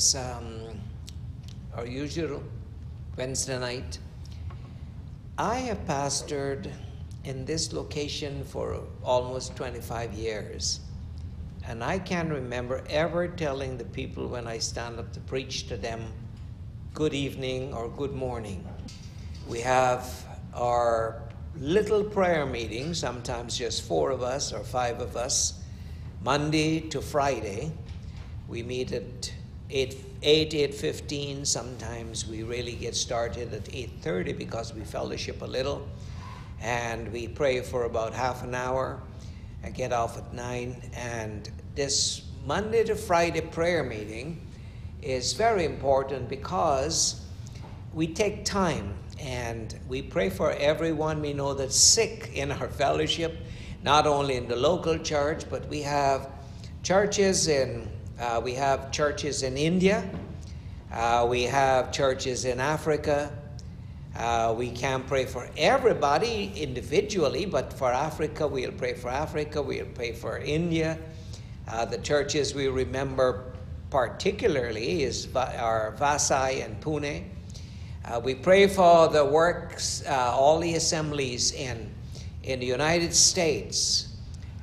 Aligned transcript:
It's 0.00 0.14
um, 0.14 0.80
our 1.76 1.84
usual 1.84 2.42
Wednesday 3.18 3.58
night. 3.58 3.98
I 5.36 5.56
have 5.56 5.84
pastored 5.84 6.72
in 7.24 7.44
this 7.44 7.74
location 7.74 8.42
for 8.44 8.80
almost 9.04 9.56
25 9.56 10.14
years, 10.14 10.80
and 11.68 11.84
I 11.84 11.98
can't 11.98 12.30
remember 12.30 12.82
ever 12.88 13.28
telling 13.28 13.76
the 13.76 13.84
people 13.84 14.26
when 14.26 14.46
I 14.46 14.56
stand 14.56 14.98
up 14.98 15.12
to 15.12 15.20
preach 15.20 15.68
to 15.68 15.76
them, 15.76 16.02
good 16.94 17.12
evening 17.12 17.74
or 17.74 17.90
good 17.90 18.14
morning. 18.14 18.66
We 19.46 19.60
have 19.60 20.08
our 20.54 21.20
little 21.58 22.04
prayer 22.04 22.46
meeting, 22.46 22.94
sometimes 22.94 23.58
just 23.58 23.82
four 23.82 24.12
of 24.12 24.22
us 24.22 24.50
or 24.54 24.60
five 24.60 25.02
of 25.02 25.18
us 25.18 25.60
Monday 26.24 26.80
to 26.88 27.02
Friday. 27.02 27.70
We 28.48 28.62
meet 28.62 28.92
at 28.92 29.30
8, 29.70 29.96
8 30.22 30.50
8.15. 30.52 31.46
Sometimes 31.46 32.26
we 32.26 32.42
really 32.42 32.74
get 32.74 32.96
started 32.96 33.54
at 33.54 33.64
8.30 33.64 34.36
because 34.36 34.74
we 34.74 34.82
fellowship 34.82 35.42
a 35.42 35.46
little. 35.46 35.88
And 36.60 37.10
we 37.12 37.28
pray 37.28 37.60
for 37.62 37.84
about 37.84 38.12
half 38.12 38.42
an 38.42 38.54
hour 38.54 39.00
and 39.62 39.74
get 39.74 39.92
off 39.92 40.18
at 40.18 40.34
9. 40.34 40.90
And 40.94 41.50
this 41.74 42.22
Monday 42.46 42.84
to 42.84 42.94
Friday 42.94 43.40
prayer 43.40 43.82
meeting 43.82 44.46
is 45.02 45.32
very 45.32 45.64
important 45.64 46.28
because 46.28 47.24
we 47.94 48.06
take 48.06 48.44
time 48.44 48.94
and 49.18 49.78
we 49.88 50.02
pray 50.02 50.30
for 50.30 50.52
everyone 50.52 51.20
we 51.20 51.32
know 51.32 51.54
that's 51.54 51.76
sick 51.76 52.30
in 52.34 52.52
our 52.52 52.68
fellowship 52.68 53.36
not 53.82 54.06
only 54.06 54.36
in 54.36 54.46
the 54.46 54.56
local 54.56 54.98
church, 54.98 55.44
but 55.48 55.66
we 55.68 55.82
have 55.82 56.28
churches 56.82 57.48
in 57.48 57.88
uh, 58.20 58.40
we 58.42 58.54
have 58.54 58.92
churches 58.92 59.42
in 59.42 59.56
India, 59.56 60.08
uh, 60.92 61.26
we 61.28 61.42
have 61.44 61.90
churches 61.90 62.44
in 62.44 62.60
Africa. 62.60 63.32
Uh, 64.16 64.52
we 64.58 64.70
can 64.70 65.04
pray 65.04 65.24
for 65.24 65.48
everybody 65.56 66.52
individually, 66.56 67.46
but 67.46 67.72
for 67.72 67.92
Africa, 67.92 68.46
we'll 68.46 68.72
pray 68.72 68.92
for 68.92 69.08
Africa, 69.08 69.62
we'll 69.62 69.86
pray 69.86 70.12
for 70.12 70.38
India. 70.38 70.98
Uh, 71.68 71.84
the 71.84 71.98
churches 71.98 72.52
we 72.54 72.66
remember 72.66 73.52
particularly 73.88 75.04
is 75.04 75.28
our 75.34 75.94
Vasai 75.98 76.64
and 76.64 76.80
Pune. 76.80 77.24
Uh, 78.04 78.20
we 78.22 78.34
pray 78.34 78.66
for 78.66 79.08
the 79.08 79.24
works, 79.24 80.02
uh, 80.06 80.34
all 80.34 80.58
the 80.58 80.74
assemblies 80.74 81.52
in 81.52 81.90
in 82.42 82.58
the 82.58 82.66
United 82.66 83.14
States, 83.14 84.16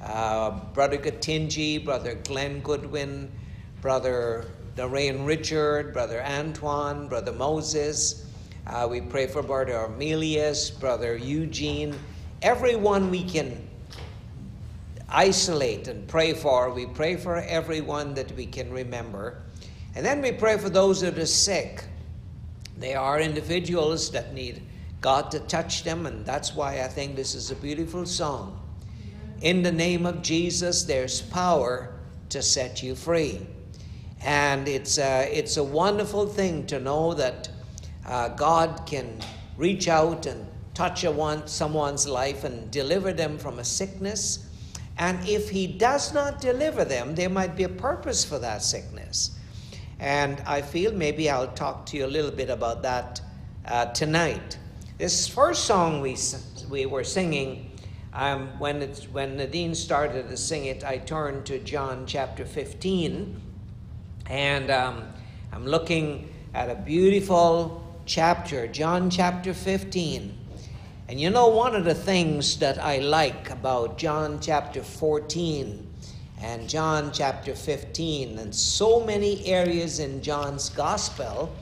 uh, 0.04 0.52
Brother 0.74 0.98
Gatinji, 0.98 1.84
Brother 1.84 2.16
Glenn 2.16 2.60
Goodwin, 2.62 3.32
Brother 3.82 4.46
Lorraine 4.76 5.24
Richard, 5.24 5.94
Brother 5.94 6.24
Antoine, 6.24 7.08
Brother 7.08 7.32
Moses. 7.32 8.26
Uh, 8.66 8.88
we 8.90 9.02
pray 9.02 9.28
for 9.28 9.44
Brother 9.44 9.76
Armelius, 9.76 10.72
Brother 10.72 11.16
Eugene, 11.16 11.96
everyone 12.42 13.12
we 13.12 13.24
can 13.24 13.68
isolate 15.10 15.88
and 15.88 16.08
pray 16.08 16.34
for. 16.34 16.72
We 16.72 16.88
pray 16.88 17.18
for 17.18 17.38
everyone 17.38 18.16
that 18.16 18.32
we 18.32 18.48
can 18.48 18.72
remember. 18.72 19.44
And 19.96 20.04
then 20.04 20.24
we 20.24 20.32
pray 20.32 20.58
for 20.58 20.70
those 20.70 21.02
that 21.02 21.18
are 21.18 21.26
sick. 21.28 21.84
They 22.80 22.96
are 22.96 23.20
individuals 23.20 24.12
that 24.12 24.34
need 24.34 24.64
God 25.02 25.30
to 25.32 25.40
touch 25.42 25.84
them, 25.84 26.08
and 26.08 26.26
that's 26.26 26.56
why 26.56 26.82
I 26.82 26.88
think 26.88 27.16
this 27.16 27.36
is 27.36 27.52
a 27.52 27.56
beautiful 27.56 28.08
song. 28.08 28.60
In 29.42 29.62
the 29.62 29.72
name 29.72 30.08
of 30.08 30.24
Jesus, 30.24 30.84
there's 30.84 31.22
power 31.22 31.94
to 32.30 32.42
set 32.42 32.82
you 32.82 32.96
free. 32.96 33.46
And 34.22 34.68
it's 34.68 34.98
a, 34.98 35.30
it's 35.32 35.58
a 35.58 35.64
wonderful 35.64 36.28
thing 36.28 36.66
to 36.68 36.80
know 36.80 37.14
that 37.14 37.50
uh, 38.06 38.30
God 38.30 38.84
can 38.86 39.20
reach 39.58 39.88
out 39.88 40.26
and 40.26 40.48
touch 40.74 41.04
a 41.04 41.12
one, 41.12 41.48
someone's 41.48 42.08
life 42.08 42.44
and 42.44 42.70
deliver 42.72 43.14
them 43.14 43.38
from 43.38 43.60
a 43.60 43.64
sickness. 43.64 44.48
And 44.98 45.28
if 45.28 45.50
He 45.50 45.68
does 45.68 46.14
not 46.14 46.40
deliver 46.40 46.86
them, 46.86 47.16
there 47.16 47.30
might 47.30 47.56
be 47.56 47.64
a 47.64 47.70
purpose 47.70 48.24
for 48.24 48.40
that 48.40 48.64
sickness. 48.64 49.38
And 50.00 50.42
I 50.46 50.62
feel 50.62 50.94
maybe 50.94 51.30
I'll 51.30 51.48
talk 51.48 51.86
to 51.88 51.98
you 51.98 52.06
a 52.06 52.08
little 52.08 52.32
bit 52.32 52.50
about 52.50 52.84
that 52.84 53.22
uh, 53.66 53.88
tonight. 53.88 54.58
This 54.98 55.28
first 55.28 55.66
song 55.66 56.02
we, 56.02 56.16
we 56.70 56.86
were 56.86 57.04
singing, 57.04 57.72
um, 58.14 58.48
when, 58.60 58.82
it's, 58.82 59.08
when 59.08 59.38
Nadine 59.38 59.76
started 59.76 60.30
to 60.30 60.38
sing 60.38 60.66
it, 60.66 60.84
I 60.84 60.98
turned 60.98 61.46
to 61.48 61.60
John 61.60 62.06
chapter 62.06 62.46
15, 62.46 63.42
and 64.30 64.70
um, 64.70 65.04
I'm 65.54 65.66
looking 65.66 66.30
at 66.54 66.70
a 66.70 66.76
beautiful 66.76 67.84
chapter, 68.06 68.68
John 68.68 69.10
chapter 69.10 69.54
15. 69.54 70.38
And 71.08 71.20
you 71.20 71.30
know, 71.30 71.48
one 71.48 71.76
of 71.76 71.86
the 71.86 71.96
things 71.96 72.58
that 72.60 72.78
I 72.84 72.98
like 72.98 73.50
about 73.50 73.98
John 73.98 74.40
chapter 74.42 74.84
14 74.84 75.86
and 76.42 76.70
John 76.70 77.12
chapter 77.12 77.56
15, 77.56 78.38
and 78.38 78.54
so 78.54 79.04
many 79.04 79.46
areas 79.46 80.00
in 80.00 80.22
John's 80.22 80.70
gospel 80.70 81.56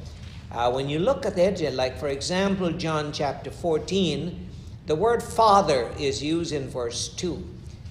uh, 0.52 0.72
when 0.72 0.90
you 0.90 1.00
look 1.00 1.26
at 1.26 1.38
it, 1.38 1.74
like 1.74 1.98
for 1.98 2.08
example, 2.08 2.72
John 2.72 3.12
chapter 3.12 3.52
14, 3.52 4.50
the 4.88 4.96
word 4.96 5.22
Father 5.22 5.92
is 6.00 6.24
used 6.24 6.54
in 6.54 6.70
verse 6.70 7.10
2. 7.10 7.44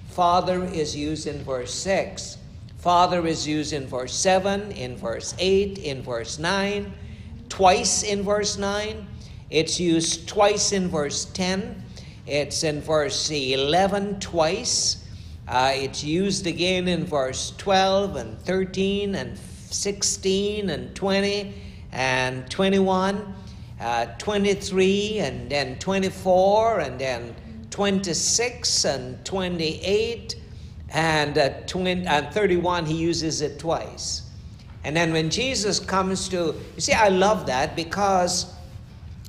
Father 0.09 0.63
is 0.63 0.95
used 0.95 1.27
in 1.27 1.43
verse 1.43 1.73
6. 1.73 2.37
Father 2.85 3.25
is 3.25 3.47
used 3.47 3.73
in 3.73 3.87
verse 3.87 4.13
7, 4.13 4.71
in 4.73 4.95
verse 4.95 5.33
8, 5.39 5.79
in 5.79 6.03
verse 6.03 6.37
9, 6.37 6.93
twice 7.49 8.03
in 8.03 8.21
verse 8.21 8.59
9. 8.59 9.07
It's 9.49 9.79
used 9.79 10.27
twice 10.27 10.71
in 10.71 10.89
verse 10.89 11.25
10. 11.25 11.81
It's 12.27 12.63
in 12.63 12.81
verse 12.81 13.31
11 13.31 14.19
twice. 14.19 15.03
Uh, 15.47 15.71
it's 15.73 16.03
used 16.03 16.45
again 16.45 16.87
in 16.87 17.05
verse 17.05 17.55
12 17.57 18.17
and 18.17 18.39
13 18.41 19.15
and 19.15 19.35
16 19.35 20.69
and 20.69 20.95
20 20.95 21.55
and 21.91 22.47
21, 22.51 23.33
uh, 23.81 24.05
23, 24.19 25.17
and 25.21 25.49
then 25.49 25.79
24, 25.79 26.81
and 26.81 26.99
then 26.99 27.35
26, 27.71 28.85
and 28.85 29.25
28, 29.25 30.35
and, 30.95 31.37
uh, 31.37 31.49
20, 31.67 32.07
and 32.07 32.33
31, 32.33 32.85
he 32.85 32.95
uses 32.95 33.41
it 33.41 33.59
twice. 33.59 34.23
And 34.85 34.95
then 34.95 35.11
when 35.11 35.29
Jesus 35.29 35.79
comes 35.79 36.29
to, 36.29 36.55
you 36.75 36.81
see, 36.81 36.93
I 36.93 37.09
love 37.09 37.45
that 37.47 37.75
because 37.75 38.53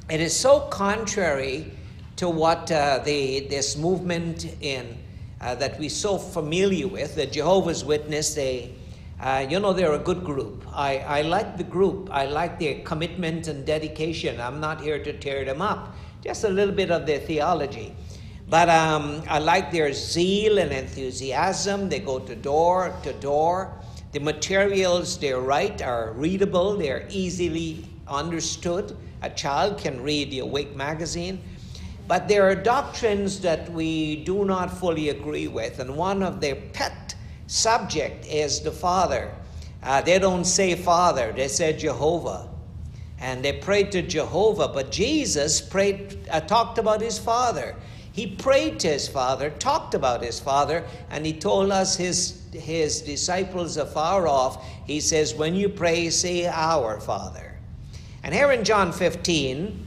it 0.09 0.21
is 0.21 0.35
so 0.35 0.61
contrary 0.61 1.73
to 2.17 2.29
what 2.29 2.71
uh, 2.71 3.01
the, 3.05 3.41
this 3.49 3.77
movement 3.77 4.47
in 4.61 4.97
uh, 5.41 5.57
that 5.57 5.79
we're 5.79 5.91
so 5.91 6.19
familiar 6.19 6.87
with, 6.87 7.17
the 7.17 7.27
Jehovah's 7.27 7.85
Witness, 7.85 8.35
they 8.35 8.73
uh, 9.19 9.47
you 9.49 9.59
know, 9.59 9.73
they're 9.73 9.95
a 9.95 9.99
good 9.99 10.23
group. 10.25 10.63
I, 10.73 10.99
I 10.99 11.23
like 11.23 11.57
the 11.57 11.65
group. 11.65 12.11
I 12.13 12.27
like 12.27 12.61
their 12.61 12.81
commitment 12.81 13.49
and 13.49 13.65
dedication. 13.65 14.39
I'm 14.41 14.61
not 14.61 14.83
here 14.83 15.03
to 15.03 15.13
tear 15.15 15.43
them 15.45 15.63
up, 15.63 15.97
just 16.23 16.45
a 16.45 16.51
little 16.51 16.75
bit 16.75 16.91
of 16.91 17.07
their 17.07 17.19
theology. 17.19 17.95
But 18.49 18.69
um, 18.69 19.23
I 19.29 19.41
like 19.41 19.73
their 19.73 19.93
zeal 19.93 20.59
and 20.59 20.73
enthusiasm. 20.73 21.89
They 21.89 21.99
go 21.99 22.21
to 22.21 22.35
door 22.37 22.95
to 23.03 23.13
door. 23.15 23.73
The 24.13 24.21
materials 24.21 25.19
they 25.19 25.33
write 25.33 25.83
are 25.83 26.13
readable, 26.13 26.77
they're 26.77 27.07
easily 27.11 27.85
understood. 28.07 28.97
A 29.23 29.31
child 29.31 29.79
can 29.79 30.01
read 30.01 30.31
the 30.31 30.39
Awake 30.41 30.77
magazine. 30.77 31.43
But 32.07 32.29
there 32.29 32.49
are 32.49 32.55
doctrines 32.55 33.41
that 33.41 33.69
we 33.73 34.25
do 34.25 34.45
not 34.45 34.71
fully 34.79 35.09
agree 35.09 35.49
with, 35.49 35.81
and 35.81 35.97
one 35.97 36.23
of 36.23 36.41
their 36.41 36.55
pet 36.55 37.17
subject 37.49 38.27
is 38.27 38.61
the 38.61 38.71
Father. 38.71 39.33
Uh, 39.83 40.03
they 40.03 40.21
don't 40.21 40.45
say 40.45 40.77
Father, 40.77 41.33
they 41.33 41.49
say 41.49 41.73
Jehovah. 41.73 42.49
And 43.19 43.45
they 43.45 43.55
pray 43.55 43.85
to 43.85 44.03
Jehovah, 44.03 44.69
but 44.69 44.93
Jesus 44.93 45.61
prayed, 45.61 46.29
uh, 46.31 46.41
talked 46.41 46.79
about 46.79 47.01
his 47.01 47.19
Father. 47.19 47.75
He 48.17 48.27
prayed 48.27 48.81
to 48.81 48.89
his 48.89 49.07
Father, 49.07 49.51
talked 49.51 49.93
about 49.93 50.23
his 50.23 50.41
Father, 50.41 50.87
and 51.11 51.27
he 51.27 51.35
told 51.35 51.71
us 51.71 51.99
his, 51.99 52.41
his 52.51 53.03
disciples 53.03 53.77
afar 53.77 54.27
off, 54.27 54.67
he 54.87 55.01
says, 55.01 55.35
When 55.35 55.55
you 55.55 55.69
pray, 55.69 56.09
say, 56.09 56.47
Our 56.47 56.99
Father. 56.99 57.59
And 58.23 58.35
here 58.35 58.53
in 58.53 58.65
John 58.65 58.91
15, 58.91 59.87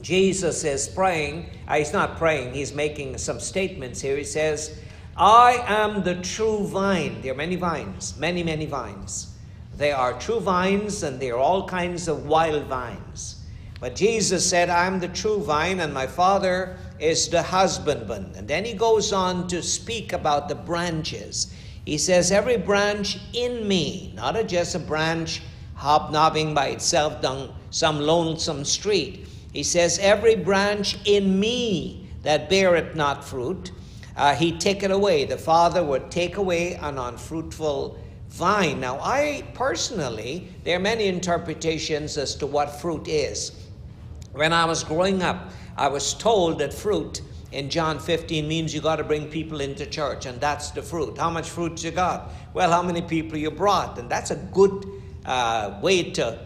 Jesus 0.00 0.62
is 0.62 0.86
praying. 0.86 1.50
Uh, 1.66 1.78
he's 1.78 1.92
not 1.92 2.16
praying, 2.16 2.54
he's 2.54 2.72
making 2.72 3.18
some 3.18 3.40
statements 3.40 4.00
here. 4.00 4.16
He 4.16 4.22
says, 4.22 4.80
I 5.16 5.64
am 5.66 6.04
the 6.04 6.14
true 6.14 6.64
vine. 6.64 7.22
There 7.22 7.32
are 7.32 7.36
many 7.36 7.56
vines, 7.56 8.16
many, 8.16 8.44
many 8.44 8.66
vines. 8.66 9.34
They 9.76 9.90
are 9.90 10.16
true 10.20 10.38
vines 10.38 11.02
and 11.02 11.18
they 11.18 11.32
are 11.32 11.38
all 11.38 11.66
kinds 11.66 12.06
of 12.06 12.26
wild 12.26 12.66
vines. 12.66 13.37
But 13.80 13.94
Jesus 13.94 14.48
said, 14.48 14.70
I'm 14.70 14.98
the 14.98 15.08
true 15.08 15.40
vine 15.40 15.80
and 15.80 15.94
my 15.94 16.06
Father 16.06 16.76
is 16.98 17.28
the 17.28 17.42
husbandman. 17.42 18.32
And 18.36 18.48
then 18.48 18.64
he 18.64 18.74
goes 18.74 19.12
on 19.12 19.46
to 19.48 19.62
speak 19.62 20.12
about 20.12 20.48
the 20.48 20.56
branches. 20.56 21.52
He 21.84 21.96
says, 21.96 22.32
Every 22.32 22.56
branch 22.56 23.18
in 23.32 23.66
me, 23.68 24.12
not 24.16 24.36
a, 24.36 24.42
just 24.42 24.74
a 24.74 24.80
branch 24.80 25.42
hobnobbing 25.74 26.54
by 26.54 26.68
itself 26.68 27.22
down 27.22 27.54
some 27.70 28.00
lonesome 28.00 28.64
street. 28.64 29.28
He 29.52 29.62
says, 29.62 29.98
Every 30.00 30.34
branch 30.34 30.98
in 31.04 31.38
me 31.38 32.08
that 32.24 32.50
beareth 32.50 32.96
not 32.96 33.24
fruit, 33.24 33.70
uh, 34.16 34.34
he 34.34 34.58
take 34.58 34.82
it 34.82 34.90
away. 34.90 35.24
The 35.24 35.38
Father 35.38 35.84
would 35.84 36.10
take 36.10 36.36
away 36.36 36.74
an 36.74 36.98
unfruitful 36.98 37.96
vine. 38.28 38.80
Now, 38.80 38.98
I 39.00 39.44
personally, 39.54 40.48
there 40.64 40.76
are 40.76 40.80
many 40.80 41.06
interpretations 41.06 42.18
as 42.18 42.34
to 42.36 42.46
what 42.46 42.80
fruit 42.80 43.06
is. 43.06 43.52
When 44.32 44.52
I 44.52 44.64
was 44.64 44.84
growing 44.84 45.22
up, 45.22 45.50
I 45.76 45.88
was 45.88 46.14
told 46.14 46.58
that 46.58 46.72
fruit 46.74 47.22
in 47.50 47.70
John 47.70 47.98
15 47.98 48.46
means 48.46 48.74
you 48.74 48.80
got 48.80 48.96
to 48.96 49.04
bring 49.04 49.28
people 49.28 49.60
into 49.60 49.86
church, 49.86 50.26
and 50.26 50.40
that's 50.40 50.70
the 50.70 50.82
fruit. 50.82 51.16
How 51.16 51.30
much 51.30 51.48
fruit 51.48 51.82
you 51.82 51.90
got? 51.90 52.30
Well, 52.52 52.70
how 52.70 52.82
many 52.82 53.00
people 53.00 53.38
you 53.38 53.50
brought? 53.50 53.98
And 53.98 54.10
that's 54.10 54.30
a 54.30 54.36
good 54.36 54.84
uh, 55.24 55.78
way 55.80 56.10
to 56.12 56.38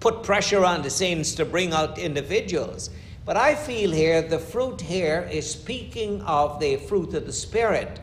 put 0.00 0.22
pressure 0.22 0.64
on 0.64 0.82
the 0.82 0.90
saints 0.90 1.34
to 1.34 1.44
bring 1.44 1.72
out 1.72 1.98
individuals. 1.98 2.90
But 3.26 3.36
I 3.36 3.54
feel 3.54 3.90
here 3.90 4.22
the 4.22 4.38
fruit 4.38 4.80
here 4.80 5.28
is 5.30 5.50
speaking 5.50 6.22
of 6.22 6.58
the 6.60 6.76
fruit 6.76 7.12
of 7.12 7.26
the 7.26 7.32
Spirit. 7.32 8.00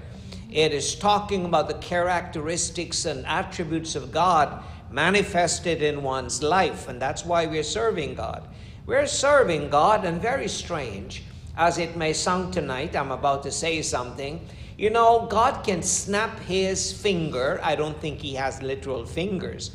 It 0.51 0.71
is 0.71 0.93
talking 0.93 1.45
about 1.45 1.67
the 1.67 1.73
characteristics 1.75 3.05
and 3.05 3.25
attributes 3.25 3.95
of 3.95 4.11
God 4.11 4.63
manifested 4.91 5.81
in 5.81 6.03
one's 6.03 6.43
life, 6.43 6.87
and 6.87 7.01
that's 7.01 7.25
why 7.25 7.47
we're 7.47 7.63
serving 7.63 8.13
God. 8.13 8.47
We're 8.85 9.07
serving 9.07 9.69
God, 9.69 10.05
and 10.05 10.21
very 10.21 10.47
strange 10.47 11.23
as 11.57 11.79
it 11.79 11.95
may 11.95 12.13
sound 12.13 12.53
tonight, 12.53 12.95
I'm 12.95 13.11
about 13.11 13.41
to 13.43 13.51
say 13.51 13.81
something. 13.81 14.47
You 14.77 14.91
know, 14.91 15.25
God 15.27 15.63
can 15.63 15.81
snap 15.81 16.39
his 16.41 16.91
finger. 16.91 17.59
I 17.63 17.75
don't 17.75 17.99
think 17.99 18.19
he 18.19 18.35
has 18.35 18.61
literal 18.61 19.05
fingers. 19.05 19.71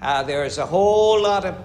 Uh, 0.00 0.22
there's 0.22 0.56
a 0.56 0.64
whole 0.64 1.20
lot 1.20 1.44
of 1.44 1.56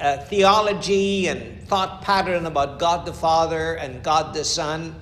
uh, 0.00 0.18
theology 0.24 1.28
and 1.28 1.62
thought 1.68 2.02
pattern 2.02 2.46
about 2.46 2.80
God 2.80 3.06
the 3.06 3.12
Father 3.12 3.74
and 3.74 4.02
God 4.02 4.34
the 4.34 4.44
Son. 4.44 4.96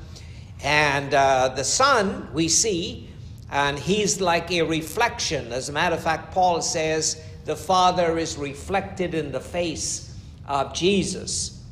And 0.63 1.15
uh, 1.15 1.55
the 1.57 1.65
Son, 1.65 2.29
we 2.35 2.49
see, 2.49 3.09
and 3.51 3.79
he's 3.79 4.21
like 4.21 4.51
a 4.51 4.61
reflection. 4.61 5.53
As 5.53 5.71
a 5.71 5.73
matter 5.73 5.95
of 5.95 6.03
fact, 6.03 6.35
Paul 6.35 6.61
says 6.61 7.23
the 7.47 7.57
Father 7.57 8.19
is 8.19 8.37
reflected 8.37 9.15
in 9.15 9.33
the 9.33 9.41
face 9.41 10.12
of 10.47 10.75
Jesus 10.75 11.63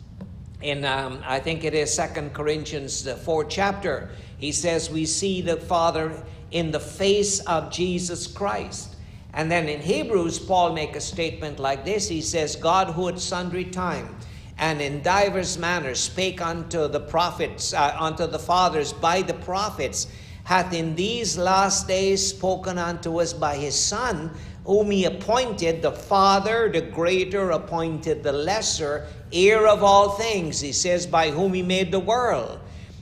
in 0.63 0.85
um, 0.85 1.23
I 1.27 1.39
think 1.41 1.65
it 1.65 1.75
is 1.75 1.93
Second 1.93 2.35
Corinthians 2.35 3.03
the 3.03 3.17
fourth 3.17 3.49
chapter. 3.49 4.11
He 4.39 4.53
says 4.53 4.91
we 4.91 5.07
see 5.07 5.41
the 5.41 5.57
Father 5.57 6.23
in 6.51 6.71
the 6.71 6.81
face 6.81 7.41
of 7.41 7.71
Jesus 7.71 8.27
Christ. 8.27 8.97
And 9.33 9.51
then 9.51 9.69
in 9.69 9.81
Hebrews, 9.81 10.39
Paul 10.39 10.73
make 10.73 10.97
a 10.97 11.01
statement 11.01 11.61
like 11.61 11.85
this. 11.85 12.09
He 12.09 12.21
says, 12.21 12.57
God 12.57 12.89
who 12.89 13.09
at 13.09 13.21
sundry 13.21 13.65
time 13.65 14.17
and 14.59 14.81
in 14.83 15.03
divers 15.03 15.57
manners 15.57 16.01
spake 16.01 16.43
unto 16.43 16.89
the 16.89 17.01
prophets, 17.01 17.73
uh, 17.73 17.97
unto 17.99 18.27
the 18.27 18.39
fathers 18.39 18.93
by 18.93 19.23
the 19.23 19.35
prophets, 19.35 20.09
hath 20.45 20.75
in 20.75 20.95
these 20.97 21.39
last 21.39 21.87
days 21.87 22.27
spoken 22.27 22.77
unto 22.77 23.21
us 23.21 23.33
by 23.33 23.57
his 23.57 23.79
Son, 23.79 24.31
whom 24.71 24.93
he 24.93 25.05
appointed, 25.05 25.83
the 25.83 25.91
Father, 25.91 26.71
the 26.71 26.81
greater, 26.81 27.51
appointed 27.51 28.23
the 28.23 28.31
lesser, 28.31 29.05
heir 29.33 29.67
of 29.67 29.83
all 29.83 30.11
things. 30.11 30.61
He 30.61 30.71
says, 30.71 31.09
by 31.09 31.31
whom 31.31 31.55
he 31.55 31.61
made 31.61 31.91
the 31.91 31.99
world. 31.99 32.61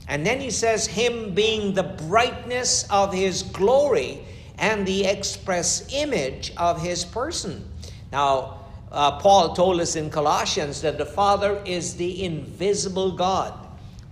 And 0.08 0.24
then 0.24 0.40
he 0.40 0.50
says, 0.50 0.86
him 0.86 1.34
being 1.34 1.74
the 1.74 1.82
brightness 1.82 2.86
of 2.88 3.12
his 3.12 3.42
glory 3.42 4.24
and 4.56 4.86
the 4.86 5.04
express 5.04 5.92
image 5.92 6.54
of 6.56 6.80
his 6.80 7.04
person. 7.04 7.68
Now, 8.12 8.64
uh, 8.90 9.18
Paul 9.18 9.52
told 9.52 9.78
us 9.78 9.94
in 9.94 10.08
Colossians 10.08 10.80
that 10.80 10.96
the 10.96 11.04
Father 11.04 11.62
is 11.66 11.96
the 11.96 12.24
invisible 12.24 13.12
God. 13.12 13.52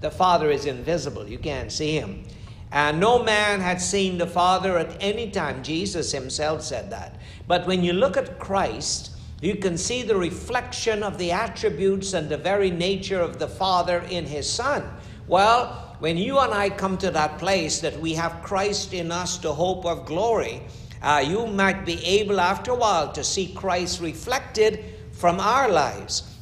The 0.02 0.10
Father 0.10 0.50
is 0.50 0.66
invisible, 0.66 1.26
you 1.26 1.38
can't 1.38 1.72
see 1.72 1.92
him. 1.92 2.22
And 2.72 2.98
no 2.98 3.22
man 3.22 3.60
had 3.60 3.80
seen 3.80 4.18
the 4.18 4.26
Father 4.26 4.76
at 4.76 4.96
any 5.00 5.30
time. 5.30 5.62
Jesus 5.62 6.12
himself 6.12 6.62
said 6.62 6.90
that. 6.90 7.16
But 7.46 7.66
when 7.66 7.84
you 7.84 7.92
look 7.92 8.16
at 8.16 8.38
Christ, 8.38 9.12
you 9.40 9.56
can 9.56 9.76
see 9.76 10.02
the 10.02 10.16
reflection 10.16 11.02
of 11.02 11.18
the 11.18 11.30
attributes 11.30 12.12
and 12.12 12.28
the 12.28 12.38
very 12.38 12.70
nature 12.70 13.20
of 13.20 13.38
the 13.38 13.48
Father 13.48 14.00
in 14.10 14.24
His 14.24 14.50
Son. 14.50 14.82
Well, 15.28 15.96
when 15.98 16.16
you 16.16 16.38
and 16.38 16.52
I 16.52 16.70
come 16.70 16.98
to 16.98 17.10
that 17.10 17.38
place 17.38 17.80
that 17.80 17.98
we 18.00 18.14
have 18.14 18.42
Christ 18.42 18.92
in 18.92 19.12
us, 19.12 19.38
the 19.38 19.52
hope 19.52 19.84
of 19.84 20.06
glory, 20.06 20.62
uh, 21.02 21.22
you 21.26 21.46
might 21.46 21.84
be 21.84 22.04
able 22.04 22.40
after 22.40 22.72
a 22.72 22.76
while 22.76 23.12
to 23.12 23.22
see 23.22 23.52
Christ 23.52 24.00
reflected 24.00 24.84
from 25.12 25.40
our 25.40 25.68
lives. 25.68 26.35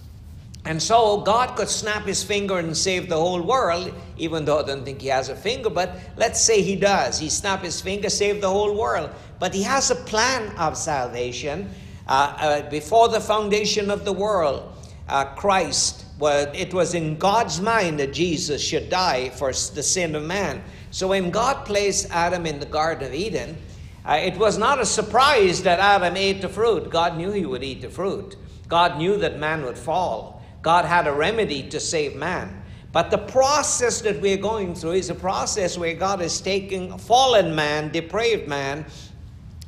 And 0.67 0.83
so 0.83 1.21
God 1.21 1.57
could 1.57 1.69
snap 1.69 2.05
his 2.05 2.25
finger 2.25 2.59
and 2.59 2.75
save 2.75 3.11
the 3.11 3.17
whole 3.17 3.43
world, 3.43 3.93
even 4.17 4.47
though 4.47 4.61
I 4.61 4.67
don't 4.67 4.85
think 4.85 5.03
he 5.03 5.09
has 5.09 5.29
a 5.29 5.37
finger, 5.37 5.69
but 5.69 5.99
let's 6.17 6.41
say 6.41 6.63
he 6.63 6.75
does. 6.75 7.19
He 7.19 7.29
snap 7.29 7.63
his 7.63 7.81
finger, 7.83 8.09
save 8.09 8.41
the 8.41 8.49
whole 8.49 8.75
world. 8.75 9.11
But 9.39 9.53
he 9.53 9.63
has 9.65 9.91
a 9.91 9.95
plan 9.95 10.57
of 10.57 10.79
salvation. 10.79 11.69
Uh, 12.09 12.37
uh, 12.39 12.71
before 12.71 13.09
the 13.09 13.21
foundation 13.21 13.91
of 13.91 14.07
the 14.07 14.13
world, 14.13 14.73
uh, 15.09 15.27
Christ, 15.35 16.07
well, 16.19 16.51
it 16.55 16.73
was 16.73 16.95
in 16.95 17.19
God's 17.19 17.61
mind 17.61 18.01
that 18.01 18.15
Jesus 18.15 18.63
should 18.63 18.89
die 18.89 19.29
for 19.31 19.49
the 19.49 19.83
sin 19.83 20.15
of 20.15 20.23
man. 20.23 20.63
So 20.91 21.09
when 21.09 21.31
God 21.31 21.67
placed 21.67 22.11
Adam 22.11 22.47
in 22.47 22.59
the 22.59 22.67
Garden 22.67 23.09
of 23.09 23.15
Eden, 23.15 23.59
uh, 24.07 24.21
it 24.23 24.37
was 24.39 24.57
not 24.57 24.81
a 24.81 24.87
surprise 24.87 25.63
that 25.65 25.79
Adam 25.79 26.17
ate 26.17 26.41
the 26.41 26.49
fruit. 26.49 26.89
God 26.89 27.19
knew 27.19 27.33
he 27.33 27.45
would 27.45 27.63
eat 27.63 27.83
the 27.83 27.91
fruit. 27.91 28.37
God 28.69 28.97
knew 28.99 29.17
that 29.19 29.39
man 29.39 29.65
would 29.65 29.79
fall. 29.79 30.34
God 30.65 30.87
had 30.87 31.07
a 31.07 31.13
remedy 31.13 31.63
to 31.69 31.79
save 31.79 32.17
man. 32.17 32.63
But 32.91 33.11
the 33.11 33.19
process 33.19 34.01
that 34.01 34.21
we're 34.21 34.39
going 34.39 34.75
through 34.75 34.93
is 34.93 35.11
a 35.11 35.15
process 35.15 35.77
where 35.77 35.95
God 35.95 36.23
is 36.23 36.41
taking 36.41 36.97
fallen 36.97 37.55
man, 37.55 37.93
depraved 37.93 38.49
man, 38.49 38.87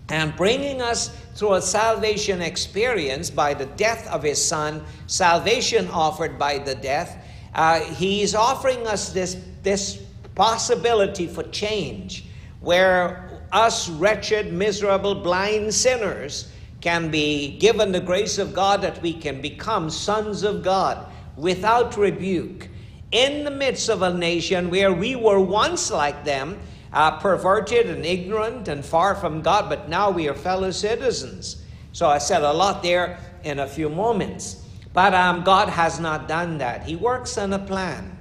and 0.08 0.34
bringing 0.36 0.80
us 0.80 1.08
through 1.34 1.54
a 1.54 1.62
salvation 1.62 2.40
experience 2.40 3.28
by 3.28 3.52
the 3.52 3.66
death 3.66 4.08
of 4.08 4.22
his 4.22 4.42
son, 4.42 4.82
salvation 5.06 5.86
offered 5.88 6.38
by 6.38 6.58
the 6.58 6.74
death. 6.76 7.22
Uh, 7.54 7.80
he's 7.80 8.34
offering 8.34 8.86
us 8.86 9.12
this, 9.12 9.36
this 9.62 10.02
possibility 10.34 11.26
for 11.26 11.42
change 11.42 12.24
where 12.60 13.42
us 13.52 13.90
wretched, 13.90 14.52
miserable, 14.52 15.14
blind 15.14 15.74
sinners 15.74 16.50
can 16.86 17.10
be 17.10 17.58
given 17.58 17.90
the 17.90 17.98
grace 17.98 18.38
of 18.38 18.54
God 18.54 18.80
that 18.82 19.02
we 19.02 19.12
can 19.12 19.40
become 19.40 19.90
sons 19.90 20.44
of 20.44 20.62
God 20.62 21.04
without 21.36 21.96
rebuke 21.96 22.68
in 23.10 23.42
the 23.42 23.50
midst 23.50 23.88
of 23.88 24.02
a 24.02 24.14
nation 24.14 24.70
where 24.70 24.92
we 24.92 25.16
were 25.16 25.40
once 25.40 25.90
like 25.90 26.24
them 26.24 26.56
uh, 26.92 27.18
perverted 27.18 27.90
and 27.90 28.06
ignorant 28.06 28.68
and 28.68 28.84
far 28.84 29.16
from 29.16 29.42
God, 29.42 29.68
but 29.68 29.88
now 29.88 30.12
we 30.12 30.28
are 30.28 30.34
fellow 30.34 30.70
citizens. 30.70 31.60
So 31.90 32.06
I 32.06 32.18
said 32.18 32.42
a 32.42 32.52
lot 32.52 32.84
there 32.84 33.18
in 33.42 33.58
a 33.58 33.66
few 33.66 33.88
moments. 33.88 34.64
But 34.92 35.12
um, 35.12 35.42
God 35.42 35.68
has 35.68 35.98
not 35.98 36.28
done 36.28 36.58
that. 36.58 36.84
He 36.84 36.94
works 36.94 37.36
on 37.36 37.52
a 37.52 37.58
plan. 37.58 38.16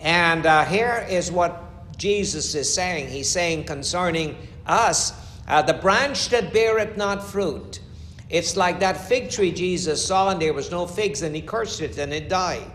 And 0.00 0.44
uh, 0.44 0.66
here 0.66 1.06
is 1.08 1.32
what 1.32 1.96
Jesus 1.96 2.54
is 2.54 2.74
saying. 2.74 3.08
He's 3.08 3.30
saying 3.30 3.64
concerning 3.64 4.36
us 4.66 5.14
uh, 5.48 5.62
the 5.62 5.72
branch 5.72 6.28
that 6.28 6.52
beareth 6.52 6.98
not 6.98 7.24
fruit. 7.24 7.80
It's 8.32 8.56
like 8.56 8.80
that 8.80 8.96
fig 8.96 9.30
tree 9.30 9.52
Jesus 9.52 10.04
saw, 10.04 10.30
and 10.30 10.40
there 10.40 10.54
was 10.54 10.70
no 10.70 10.86
figs, 10.86 11.20
and 11.20 11.36
he 11.36 11.42
cursed 11.42 11.82
it, 11.82 11.98
and 11.98 12.12
it 12.12 12.30
died. 12.30 12.68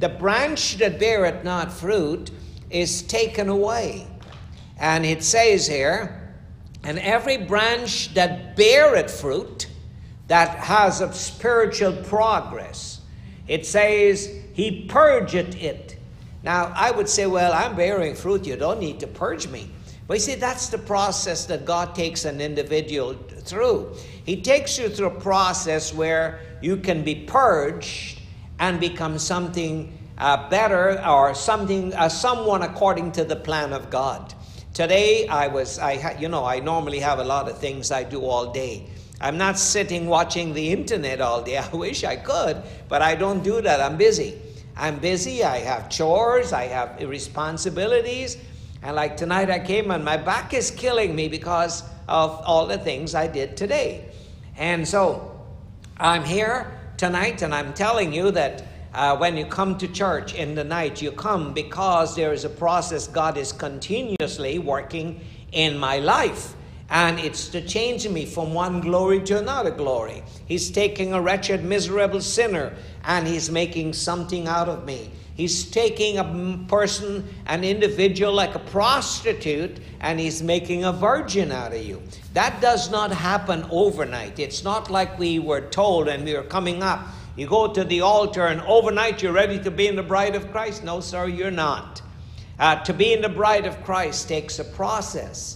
The 0.00 0.08
branch 0.08 0.76
that 0.78 0.98
beareth 0.98 1.44
not 1.44 1.72
fruit 1.72 2.32
is 2.70 3.02
taken 3.02 3.48
away. 3.48 4.08
And 4.78 5.06
it 5.06 5.22
says 5.22 5.68
here, 5.68 6.34
and 6.82 6.98
every 6.98 7.36
branch 7.36 8.14
that 8.14 8.56
beareth 8.56 9.20
fruit, 9.20 9.68
that 10.26 10.58
has 10.58 11.00
a 11.00 11.12
spiritual 11.12 11.92
progress, 12.02 13.00
it 13.46 13.64
says, 13.64 14.28
He 14.54 14.86
purgeth 14.88 15.54
it. 15.54 15.96
Now, 16.42 16.72
I 16.74 16.90
would 16.90 17.08
say, 17.08 17.26
well, 17.26 17.52
I'm 17.52 17.76
bearing 17.76 18.14
fruit, 18.14 18.46
you 18.46 18.56
don't 18.56 18.80
need 18.80 19.00
to 19.00 19.06
purge 19.06 19.48
me. 19.48 19.70
But 20.06 20.14
you 20.14 20.20
see, 20.20 20.34
that's 20.34 20.68
the 20.68 20.78
process 20.78 21.44
that 21.46 21.64
God 21.64 21.94
takes 21.94 22.24
an 22.24 22.40
individual 22.40 23.14
through. 23.46 23.94
He 24.24 24.40
takes 24.42 24.78
you 24.78 24.88
through 24.88 25.06
a 25.06 25.20
process 25.20 25.94
where 25.94 26.40
you 26.60 26.76
can 26.76 27.02
be 27.02 27.14
purged 27.14 28.20
and 28.58 28.80
become 28.80 29.18
something 29.18 29.96
uh, 30.18 30.48
better 30.48 31.02
or 31.06 31.34
something, 31.34 31.94
uh, 31.94 32.08
someone 32.08 32.62
according 32.62 33.12
to 33.12 33.24
the 33.24 33.36
plan 33.36 33.72
of 33.72 33.90
God. 33.90 34.34
Today, 34.72 35.26
I 35.28 35.48
was, 35.48 35.78
I 35.78 35.96
ha, 35.96 36.10
you 36.18 36.28
know, 36.28 36.44
I 36.44 36.60
normally 36.60 37.00
have 37.00 37.18
a 37.18 37.24
lot 37.24 37.48
of 37.48 37.58
things 37.58 37.90
I 37.90 38.04
do 38.04 38.24
all 38.24 38.52
day. 38.52 38.86
I'm 39.20 39.38
not 39.38 39.58
sitting 39.58 40.06
watching 40.06 40.52
the 40.52 40.70
internet 40.70 41.20
all 41.20 41.42
day. 41.42 41.56
I 41.72 41.74
wish 41.74 42.04
I 42.04 42.16
could, 42.16 42.62
but 42.88 43.02
I 43.02 43.14
don't 43.14 43.42
do 43.42 43.62
that. 43.62 43.80
I'm 43.80 43.96
busy. 43.96 44.38
I'm 44.76 44.98
busy. 44.98 45.42
I 45.42 45.58
have 45.60 45.88
chores. 45.88 46.52
I 46.52 46.64
have 46.64 47.00
responsibilities. 47.00 48.36
And 48.82 48.94
like 48.94 49.16
tonight, 49.16 49.50
I 49.50 49.58
came 49.58 49.90
and 49.90 50.04
my 50.04 50.16
back 50.16 50.52
is 50.52 50.70
killing 50.70 51.16
me 51.16 51.28
because 51.28 51.82
of 52.08 52.42
all 52.44 52.66
the 52.66 52.78
things 52.78 53.14
I 53.14 53.26
did 53.26 53.56
today. 53.56 54.08
And 54.56 54.86
so 54.86 55.40
I'm 55.96 56.24
here 56.24 56.78
tonight 56.96 57.42
and 57.42 57.54
I'm 57.54 57.74
telling 57.74 58.12
you 58.12 58.30
that 58.32 58.64
uh, 58.94 59.16
when 59.16 59.36
you 59.36 59.44
come 59.44 59.76
to 59.78 59.88
church 59.88 60.34
in 60.34 60.54
the 60.54 60.64
night, 60.64 61.02
you 61.02 61.12
come 61.12 61.52
because 61.52 62.16
there 62.16 62.32
is 62.32 62.44
a 62.44 62.48
process 62.48 63.06
God 63.06 63.36
is 63.36 63.52
continuously 63.52 64.58
working 64.58 65.20
in 65.52 65.76
my 65.76 65.98
life. 65.98 66.54
And 66.88 67.18
it's 67.18 67.48
to 67.48 67.60
change 67.60 68.08
me 68.08 68.26
from 68.26 68.54
one 68.54 68.80
glory 68.80 69.20
to 69.24 69.38
another 69.38 69.72
glory. 69.72 70.22
He's 70.46 70.70
taking 70.70 71.12
a 71.12 71.20
wretched, 71.20 71.64
miserable 71.64 72.20
sinner 72.20 72.74
and 73.04 73.26
he's 73.26 73.50
making 73.50 73.94
something 73.94 74.46
out 74.46 74.68
of 74.68 74.84
me. 74.84 75.10
He's 75.36 75.70
taking 75.70 76.16
a 76.16 76.64
person, 76.66 77.28
an 77.46 77.62
individual 77.62 78.32
like 78.32 78.54
a 78.54 78.58
prostitute, 78.58 79.78
and 80.00 80.18
he's 80.18 80.42
making 80.42 80.84
a 80.84 80.92
virgin 80.92 81.52
out 81.52 81.74
of 81.74 81.84
you. 81.84 82.02
That 82.32 82.62
does 82.62 82.90
not 82.90 83.12
happen 83.12 83.66
overnight. 83.70 84.38
It's 84.38 84.64
not 84.64 84.90
like 84.90 85.18
we 85.18 85.38
were 85.38 85.60
told 85.60 86.08
and 86.08 86.24
we 86.24 86.34
were 86.34 86.42
coming 86.42 86.82
up. 86.82 87.06
You 87.36 87.46
go 87.46 87.70
to 87.70 87.84
the 87.84 88.00
altar 88.00 88.46
and 88.46 88.62
overnight 88.62 89.22
you're 89.22 89.34
ready 89.34 89.58
to 89.62 89.70
be 89.70 89.88
in 89.88 89.96
the 89.96 90.02
bride 90.02 90.34
of 90.34 90.50
Christ. 90.50 90.82
No, 90.82 91.00
sir, 91.00 91.26
you're 91.26 91.50
not. 91.50 92.00
Uh, 92.58 92.82
to 92.84 92.94
be 92.94 93.12
in 93.12 93.20
the 93.20 93.28
bride 93.28 93.66
of 93.66 93.84
Christ 93.84 94.28
takes 94.28 94.58
a 94.58 94.64
process. 94.64 95.55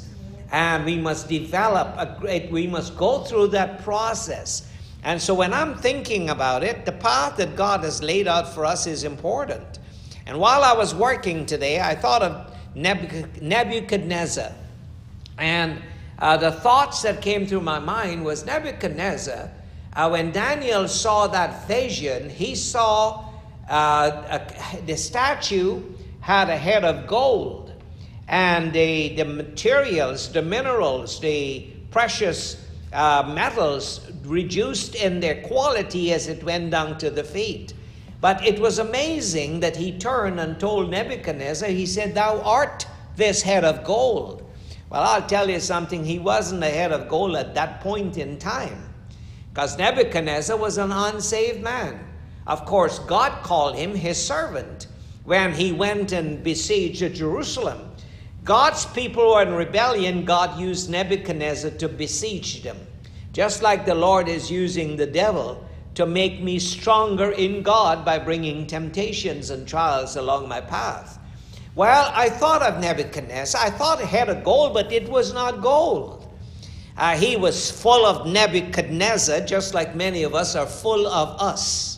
And 0.52 0.84
we 0.84 0.96
must 0.96 1.28
develop 1.28 1.94
a 1.96 2.16
great, 2.20 2.50
we 2.50 2.66
must 2.66 2.96
go 2.96 3.20
through 3.20 3.48
that 3.48 3.82
process. 3.82 4.68
And 5.02 5.20
so 5.20 5.32
when 5.34 5.52
I'm 5.54 5.76
thinking 5.78 6.30
about 6.30 6.62
it, 6.62 6.84
the 6.84 6.92
path 6.92 7.36
that 7.36 7.56
God 7.56 7.84
has 7.84 8.02
laid 8.02 8.28
out 8.28 8.52
for 8.52 8.64
us 8.64 8.86
is 8.86 9.04
important. 9.04 9.78
And 10.26 10.38
while 10.38 10.62
I 10.62 10.72
was 10.74 10.94
working 10.94 11.46
today, 11.46 11.80
I 11.80 11.94
thought 11.94 12.22
of 12.22 12.54
Nebuchadnezzar. 12.74 14.52
And 15.38 15.82
uh, 16.18 16.36
the 16.36 16.52
thoughts 16.52 17.02
that 17.02 17.22
came 17.22 17.46
through 17.46 17.62
my 17.62 17.78
mind 17.78 18.24
was 18.24 18.44
Nebuchadnezzar, 18.44 19.50
uh, 19.94 20.08
when 20.08 20.30
Daniel 20.32 20.86
saw 20.86 21.26
that 21.28 21.66
vision, 21.66 22.28
he 22.28 22.54
saw 22.54 23.24
uh, 23.68 24.40
a, 24.40 24.80
the 24.82 24.96
statue 24.96 25.82
had 26.20 26.50
a 26.50 26.56
head 26.56 26.84
of 26.84 27.06
gold, 27.06 27.69
and 28.30 28.72
the, 28.72 29.08
the 29.16 29.24
materials, 29.24 30.32
the 30.32 30.40
minerals, 30.40 31.18
the 31.18 31.66
precious 31.90 32.64
uh, 32.92 33.28
metals 33.34 34.08
reduced 34.24 34.94
in 34.94 35.18
their 35.18 35.42
quality 35.42 36.12
as 36.12 36.28
it 36.28 36.42
went 36.44 36.70
down 36.70 36.96
to 36.98 37.10
the 37.10 37.24
feet. 37.24 37.74
But 38.20 38.46
it 38.46 38.60
was 38.60 38.78
amazing 38.78 39.58
that 39.60 39.74
he 39.74 39.98
turned 39.98 40.38
and 40.38 40.60
told 40.60 40.90
Nebuchadnezzar, 40.90 41.70
he 41.70 41.86
said, 41.86 42.14
Thou 42.14 42.40
art 42.42 42.86
this 43.16 43.42
head 43.42 43.64
of 43.64 43.82
gold. 43.82 44.48
Well, 44.90 45.02
I'll 45.02 45.26
tell 45.26 45.50
you 45.50 45.58
something, 45.58 46.04
he 46.04 46.20
wasn't 46.20 46.62
a 46.62 46.70
head 46.70 46.92
of 46.92 47.08
gold 47.08 47.34
at 47.34 47.54
that 47.56 47.80
point 47.80 48.16
in 48.16 48.38
time. 48.38 48.94
Because 49.52 49.76
Nebuchadnezzar 49.76 50.56
was 50.56 50.78
an 50.78 50.92
unsaved 50.92 51.62
man. 51.62 51.98
Of 52.46 52.64
course, 52.64 53.00
God 53.00 53.42
called 53.42 53.74
him 53.74 53.92
his 53.92 54.24
servant 54.24 54.86
when 55.24 55.52
he 55.52 55.72
went 55.72 56.12
and 56.12 56.44
besieged 56.44 57.14
Jerusalem. 57.14 57.89
God's 58.50 58.84
people 58.84 59.30
were 59.30 59.42
in 59.42 59.54
rebellion, 59.54 60.24
God 60.24 60.58
used 60.58 60.90
Nebuchadnezzar 60.90 61.70
to 61.70 61.88
besiege 61.88 62.64
them. 62.64 62.78
Just 63.32 63.62
like 63.62 63.86
the 63.86 63.94
Lord 63.94 64.26
is 64.26 64.50
using 64.50 64.96
the 64.96 65.06
devil 65.06 65.64
to 65.94 66.04
make 66.04 66.42
me 66.42 66.58
stronger 66.58 67.30
in 67.30 67.62
God 67.62 68.04
by 68.04 68.18
bringing 68.18 68.66
temptations 68.66 69.50
and 69.50 69.68
trials 69.68 70.16
along 70.16 70.48
my 70.48 70.60
path. 70.60 71.20
Well, 71.76 72.10
I 72.12 72.28
thought 72.28 72.62
of 72.62 72.80
Nebuchadnezzar. 72.80 73.60
I 73.64 73.70
thought 73.70 74.00
it 74.00 74.08
had 74.08 74.28
a 74.28 74.42
gold, 74.42 74.74
but 74.74 74.90
it 74.90 75.08
was 75.08 75.32
not 75.32 75.62
gold. 75.62 76.26
Uh, 76.96 77.16
he 77.16 77.36
was 77.36 77.70
full 77.70 78.04
of 78.04 78.26
Nebuchadnezzar, 78.26 79.42
just 79.42 79.74
like 79.74 79.94
many 79.94 80.24
of 80.24 80.34
us 80.34 80.56
are 80.56 80.66
full 80.66 81.06
of 81.06 81.40
us. 81.40 81.89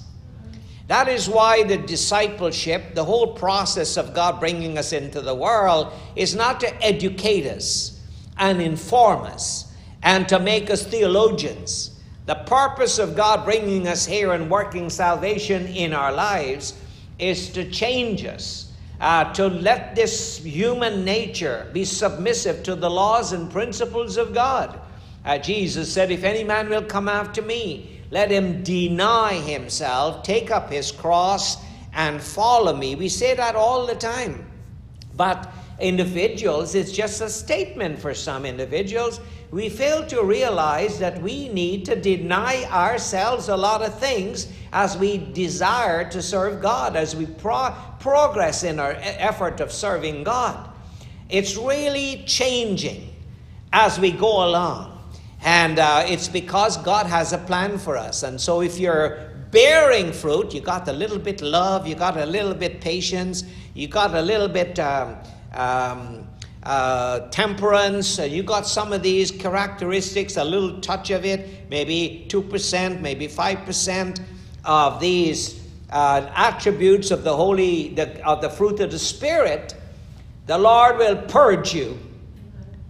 That 0.92 1.08
is 1.08 1.26
why 1.26 1.62
the 1.62 1.78
discipleship, 1.78 2.94
the 2.94 3.02
whole 3.02 3.28
process 3.28 3.96
of 3.96 4.12
God 4.12 4.38
bringing 4.38 4.76
us 4.76 4.92
into 4.92 5.22
the 5.22 5.34
world, 5.34 5.90
is 6.16 6.34
not 6.34 6.61
to 6.61 6.84
educate 6.84 7.46
us 7.46 7.99
and 8.37 8.61
inform 8.61 9.22
us 9.22 9.72
and 10.02 10.28
to 10.28 10.38
make 10.38 10.68
us 10.68 10.87
theologians. 10.87 11.99
The 12.26 12.34
purpose 12.34 12.99
of 12.99 13.16
God 13.16 13.46
bringing 13.46 13.88
us 13.88 14.04
here 14.04 14.32
and 14.32 14.50
working 14.50 14.90
salvation 14.90 15.66
in 15.68 15.94
our 15.94 16.12
lives 16.12 16.75
is 17.18 17.49
to 17.54 17.70
change 17.70 18.26
us, 18.26 18.70
uh, 19.00 19.32
to 19.32 19.46
let 19.49 19.94
this 19.94 20.44
human 20.44 21.06
nature 21.06 21.70
be 21.72 21.87
submissive 21.87 22.62
to 22.64 22.75
the 22.75 22.90
laws 22.90 23.32
and 23.32 23.50
principles 23.50 24.18
of 24.18 24.34
God. 24.34 24.78
Uh, 25.25 25.38
Jesus 25.38 25.90
said, 25.90 26.11
If 26.11 26.22
any 26.22 26.44
man 26.44 26.68
will 26.68 26.82
come 26.82 27.08
after 27.08 27.40
me, 27.40 28.01
let 28.12 28.31
him 28.31 28.62
deny 28.62 29.33
himself, 29.33 30.23
take 30.23 30.50
up 30.50 30.71
his 30.71 30.92
cross, 30.92 31.57
and 31.95 32.21
follow 32.21 32.76
me. 32.76 32.95
We 32.95 33.09
say 33.09 33.35
that 33.35 33.54
all 33.54 33.87
the 33.87 33.95
time. 33.95 34.45
But 35.16 35.50
individuals, 35.81 36.75
it's 36.75 36.92
just 36.92 37.23
a 37.23 37.31
statement 37.31 37.99
for 37.99 38.12
some 38.12 38.45
individuals. 38.45 39.19
We 39.50 39.71
fail 39.71 40.07
to 40.09 40.25
realize 40.25 40.99
that 40.99 41.23
we 41.23 41.49
need 41.49 41.87
to 41.87 41.99
deny 41.99 42.64
ourselves 42.64 43.49
a 43.49 43.57
lot 43.57 43.81
of 43.81 43.99
things 43.99 44.49
as 44.75 44.95
we 44.99 45.16
desire 45.16 46.09
to 46.11 46.21
serve 46.21 46.61
God, 46.61 46.97
as 46.97 47.16
we 47.16 47.25
pro- 47.25 47.75
progress 47.99 48.62
in 48.62 48.78
our 48.78 48.92
effort 48.99 49.59
of 49.61 49.73
serving 49.73 50.25
God. 50.25 50.69
It's 51.31 51.57
really 51.57 52.25
changing 52.26 53.09
as 53.73 53.99
we 53.99 54.11
go 54.12 54.47
along. 54.47 54.91
And 55.44 55.78
uh, 55.78 56.04
it's 56.06 56.28
because 56.28 56.76
God 56.76 57.06
has 57.06 57.32
a 57.32 57.38
plan 57.38 57.78
for 57.78 57.96
us. 57.96 58.22
And 58.22 58.40
so 58.40 58.62
if 58.62 58.78
you're 58.78 59.32
bearing 59.50 60.12
fruit, 60.12 60.54
you 60.54 60.61
got 60.61 60.87
a 60.88 60.92
little 60.92 61.18
bit 61.18 61.42
love, 61.42 61.87
you 61.87 61.94
got 61.94 62.16
a 62.16 62.26
little 62.26 62.54
bit 62.54 62.80
patience, 62.80 63.44
you 63.75 63.88
got 63.88 64.14
a 64.14 64.22
little 64.22 64.49
bit 64.49 64.78
um, 64.78 65.16
um, 65.52 66.28
uh, 66.62 67.20
temperance, 67.30 68.20
uh, 68.20 68.22
you 68.22 68.42
got 68.42 68.66
some 68.66 68.92
of 68.92 69.02
these 69.02 69.32
characteristics, 69.32 70.37
a 70.37 70.44
little 70.44 70.80
touch 70.80 71.11
of 71.11 71.25
it, 71.25 71.68
maybe 71.68 72.25
2%, 72.28 73.00
maybe 73.00 73.26
5% 73.26 74.20
of 74.64 75.00
these 75.00 75.66
uh, 75.90 76.30
attributes 76.34 77.11
of 77.11 77.25
the 77.25 77.34
holy, 77.34 77.88
the, 77.90 78.25
of 78.25 78.40
the 78.40 78.49
fruit 78.49 78.78
of 78.78 78.92
the 78.92 78.99
Spirit, 78.99 79.75
the 80.46 80.56
Lord 80.56 80.99
will 80.99 81.16
purge 81.16 81.75
you 81.75 81.99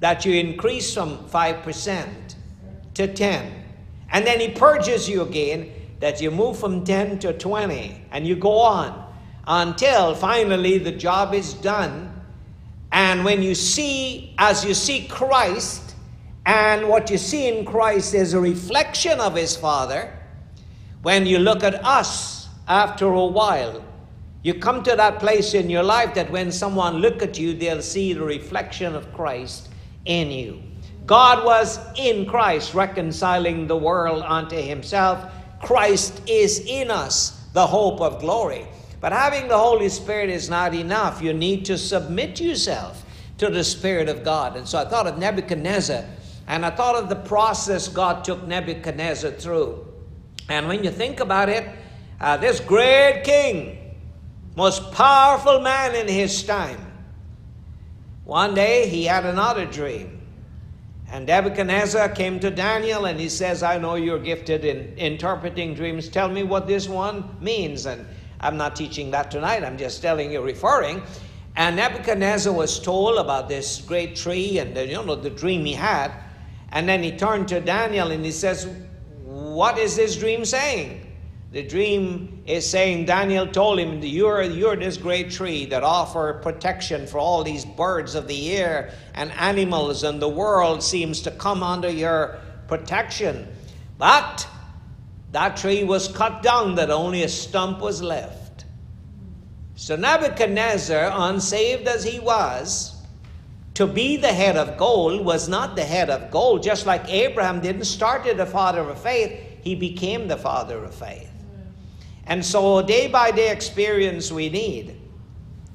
that 0.00 0.24
you 0.24 0.34
increase 0.34 0.92
from 0.92 1.16
5% 1.28 2.21
to 2.94 3.12
10. 3.12 3.64
And 4.10 4.26
then 4.26 4.40
he 4.40 4.48
purges 4.48 5.08
you 5.08 5.22
again 5.22 5.72
that 6.00 6.20
you 6.20 6.30
move 6.30 6.58
from 6.58 6.84
10 6.84 7.20
to 7.20 7.32
20 7.32 8.06
and 8.10 8.26
you 8.26 8.36
go 8.36 8.58
on 8.58 9.12
until 9.46 10.14
finally 10.14 10.78
the 10.78 10.92
job 10.92 11.34
is 11.34 11.54
done. 11.54 12.08
And 12.92 13.24
when 13.24 13.42
you 13.42 13.54
see, 13.54 14.34
as 14.38 14.64
you 14.64 14.74
see 14.74 15.06
Christ, 15.08 15.94
and 16.44 16.88
what 16.88 17.08
you 17.10 17.18
see 17.18 17.48
in 17.48 17.64
Christ 17.64 18.14
is 18.14 18.34
a 18.34 18.40
reflection 18.40 19.20
of 19.20 19.36
his 19.36 19.56
Father, 19.56 20.12
when 21.02 21.24
you 21.24 21.38
look 21.38 21.62
at 21.62 21.84
us 21.84 22.48
after 22.68 23.06
a 23.06 23.26
while, 23.26 23.82
you 24.42 24.54
come 24.54 24.82
to 24.82 24.96
that 24.96 25.20
place 25.20 25.54
in 25.54 25.70
your 25.70 25.84
life 25.84 26.14
that 26.14 26.30
when 26.30 26.50
someone 26.50 26.96
look 26.96 27.22
at 27.22 27.38
you, 27.38 27.54
they'll 27.54 27.80
see 27.80 28.12
the 28.12 28.22
reflection 28.22 28.94
of 28.94 29.12
Christ 29.12 29.68
in 30.04 30.30
you. 30.30 30.62
God 31.12 31.44
was 31.44 31.78
in 31.94 32.24
Christ 32.24 32.72
reconciling 32.72 33.66
the 33.66 33.76
world 33.76 34.22
unto 34.26 34.56
himself. 34.56 35.30
Christ 35.60 36.22
is 36.26 36.60
in 36.60 36.90
us, 36.90 37.38
the 37.52 37.66
hope 37.66 38.00
of 38.00 38.18
glory. 38.18 38.66
But 38.98 39.12
having 39.12 39.46
the 39.46 39.58
Holy 39.58 39.90
Spirit 39.90 40.30
is 40.30 40.48
not 40.48 40.72
enough. 40.72 41.20
You 41.20 41.34
need 41.34 41.66
to 41.66 41.76
submit 41.76 42.40
yourself 42.40 43.04
to 43.36 43.50
the 43.50 43.62
Spirit 43.62 44.08
of 44.08 44.24
God. 44.24 44.56
And 44.56 44.66
so 44.66 44.78
I 44.78 44.86
thought 44.86 45.06
of 45.06 45.18
Nebuchadnezzar, 45.18 46.02
and 46.46 46.64
I 46.64 46.70
thought 46.70 46.94
of 46.94 47.10
the 47.10 47.16
process 47.16 47.88
God 47.88 48.24
took 48.24 48.46
Nebuchadnezzar 48.46 49.32
through. 49.32 49.86
And 50.48 50.66
when 50.66 50.82
you 50.82 50.90
think 50.90 51.20
about 51.20 51.50
it, 51.50 51.68
uh, 52.22 52.38
this 52.38 52.58
great 52.58 53.20
king, 53.22 53.96
most 54.56 54.90
powerful 54.92 55.60
man 55.60 55.94
in 55.94 56.08
his 56.08 56.42
time, 56.42 56.80
one 58.24 58.54
day 58.54 58.88
he 58.88 59.04
had 59.04 59.26
another 59.26 59.66
dream. 59.66 60.20
And 61.12 61.26
Nebuchadnezzar 61.26 62.08
came 62.08 62.40
to 62.40 62.50
Daniel 62.50 63.04
and 63.04 63.20
he 63.20 63.28
says, 63.28 63.62
I 63.62 63.76
know 63.76 63.96
you're 63.96 64.18
gifted 64.18 64.64
in 64.64 64.96
interpreting 64.96 65.74
dreams. 65.74 66.08
Tell 66.08 66.30
me 66.30 66.42
what 66.42 66.66
this 66.66 66.88
one 66.88 67.36
means. 67.38 67.84
And 67.84 68.06
I'm 68.40 68.56
not 68.56 68.74
teaching 68.74 69.10
that 69.10 69.30
tonight, 69.30 69.62
I'm 69.62 69.76
just 69.76 70.00
telling 70.00 70.32
you, 70.32 70.40
referring. 70.40 71.02
And 71.54 71.76
Nebuchadnezzar 71.76 72.50
was 72.50 72.80
told 72.80 73.18
about 73.18 73.46
this 73.46 73.82
great 73.82 74.16
tree 74.16 74.58
and 74.58 74.74
the, 74.74 74.86
you 74.86 74.94
know 74.94 75.14
the 75.14 75.28
dream 75.28 75.66
he 75.66 75.74
had. 75.74 76.12
And 76.70 76.88
then 76.88 77.02
he 77.02 77.14
turned 77.14 77.46
to 77.48 77.60
Daniel 77.60 78.10
and 78.10 78.24
he 78.24 78.32
says, 78.32 78.66
What 79.22 79.76
is 79.76 79.96
this 79.96 80.16
dream 80.16 80.46
saying? 80.46 81.11
The 81.52 81.62
dream 81.62 82.42
is 82.46 82.68
saying 82.68 83.04
Daniel 83.04 83.46
told 83.46 83.78
him, 83.78 84.00
you're, 84.00 84.40
you're 84.40 84.74
this 84.74 84.96
great 84.96 85.30
tree 85.30 85.66
that 85.66 85.82
offer 85.82 86.40
protection 86.42 87.06
for 87.06 87.18
all 87.18 87.44
these 87.44 87.66
birds 87.66 88.14
of 88.14 88.26
the 88.26 88.56
air 88.56 88.94
and 89.12 89.30
animals, 89.32 90.02
and 90.02 90.20
the 90.20 90.30
world 90.30 90.82
seems 90.82 91.20
to 91.22 91.30
come 91.30 91.62
under 91.62 91.90
your 91.90 92.38
protection. 92.68 93.46
But 93.98 94.48
that 95.32 95.58
tree 95.58 95.84
was 95.84 96.08
cut 96.08 96.42
down, 96.42 96.76
that 96.76 96.88
only 96.88 97.22
a 97.22 97.28
stump 97.28 97.80
was 97.80 98.00
left. 98.00 98.64
So 99.74 99.94
Nebuchadnezzar, 99.94 101.12
unsaved 101.12 101.86
as 101.86 102.02
he 102.02 102.18
was, 102.18 102.94
to 103.74 103.86
be 103.86 104.16
the 104.16 104.32
head 104.32 104.56
of 104.56 104.78
gold 104.78 105.22
was 105.22 105.50
not 105.50 105.76
the 105.76 105.84
head 105.84 106.08
of 106.08 106.30
gold, 106.30 106.62
just 106.62 106.86
like 106.86 107.06
Abraham 107.10 107.60
didn't 107.60 107.84
start 107.84 108.26
as 108.26 108.38
the 108.38 108.46
father 108.46 108.80
of 108.80 108.98
faith, 109.02 109.38
he 109.62 109.74
became 109.74 110.28
the 110.28 110.38
father 110.38 110.82
of 110.82 110.94
faith. 110.94 111.28
And 112.26 112.44
so, 112.44 112.82
day 112.82 113.08
by 113.08 113.30
day 113.30 113.50
experience 113.50 114.30
we 114.30 114.48
need. 114.48 114.96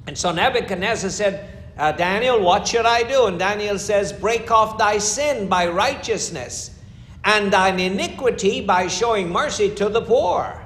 And 0.08 0.18
so 0.18 0.32
Nebuchadnezzar 0.32 1.10
said, 1.10 1.50
uh, 1.78 1.92
Daniel, 1.92 2.42
what 2.42 2.68
should 2.68 2.86
I 2.86 3.04
do? 3.04 3.28
And 3.28 3.38
Daniel 3.38 3.78
says, 3.78 4.12
Break 4.12 4.50
off 4.50 4.78
thy 4.78 4.98
sin 4.98 5.48
by 5.48 5.68
righteousness, 5.68 6.72
and 7.24 7.54
thine 7.54 7.80
iniquity 7.80 8.62
by 8.62 8.88
showing 8.88 9.30
mercy 9.30 9.70
to 9.76 9.90
the 9.90 10.02
poor. 10.02 10.64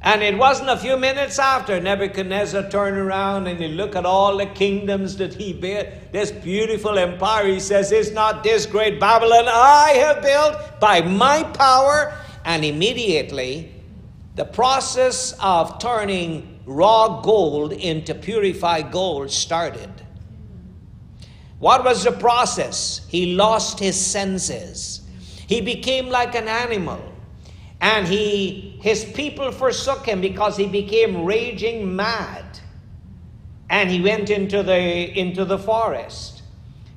And 0.00 0.22
it 0.22 0.38
wasn't 0.38 0.70
a 0.70 0.76
few 0.76 0.96
minutes 0.96 1.38
after 1.38 1.80
Nebuchadnezzar 1.80 2.70
turned 2.70 2.96
around 2.96 3.48
and 3.48 3.60
he 3.60 3.68
looked 3.68 3.96
at 3.96 4.06
all 4.06 4.36
the 4.36 4.46
kingdoms 4.46 5.16
that 5.16 5.34
he 5.34 5.52
built, 5.52 5.88
this 6.12 6.30
beautiful 6.30 6.98
empire. 6.98 7.46
He 7.46 7.60
says, 7.60 7.92
Is 7.92 8.12
not 8.12 8.42
this 8.42 8.64
great 8.64 8.98
Babylon 8.98 9.44
I 9.46 9.90
have 9.96 10.22
built 10.22 10.80
by 10.80 11.02
my 11.02 11.42
power? 11.42 12.14
And 12.44 12.64
immediately 12.64 13.77
the 14.38 14.44
process 14.44 15.34
of 15.40 15.80
turning 15.80 16.60
raw 16.64 17.20
gold 17.22 17.72
into 17.72 18.14
purified 18.14 18.92
gold 18.92 19.32
started. 19.32 19.90
What 21.58 21.82
was 21.82 22.04
the 22.04 22.12
process? 22.12 23.04
He 23.08 23.34
lost 23.34 23.80
his 23.80 23.96
senses. 23.96 25.00
He 25.48 25.60
became 25.60 26.08
like 26.08 26.36
an 26.36 26.46
animal. 26.46 27.02
And 27.80 28.06
he 28.06 28.78
his 28.80 29.04
people 29.04 29.50
forsook 29.50 30.06
him 30.06 30.20
because 30.20 30.56
he 30.56 30.68
became 30.68 31.24
raging 31.24 31.96
mad. 31.96 32.44
And 33.68 33.90
he 33.90 34.00
went 34.00 34.30
into 34.30 34.62
the 34.62 35.18
into 35.18 35.44
the 35.44 35.58
forest. 35.58 36.42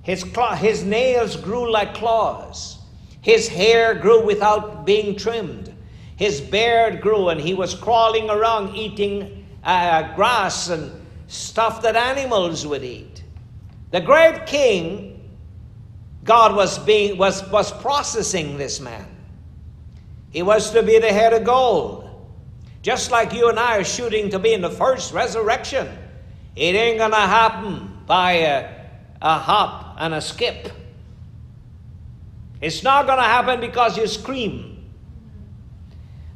His 0.04 0.24
claw, 0.24 0.54
his 0.56 0.84
nails 0.84 1.38
grew 1.38 1.72
like 1.72 1.96
claws. 1.96 2.78
His 3.22 3.48
hair 3.48 3.96
grew 3.96 4.24
without 4.24 4.86
being 4.86 5.16
trimmed. 5.16 5.71
His 6.22 6.40
beard 6.40 7.02
grew 7.02 7.30
and 7.30 7.42
he 7.42 7.56
was 7.56 7.74
crawling 7.74 8.30
around 8.30 8.76
eating 8.76 9.44
uh, 9.64 10.14
grass 10.14 10.70
and 10.70 10.92
stuff 11.26 11.82
that 11.82 11.96
animals 11.96 12.64
would 12.68 12.84
eat. 12.84 13.24
The 13.90 14.02
great 14.02 14.46
king, 14.46 15.32
God 16.24 16.56
was, 16.56 16.78
being, 16.78 17.18
was, 17.18 17.50
was 17.50 17.72
processing 17.72 18.60
this 18.60 18.80
man. 18.80 19.08
He 20.30 20.44
was 20.44 20.70
to 20.74 20.84
be 20.84 21.00
the 21.00 21.12
head 21.12 21.34
of 21.34 21.44
gold. 21.44 22.08
Just 22.84 23.10
like 23.10 23.34
you 23.34 23.50
and 23.50 23.58
I 23.58 23.80
are 23.80 23.84
shooting 23.84 24.30
to 24.30 24.38
be 24.38 24.54
in 24.54 24.62
the 24.62 24.70
first 24.70 25.14
resurrection. 25.14 25.90
It 26.56 26.76
ain't 26.76 27.00
going 27.00 27.10
to 27.10 27.18
happen 27.18 27.98
by 28.06 28.34
a, 28.34 28.70
a 29.24 29.40
hop 29.40 29.96
and 29.98 30.14
a 30.14 30.22
skip. 30.22 30.70
It's 32.62 32.84
not 32.84 33.08
going 33.08 33.18
to 33.18 33.24
happen 33.24 33.60
because 33.60 33.98
you 33.98 34.06
scream. 34.06 34.71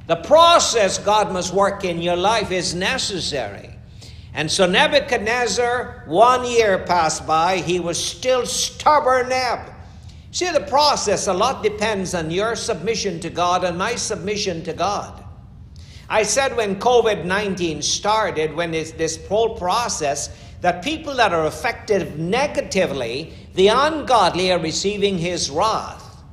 The 0.08 0.18
process 0.18 0.98
God 0.98 1.32
must 1.32 1.54
work 1.54 1.84
in 1.84 2.02
your 2.02 2.16
life 2.16 2.52
is 2.52 2.76
necessary. 2.76 3.72
And 4.34 4.52
so 4.52 4.66
Nebuchadnezzar, 4.66 6.04
one 6.08 6.46
year 6.46 6.80
passed 6.80 7.26
by, 7.26 7.58
he 7.58 7.80
was 7.80 8.04
still 8.04 8.46
stubborn 8.46 9.30
Neb. 9.30 9.72
See, 10.32 10.52
the 10.52 10.60
process, 10.60 11.28
a 11.28 11.34
lot 11.34 11.64
depends 11.64 12.14
on 12.14 12.30
your 12.30 12.56
submission 12.56 13.22
to 13.22 13.30
God 13.30 13.64
and 13.64 13.78
my 13.78 13.96
submission 13.96 14.64
to 14.66 14.74
God. 14.74 15.24
I 16.10 16.24
said 16.24 16.56
when 16.56 16.76
COVID 16.76 17.26
19 17.26 17.82
started, 17.82 18.54
when 18.54 18.72
this, 18.72 18.92
this 18.92 19.26
whole 19.28 19.58
process, 19.58 20.38
that 20.62 20.84
people 20.84 21.16
that 21.16 21.34
are 21.34 21.46
affected 21.46 22.20
negatively, 22.20 23.34
the 23.54 23.70
ungodly 23.70 24.52
are 24.52 24.60
receiving 24.60 25.18
his 25.18 25.50
wrath. 25.50 26.24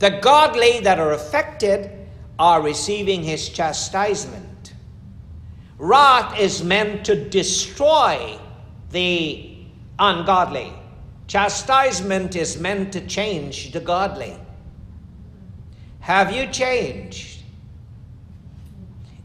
The 0.00 0.18
godly 0.20 0.80
that 0.80 0.98
are 0.98 1.12
affected 1.12 1.97
are 2.38 2.62
receiving 2.62 3.22
his 3.22 3.48
chastisement. 3.48 4.74
Wrath 5.78 6.38
is 6.38 6.62
meant 6.62 7.04
to 7.06 7.28
destroy 7.28 8.38
the 8.90 9.56
ungodly. 9.98 10.72
Chastisement 11.26 12.36
is 12.36 12.58
meant 12.58 12.92
to 12.92 13.06
change 13.06 13.72
the 13.72 13.80
godly. 13.80 14.36
Have 16.00 16.32
you 16.32 16.46
changed 16.46 17.42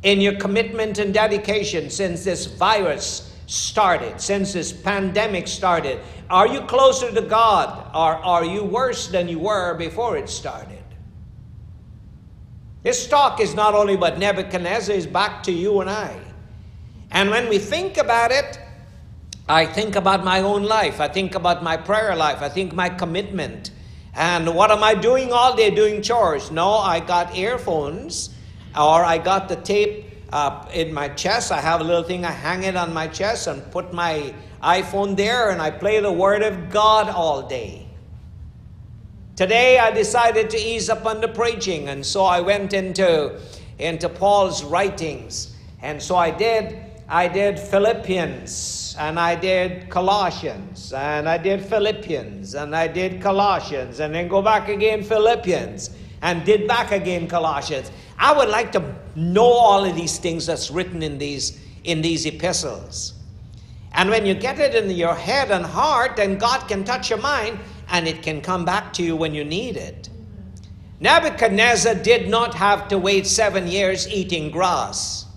in 0.04 0.19
your 0.19 0.36
commitment 0.36 0.97
and 0.99 1.13
dedication 1.13 1.89
since 1.89 2.23
this 2.23 2.45
virus 2.45 3.34
started, 3.47 4.19
since 4.19 4.54
this 4.54 4.73
pandemic 4.73 5.47
started? 5.47 5.99
Are 6.30 6.47
you 6.47 6.62
closer 6.62 7.12
to 7.12 7.21
God 7.21 7.89
or 7.95 8.15
are 8.15 8.43
you 8.43 8.63
worse 8.63 9.08
than 9.08 9.28
you 9.28 9.39
were 9.39 9.76
before 9.76 10.17
it 10.17 10.30
started? 10.30 10.72
This 12.84 13.08
talk 13.08 13.39
is 13.39 13.56
not 13.56 13.74
only 13.74 13.93
about 13.93 14.17
Nebuchadnezzar, 14.17 14.93
it's 14.93 15.06
back 15.06 15.41
to 15.43 15.52
you 15.54 15.80
and 15.80 15.89
I. 15.89 16.19
And 17.12 17.30
when 17.30 17.48
we 17.48 17.58
think 17.58 17.98
about 17.98 18.32
it, 18.32 18.60
I 19.48 19.65
think 19.65 19.96
about 19.96 20.26
my 20.26 20.41
own 20.41 20.63
life. 20.63 21.00
I 21.00 21.08
think 21.08 21.36
about 21.36 21.63
my 21.63 21.78
prayer 21.78 22.15
life. 22.15 22.41
I 22.41 22.50
think 22.50 22.74
my 22.74 22.89
commitment. 22.89 23.72
And 24.15 24.54
what 24.54 24.69
am 24.69 24.84
I 24.84 24.96
doing 24.96 25.32
all 25.32 25.56
day? 25.56 25.69
Doing 25.69 26.02
chores. 26.02 26.52
No, 26.52 26.74
I 26.74 27.00
got 27.00 27.36
earphones 27.36 28.36
or 28.76 29.06
I 29.06 29.17
got 29.17 29.48
the 29.48 29.56
tape 29.56 30.06
uh, 30.34 30.65
in 30.74 30.93
my 30.93 31.08
chest. 31.10 31.52
I 31.52 31.62
have 31.62 31.80
a 31.80 31.84
little 31.84 32.04
thing, 32.04 32.26
I 32.26 32.32
hang 32.32 32.63
it 32.63 32.76
on 32.76 32.93
my 32.93 33.08
chest 33.08 33.48
and 33.48 33.69
put 33.72 33.93
my 33.93 34.34
iPhone 34.62 35.15
there 35.15 35.52
and 35.52 35.62
I 35.62 35.72
play 35.72 36.00
the 36.00 36.12
Word 36.12 36.41
of 36.41 36.69
God 36.69 37.10
all 37.10 37.48
day. 37.48 37.83
Today 39.36 39.80
I 39.80 39.89
decided 39.89 40.52
to 40.52 40.60
ease 40.60 40.91
up 40.91 41.08
on 41.08 41.19
the 41.19 41.28
preaching, 41.28 41.89
and 41.89 42.06
so 42.06 42.24
I 42.24 42.39
went 42.39 42.72
into, 42.72 43.39
into 43.80 44.08
Paul's 44.08 44.63
writings. 44.63 45.56
And 45.82 46.00
so 46.00 46.15
I 46.15 46.30
did, 46.30 46.78
I 47.10 47.28
did 47.30 47.58
Philippians, 47.58 48.96
and 49.00 49.19
I 49.19 49.34
did 49.36 49.89
Colossians, 49.89 50.93
and 50.93 51.28
I 51.28 51.39
did 51.39 51.65
Philippians, 51.65 52.54
and 52.54 52.76
I 52.76 52.88
did 52.88 53.24
Colossians, 53.24 54.02
and 54.02 54.13
then 54.13 54.28
go 54.28 54.43
back 54.43 54.69
again 54.69 55.04
Philippians, 55.04 55.89
and 56.22 56.46
did 56.46 56.67
back 56.67 56.91
again 56.91 57.28
Colossians. 57.28 57.91
I 58.19 58.38
would 58.38 58.50
like 58.50 58.72
to 58.74 58.96
know 59.15 59.52
all 59.52 59.84
of 59.84 59.96
these 59.96 60.19
things 60.19 60.46
that's 60.46 60.69
written 60.69 61.02
in 61.02 61.17
these 61.17 61.60
in 61.84 62.04
these 62.04 62.28
epistles. 62.28 63.13
And 63.93 64.12
when 64.12 64.28
you 64.28 64.36
get 64.36 64.60
it 64.60 64.76
in 64.76 64.89
your 64.91 65.15
head 65.15 65.52
and 65.52 65.65
heart, 65.65 66.17
then 66.17 66.38
God 66.38 66.67
can 66.67 66.84
touch 66.84 67.10
your 67.10 67.19
mind 67.19 67.60
and 67.93 68.08
it 68.08 68.23
can 68.23 68.41
come 68.41 68.65
back 68.65 68.91
to 68.91 69.03
you 69.03 69.15
when 69.15 69.36
you 69.36 69.45
need 69.45 69.77
it. 69.77 70.10
Nebuchadnezzar 70.99 71.93
did 71.95 72.27
not 72.27 72.56
have 72.56 72.88
to 72.88 72.97
wait 72.97 73.27
seven 73.27 73.67
years 73.67 74.08
eating 74.10 74.49
grass. 74.49 75.27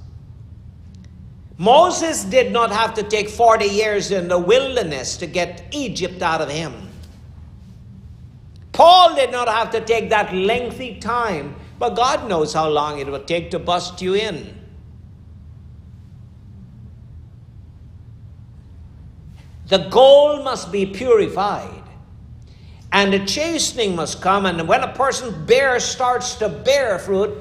Moses 1.58 2.24
did 2.24 2.52
not 2.52 2.72
have 2.72 2.94
to 2.94 3.02
take 3.02 3.28
40 3.28 3.66
years 3.66 4.10
in 4.10 4.28
the 4.28 4.38
wilderness 4.38 5.18
to 5.18 5.26
get 5.26 5.64
Egypt 5.70 6.22
out 6.22 6.40
of 6.40 6.48
him. 6.48 6.72
Paul 8.72 9.14
did 9.14 9.30
not 9.32 9.48
have 9.48 9.70
to 9.72 9.80
take 9.80 10.08
that 10.10 10.34
lengthy 10.34 10.98
time, 10.98 11.56
but 11.78 11.94
God 11.94 12.26
knows 12.26 12.54
how 12.54 12.68
long 12.68 12.98
it 13.00 13.06
will 13.06 13.24
take 13.24 13.50
to 13.50 13.58
bust 13.58 14.00
you 14.00 14.14
in. 14.14 14.54
The 19.68 19.88
gold 19.90 20.44
must 20.44 20.72
be 20.72 20.86
purified. 20.86 21.82
And 22.96 23.12
the 23.12 23.18
chastening 23.26 23.94
must 23.94 24.22
come. 24.22 24.46
And 24.46 24.66
when 24.66 24.82
a 24.82 24.90
person 24.94 25.44
bear 25.44 25.78
starts 25.80 26.36
to 26.36 26.48
bear 26.48 26.98
fruit, 26.98 27.36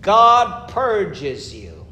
God 0.00 0.68
purges 0.68 1.54
you. 1.54 1.86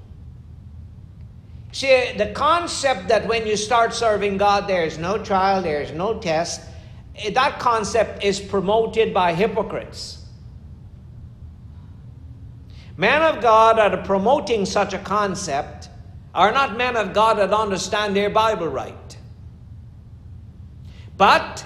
See, 1.71 2.11
the 2.19 2.33
concept 2.35 3.07
that 3.07 3.29
when 3.29 3.47
you 3.47 3.57
start 3.57 3.95
serving 3.95 4.39
God, 4.39 4.67
there's 4.67 4.99
no 4.99 5.17
trial, 5.17 5.63
there's 5.63 5.93
no 5.93 6.19
test, 6.19 6.63
eh, 7.15 7.31
that 7.31 7.61
concept 7.61 8.25
is 8.25 8.41
promoted 8.41 9.15
by 9.15 9.33
hypocrites. 9.33 10.25
Men 12.97 13.23
of 13.23 13.41
God 13.41 13.79
that 13.79 13.95
are 13.95 14.05
promoting 14.05 14.67
such 14.67 14.93
a 14.93 14.99
concept 14.99 15.89
are 16.35 16.51
not 16.51 16.77
men 16.77 16.97
of 16.97 17.13
God 17.13 17.39
that 17.39 17.53
understand 17.53 18.17
their 18.17 18.31
Bible 18.31 18.67
right. 18.67 19.17
But 21.17 21.65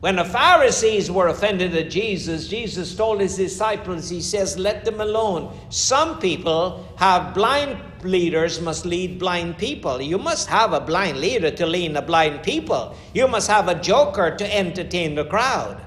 When 0.00 0.16
the 0.16 0.24
Pharisees 0.24 1.10
were 1.10 1.28
offended 1.28 1.76
at 1.76 1.90
Jesus, 1.90 2.48
Jesus 2.48 2.94
told 2.94 3.20
his 3.20 3.36
disciples, 3.36 4.08
He 4.08 4.22
says, 4.22 4.56
Let 4.56 4.86
them 4.86 4.98
alone. 4.98 5.54
Some 5.68 6.18
people 6.18 6.88
have 6.96 7.34
blind 7.34 7.76
leaders, 8.02 8.62
must 8.62 8.86
lead 8.86 9.18
blind 9.18 9.58
people. 9.58 10.00
You 10.00 10.16
must 10.16 10.48
have 10.48 10.72
a 10.72 10.80
blind 10.80 11.18
leader 11.18 11.50
to 11.50 11.66
lead 11.66 11.94
the 11.94 12.00
blind 12.00 12.42
people. 12.42 12.96
You 13.12 13.28
must 13.28 13.50
have 13.50 13.68
a 13.68 13.74
joker 13.74 14.34
to 14.34 14.56
entertain 14.56 15.16
the 15.16 15.26
crowd. 15.26 15.78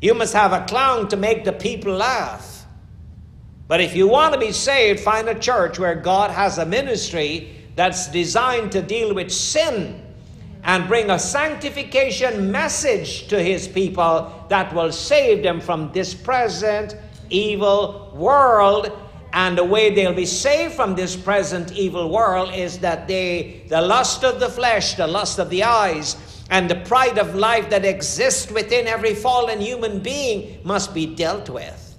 You 0.00 0.14
must 0.14 0.34
have 0.34 0.52
a 0.52 0.64
clown 0.66 1.08
to 1.08 1.16
make 1.16 1.44
the 1.44 1.52
people 1.52 1.94
laugh. 1.94 2.64
But 3.66 3.80
if 3.80 3.96
you 3.96 4.06
want 4.06 4.34
to 4.34 4.40
be 4.40 4.52
saved, 4.52 5.00
find 5.00 5.28
a 5.28 5.38
church 5.38 5.80
where 5.80 5.96
God 5.96 6.30
has 6.30 6.58
a 6.58 6.66
ministry 6.66 7.56
that's 7.74 8.06
designed 8.08 8.70
to 8.72 8.82
deal 8.82 9.14
with 9.14 9.32
sin 9.32 10.00
and 10.64 10.86
bring 10.86 11.10
a 11.10 11.18
sanctification 11.18 12.50
message 12.50 13.26
to 13.28 13.42
his 13.42 13.66
people 13.66 14.46
that 14.48 14.72
will 14.74 14.92
save 14.92 15.42
them 15.42 15.60
from 15.60 15.90
this 15.92 16.14
present 16.14 16.96
evil 17.30 18.12
world. 18.14 18.92
And 19.32 19.56
the 19.56 19.64
way 19.64 19.94
they'll 19.94 20.14
be 20.14 20.26
saved 20.26 20.74
from 20.74 20.94
this 20.94 21.16
present 21.16 21.72
evil 21.72 22.10
world 22.10 22.54
is 22.54 22.78
that 22.80 23.08
they, 23.08 23.64
the 23.68 23.80
lust 23.80 24.24
of 24.24 24.40
the 24.40 24.48
flesh, 24.48 24.94
the 24.94 25.06
lust 25.06 25.38
of 25.38 25.48
the 25.50 25.64
eyes, 25.64 26.16
and 26.50 26.68
the 26.68 26.76
pride 26.76 27.18
of 27.18 27.34
life 27.34 27.70
that 27.70 27.84
exists 27.84 28.52
within 28.52 28.86
every 28.86 29.14
fallen 29.14 29.58
human 29.58 30.00
being 30.00 30.60
must 30.64 30.92
be 30.92 31.06
dealt 31.06 31.48
with. 31.48 31.98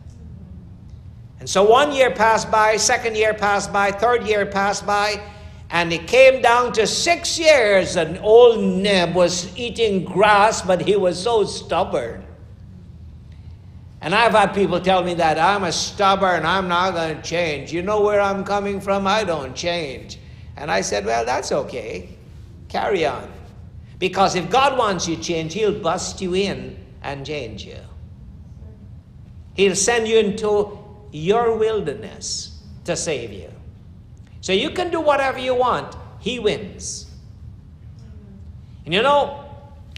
And 1.40 1.50
so 1.50 1.64
one 1.64 1.92
year 1.92 2.12
passed 2.12 2.50
by, 2.50 2.78
second 2.78 3.18
year 3.18 3.34
passed 3.34 3.74
by, 3.74 3.92
third 3.92 4.26
year 4.26 4.46
passed 4.46 4.86
by, 4.86 5.20
and 5.74 5.92
it 5.92 6.06
came 6.08 6.40
down 6.40 6.72
to 6.74 6.86
six 6.86 7.40
years, 7.40 7.96
and 7.96 8.20
old 8.20 8.64
Neb 8.64 9.16
was 9.16 9.58
eating 9.58 10.06
grass, 10.06 10.62
but 10.62 10.80
he 10.84 10.96
was 10.96 11.22
so 11.22 11.46
stubborn. 11.46 12.24
And 14.00 14.14
I've 14.14 14.34
had 14.34 14.54
people 14.54 14.80
tell 14.80 15.04
me 15.04 15.16
that 15.16 15.40
I'm 15.40 15.64
a 15.64 15.72
stubborn, 15.72 16.46
I'm 16.46 16.68
not 16.68 16.94
going 16.94 17.16
to 17.16 17.22
change. 17.24 17.74
You 17.74 17.82
know 17.82 18.02
where 18.02 18.22
I'm 18.22 18.44
coming 18.44 18.80
from? 18.80 19.08
I 19.08 19.24
don't 19.24 19.56
change. 19.56 20.20
And 20.58 20.70
I 20.70 20.82
said, 20.82 21.08
Well, 21.08 21.26
that's 21.26 21.52
okay. 21.52 22.10
Carry 22.70 23.08
on. 23.08 23.32
Because 23.98 24.36
if 24.36 24.52
God 24.52 24.78
wants 24.78 25.08
you 25.08 25.16
to 25.16 25.22
change, 25.24 25.56
He'll 25.56 25.80
bust 25.80 26.22
you 26.22 26.36
in 26.36 26.78
and 27.02 27.26
change 27.26 27.66
you. 27.66 27.80
He'll 29.56 29.76
send 29.76 30.08
you 30.08 30.20
into 30.20 30.78
your 31.12 31.58
wilderness 31.58 32.62
to 32.86 32.96
save 32.96 33.32
you. 33.32 33.50
So 34.44 34.52
you 34.52 34.72
can 34.72 34.92
do 34.92 35.00
whatever 35.00 35.40
you 35.40 35.56
want, 35.56 35.96
he 36.20 36.38
wins. 36.38 37.10
And 38.84 38.94
you 38.94 39.02
know, 39.02 39.46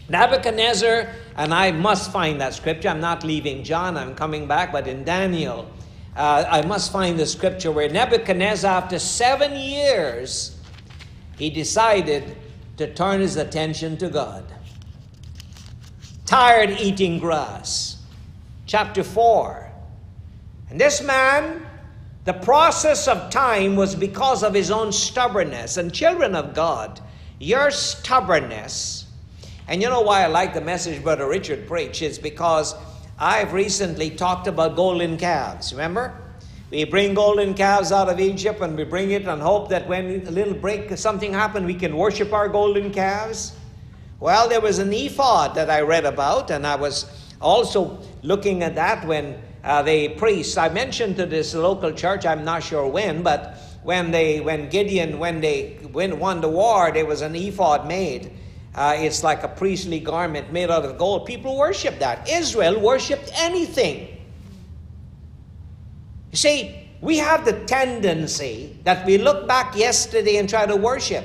Nebuchadnezzar, 0.08 1.08
and 1.34 1.52
I 1.52 1.72
must 1.72 2.12
find 2.12 2.40
that 2.40 2.54
scripture. 2.54 2.88
I'm 2.90 3.00
not 3.00 3.24
leaving 3.24 3.64
John, 3.64 3.96
I'm 3.96 4.14
coming 4.14 4.46
back, 4.46 4.70
but 4.70 4.86
in 4.86 5.02
Daniel, 5.02 5.68
uh, 6.14 6.44
I 6.48 6.62
must 6.64 6.92
find 6.92 7.18
the 7.18 7.26
scripture 7.26 7.72
where 7.72 7.88
Nebuchadnezzar, 7.88 8.70
after 8.70 9.00
seven 9.00 9.56
years, 9.56 10.56
he 11.36 11.50
decided 11.50 12.36
to 12.76 12.94
turn 12.94 13.22
his 13.22 13.34
attention 13.34 13.96
to 13.96 14.08
God. 14.08 14.44
Tired 16.24 16.70
eating 16.70 17.18
grass. 17.18 18.00
Chapter 18.66 19.02
4. 19.02 19.72
And 20.70 20.80
this 20.80 21.02
man 21.02 21.65
the 22.26 22.34
process 22.34 23.06
of 23.06 23.30
time 23.30 23.76
was 23.76 23.94
because 23.94 24.42
of 24.42 24.52
his 24.52 24.70
own 24.70 24.92
stubbornness. 24.92 25.76
And 25.76 25.94
children 25.94 26.34
of 26.34 26.54
God, 26.54 27.00
your 27.38 27.70
stubbornness, 27.70 29.06
and 29.68 29.80
you 29.80 29.88
know 29.88 30.00
why 30.00 30.24
I 30.24 30.26
like 30.26 30.52
the 30.52 30.60
message 30.60 31.02
Brother 31.02 31.28
Richard 31.28 31.66
preached, 31.68 32.02
is 32.02 32.18
because 32.18 32.74
I've 33.18 33.52
recently 33.52 34.10
talked 34.10 34.48
about 34.48 34.76
golden 34.76 35.16
calves. 35.16 35.72
Remember? 35.72 36.20
We 36.70 36.82
bring 36.84 37.14
golden 37.14 37.54
calves 37.54 37.92
out 37.92 38.08
of 38.08 38.18
Egypt 38.18 38.60
and 38.60 38.76
we 38.76 38.82
bring 38.82 39.12
it 39.12 39.26
and 39.26 39.40
hope 39.40 39.68
that 39.68 39.86
when 39.86 40.26
a 40.26 40.30
little 40.32 40.54
break, 40.54 40.90
something 40.98 41.32
happened, 41.32 41.64
we 41.64 41.74
can 41.74 41.96
worship 41.96 42.32
our 42.32 42.48
golden 42.48 42.92
calves. 42.92 43.52
Well, 44.18 44.48
there 44.48 44.60
was 44.60 44.80
an 44.80 44.92
ephod 44.92 45.54
that 45.54 45.70
I 45.70 45.82
read 45.82 46.04
about, 46.04 46.50
and 46.50 46.66
I 46.66 46.74
was 46.74 47.06
also 47.40 48.02
looking 48.22 48.64
at 48.64 48.74
that 48.74 49.06
when 49.06 49.40
uh, 49.66 49.82
the 49.82 50.10
priests. 50.10 50.56
I 50.56 50.68
mentioned 50.68 51.16
to 51.16 51.26
this 51.26 51.52
local 51.54 51.92
church, 51.92 52.24
I'm 52.24 52.44
not 52.44 52.62
sure 52.62 52.86
when, 52.86 53.22
but 53.22 53.56
when 53.82 54.12
they, 54.12 54.40
when 54.40 54.68
Gideon, 54.68 55.18
when 55.18 55.40
they 55.40 55.78
when 55.92 56.20
won 56.20 56.40
the 56.40 56.48
war, 56.48 56.92
there 56.92 57.04
was 57.04 57.20
an 57.20 57.34
ephod 57.34 57.86
made. 57.86 58.30
Uh, 58.74 58.94
it's 58.96 59.24
like 59.24 59.42
a 59.42 59.48
priestly 59.48 59.98
garment 59.98 60.52
made 60.52 60.70
out 60.70 60.84
of 60.84 60.96
gold. 60.98 61.26
People 61.26 61.58
worship 61.58 61.98
that. 61.98 62.28
Israel 62.28 62.78
worshipped 62.80 63.30
anything. 63.34 64.16
You 66.30 66.36
see, 66.36 66.88
we 67.00 67.16
have 67.16 67.44
the 67.44 67.64
tendency 67.64 68.78
that 68.84 69.04
we 69.04 69.18
look 69.18 69.48
back 69.48 69.76
yesterday 69.76 70.36
and 70.36 70.48
try 70.48 70.66
to 70.66 70.76
worship. 70.76 71.24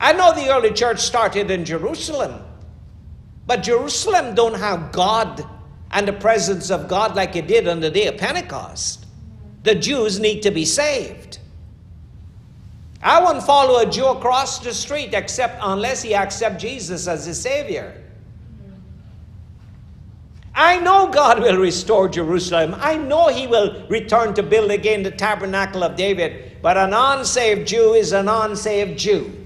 I 0.00 0.12
know 0.12 0.34
the 0.34 0.52
early 0.52 0.72
church 0.72 1.00
started 1.00 1.50
in 1.50 1.64
Jerusalem, 1.64 2.42
but 3.46 3.62
Jerusalem 3.62 4.34
don't 4.34 4.54
have 4.54 4.92
God 4.92 5.44
and 5.90 6.06
the 6.06 6.12
presence 6.12 6.70
of 6.70 6.88
God 6.88 7.16
like 7.16 7.36
it 7.36 7.46
did 7.46 7.66
on 7.68 7.80
the 7.80 7.90
day 7.90 8.06
of 8.06 8.16
Pentecost. 8.16 9.06
The 9.62 9.74
Jews 9.74 10.20
need 10.20 10.42
to 10.42 10.50
be 10.50 10.64
saved. 10.64 11.38
I 13.02 13.22
won't 13.22 13.42
follow 13.42 13.80
a 13.80 13.90
Jew 13.90 14.06
across 14.06 14.58
the 14.58 14.74
street 14.74 15.14
except 15.14 15.58
unless 15.62 16.02
he 16.02 16.14
accepts 16.14 16.62
Jesus 16.62 17.06
as 17.06 17.26
his 17.26 17.40
Savior. 17.40 18.02
I 20.58 20.80
know 20.80 21.06
God 21.06 21.40
will 21.40 21.56
restore 21.56 22.08
Jerusalem. 22.08 22.74
I 22.78 22.96
know 22.96 23.28
He 23.28 23.46
will 23.46 23.86
return 23.88 24.34
to 24.34 24.42
build 24.42 24.72
again 24.72 25.04
the 25.04 25.12
tabernacle 25.12 25.84
of 25.84 25.94
David. 25.94 26.56
But 26.60 26.76
an 26.76 26.92
unsaved 26.92 27.68
Jew 27.68 27.94
is 27.94 28.10
an 28.10 28.26
unsaved 28.26 28.98
Jew. 28.98 29.37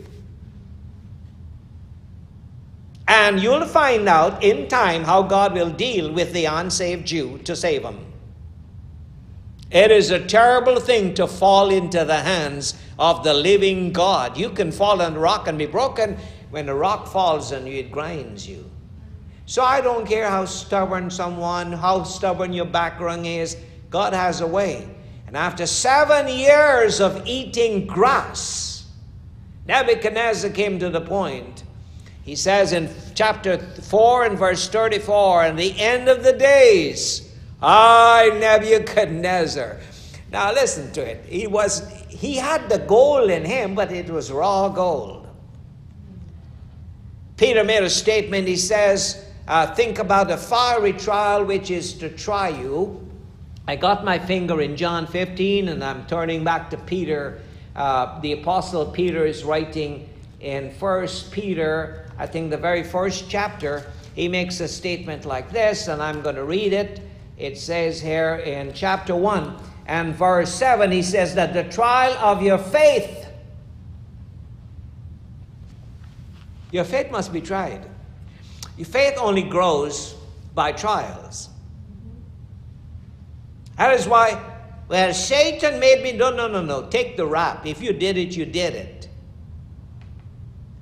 And 3.08 3.40
you'll 3.40 3.66
find 3.66 4.08
out 4.08 4.42
in 4.42 4.68
time 4.68 5.04
how 5.04 5.22
God 5.22 5.54
will 5.54 5.70
deal 5.70 6.12
with 6.12 6.32
the 6.32 6.44
unsaved 6.44 7.06
Jew 7.06 7.38
to 7.38 7.56
save 7.56 7.82
him. 7.82 7.98
It 9.70 9.90
is 9.90 10.10
a 10.10 10.24
terrible 10.24 10.80
thing 10.80 11.14
to 11.14 11.26
fall 11.26 11.70
into 11.70 12.04
the 12.04 12.20
hands 12.20 12.74
of 12.98 13.24
the 13.24 13.32
living 13.32 13.92
God. 13.92 14.36
You 14.36 14.50
can 14.50 14.70
fall 14.70 15.00
on 15.00 15.14
the 15.14 15.18
rock 15.18 15.48
and 15.48 15.56
be 15.56 15.66
broken. 15.66 16.18
When 16.50 16.66
the 16.66 16.74
rock 16.74 17.06
falls 17.06 17.52
on 17.52 17.66
you, 17.66 17.78
it 17.78 17.90
grinds 17.90 18.46
you. 18.46 18.70
So 19.46 19.62
I 19.62 19.80
don't 19.80 20.06
care 20.06 20.28
how 20.28 20.44
stubborn 20.44 21.10
someone, 21.10 21.72
how 21.72 22.04
stubborn 22.04 22.52
your 22.52 22.66
background 22.66 23.26
is, 23.26 23.56
God 23.90 24.12
has 24.12 24.40
a 24.40 24.46
way. 24.46 24.88
And 25.26 25.36
after 25.36 25.66
seven 25.66 26.28
years 26.28 27.00
of 27.00 27.26
eating 27.26 27.86
grass, 27.86 28.86
Nebuchadnezzar 29.66 30.50
came 30.50 30.78
to 30.78 30.90
the 30.90 31.00
point 31.00 31.64
he 32.24 32.36
says 32.36 32.72
in 32.72 32.88
chapter 33.14 33.58
4 33.58 34.24
and 34.24 34.38
verse 34.38 34.68
34, 34.68 35.44
and 35.44 35.58
the 35.58 35.78
end 35.80 36.08
of 36.08 36.22
the 36.22 36.32
days, 36.32 37.32
I, 37.60 38.30
Nebuchadnezzar. 38.38 39.78
Now 40.30 40.52
listen 40.52 40.92
to 40.92 41.02
it. 41.02 41.24
He 41.26 41.46
was 41.46 41.82
he 42.08 42.36
had 42.36 42.68
the 42.68 42.78
gold 42.78 43.30
in 43.30 43.44
him, 43.44 43.74
but 43.74 43.90
it 43.92 44.08
was 44.08 44.30
raw 44.30 44.68
gold. 44.68 45.26
Peter 47.36 47.64
made 47.64 47.82
a 47.82 47.90
statement. 47.90 48.46
He 48.46 48.56
says, 48.56 49.26
uh, 49.48 49.74
Think 49.74 49.98
about 49.98 50.28
the 50.28 50.36
fiery 50.36 50.92
trial 50.92 51.44
which 51.44 51.70
is 51.70 51.94
to 51.94 52.08
try 52.08 52.48
you. 52.48 53.04
I 53.66 53.76
got 53.76 54.04
my 54.04 54.18
finger 54.18 54.60
in 54.60 54.76
John 54.76 55.06
15, 55.06 55.68
and 55.68 55.82
I'm 55.82 56.06
turning 56.06 56.44
back 56.44 56.70
to 56.70 56.76
Peter. 56.76 57.40
Uh, 57.74 58.20
the 58.20 58.32
Apostle 58.32 58.86
Peter 58.86 59.26
is 59.26 59.44
writing 59.44 60.08
in 60.40 60.72
First 60.74 61.30
Peter 61.30 62.01
I 62.18 62.26
think 62.26 62.50
the 62.50 62.56
very 62.56 62.82
first 62.82 63.28
chapter, 63.28 63.90
he 64.14 64.28
makes 64.28 64.60
a 64.60 64.68
statement 64.68 65.24
like 65.24 65.50
this, 65.50 65.88
and 65.88 66.02
I'm 66.02 66.22
going 66.22 66.36
to 66.36 66.44
read 66.44 66.72
it. 66.72 67.00
It 67.38 67.58
says 67.58 68.00
here 68.00 68.36
in 68.36 68.72
chapter 68.72 69.16
1 69.16 69.56
and 69.86 70.14
verse 70.14 70.52
7, 70.54 70.92
he 70.92 71.02
says 71.02 71.34
that 71.34 71.54
the 71.54 71.64
trial 71.64 72.12
of 72.18 72.42
your 72.42 72.58
faith, 72.58 73.26
your 76.70 76.84
faith 76.84 77.10
must 77.10 77.32
be 77.32 77.40
tried. 77.40 77.86
Your 78.76 78.86
faith 78.86 79.18
only 79.18 79.42
grows 79.42 80.14
by 80.54 80.72
trials. 80.72 81.48
That 83.76 83.94
is 83.94 84.06
why, 84.06 84.40
well, 84.88 85.12
Satan 85.12 85.80
made 85.80 86.02
me, 86.02 86.12
no, 86.12 86.30
no, 86.30 86.46
no, 86.46 86.62
no, 86.62 86.86
take 86.88 87.16
the 87.16 87.26
rap. 87.26 87.66
If 87.66 87.82
you 87.82 87.92
did 87.92 88.16
it, 88.16 88.36
you 88.36 88.44
did 88.44 88.74
it. 88.74 89.01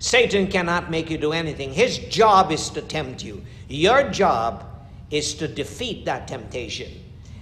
Satan 0.01 0.47
cannot 0.47 0.91
make 0.91 1.11
you 1.11 1.19
do 1.19 1.33
anything. 1.33 1.73
His 1.75 1.99
job 1.99 2.51
is 2.51 2.71
to 2.71 2.81
tempt 2.81 3.23
you. 3.23 3.45
Your 3.69 4.11
job 4.11 4.65
is 5.11 5.35
to 5.35 5.47
defeat 5.47 6.07
that 6.07 6.27
temptation. 6.27 6.91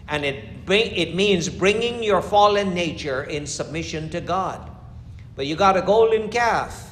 And 0.09 0.25
it, 0.25 0.67
bring, 0.67 0.91
it 0.91 1.15
means 1.15 1.49
bringing 1.49 2.03
your 2.03 2.21
fallen 2.21 2.75
nature 2.75 3.23
in 3.23 3.47
submission 3.47 4.11
to 4.11 4.21
God. 4.21 4.71
But 5.37 5.47
you 5.47 5.55
got 5.55 5.77
a 5.77 5.83
golden 5.83 6.31
calf. 6.31 6.91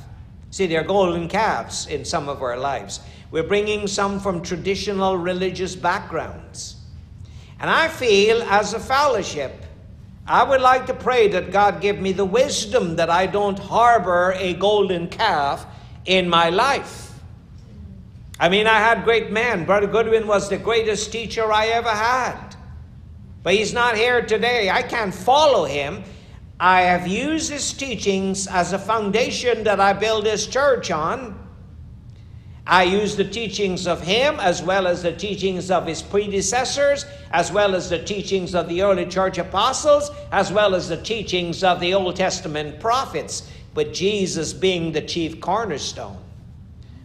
See, 0.50 0.66
there 0.66 0.82
are 0.82 0.84
golden 0.84 1.28
calves 1.28 1.88
in 1.88 2.04
some 2.04 2.28
of 2.28 2.42
our 2.42 2.56
lives. 2.56 3.00
We're 3.32 3.42
bringing 3.42 3.88
some 3.88 4.20
from 4.20 4.42
traditional 4.42 5.18
religious 5.18 5.74
backgrounds. 5.74 6.76
And 7.58 7.68
I 7.68 7.88
feel 7.88 8.40
as 8.44 8.72
a 8.72 8.78
fellowship, 8.78 9.65
I 10.28 10.42
would 10.42 10.60
like 10.60 10.86
to 10.86 10.94
pray 10.94 11.28
that 11.28 11.52
God 11.52 11.80
give 11.80 12.00
me 12.00 12.12
the 12.12 12.24
wisdom 12.24 12.96
that 12.96 13.08
I 13.08 13.26
don't 13.26 13.58
harbor 13.58 14.34
a 14.36 14.54
golden 14.54 15.08
calf 15.08 15.64
in 16.04 16.28
my 16.28 16.50
life. 16.50 17.12
I 18.38 18.48
mean, 18.48 18.66
I 18.66 18.78
had 18.78 19.04
great 19.04 19.30
men. 19.30 19.64
Brother 19.64 19.86
Goodwin 19.86 20.26
was 20.26 20.48
the 20.48 20.58
greatest 20.58 21.12
teacher 21.12 21.52
I 21.52 21.68
ever 21.68 21.90
had. 21.90 22.56
But 23.44 23.54
he's 23.54 23.72
not 23.72 23.96
here 23.96 24.20
today. 24.20 24.68
I 24.68 24.82
can't 24.82 25.14
follow 25.14 25.64
him. 25.64 26.02
I 26.58 26.82
have 26.82 27.06
used 27.06 27.50
his 27.50 27.72
teachings 27.72 28.48
as 28.48 28.72
a 28.72 28.78
foundation 28.78 29.62
that 29.64 29.78
I 29.78 29.92
build 29.92 30.24
this 30.24 30.46
church 30.46 30.90
on. 30.90 31.45
I 32.68 32.82
use 32.82 33.14
the 33.14 33.24
teachings 33.24 33.86
of 33.86 34.02
him 34.02 34.40
as 34.40 34.60
well 34.60 34.88
as 34.88 35.02
the 35.02 35.12
teachings 35.12 35.70
of 35.70 35.86
his 35.86 36.02
predecessors, 36.02 37.06
as 37.30 37.52
well 37.52 37.76
as 37.76 37.88
the 37.88 38.02
teachings 38.02 38.56
of 38.56 38.68
the 38.68 38.82
early 38.82 39.06
church 39.06 39.38
apostles, 39.38 40.10
as 40.32 40.52
well 40.52 40.74
as 40.74 40.88
the 40.88 40.96
teachings 40.96 41.62
of 41.62 41.78
the 41.78 41.94
Old 41.94 42.16
Testament 42.16 42.80
prophets, 42.80 43.48
with 43.74 43.94
Jesus 43.94 44.52
being 44.52 44.90
the 44.90 45.02
chief 45.02 45.40
cornerstone. 45.40 46.16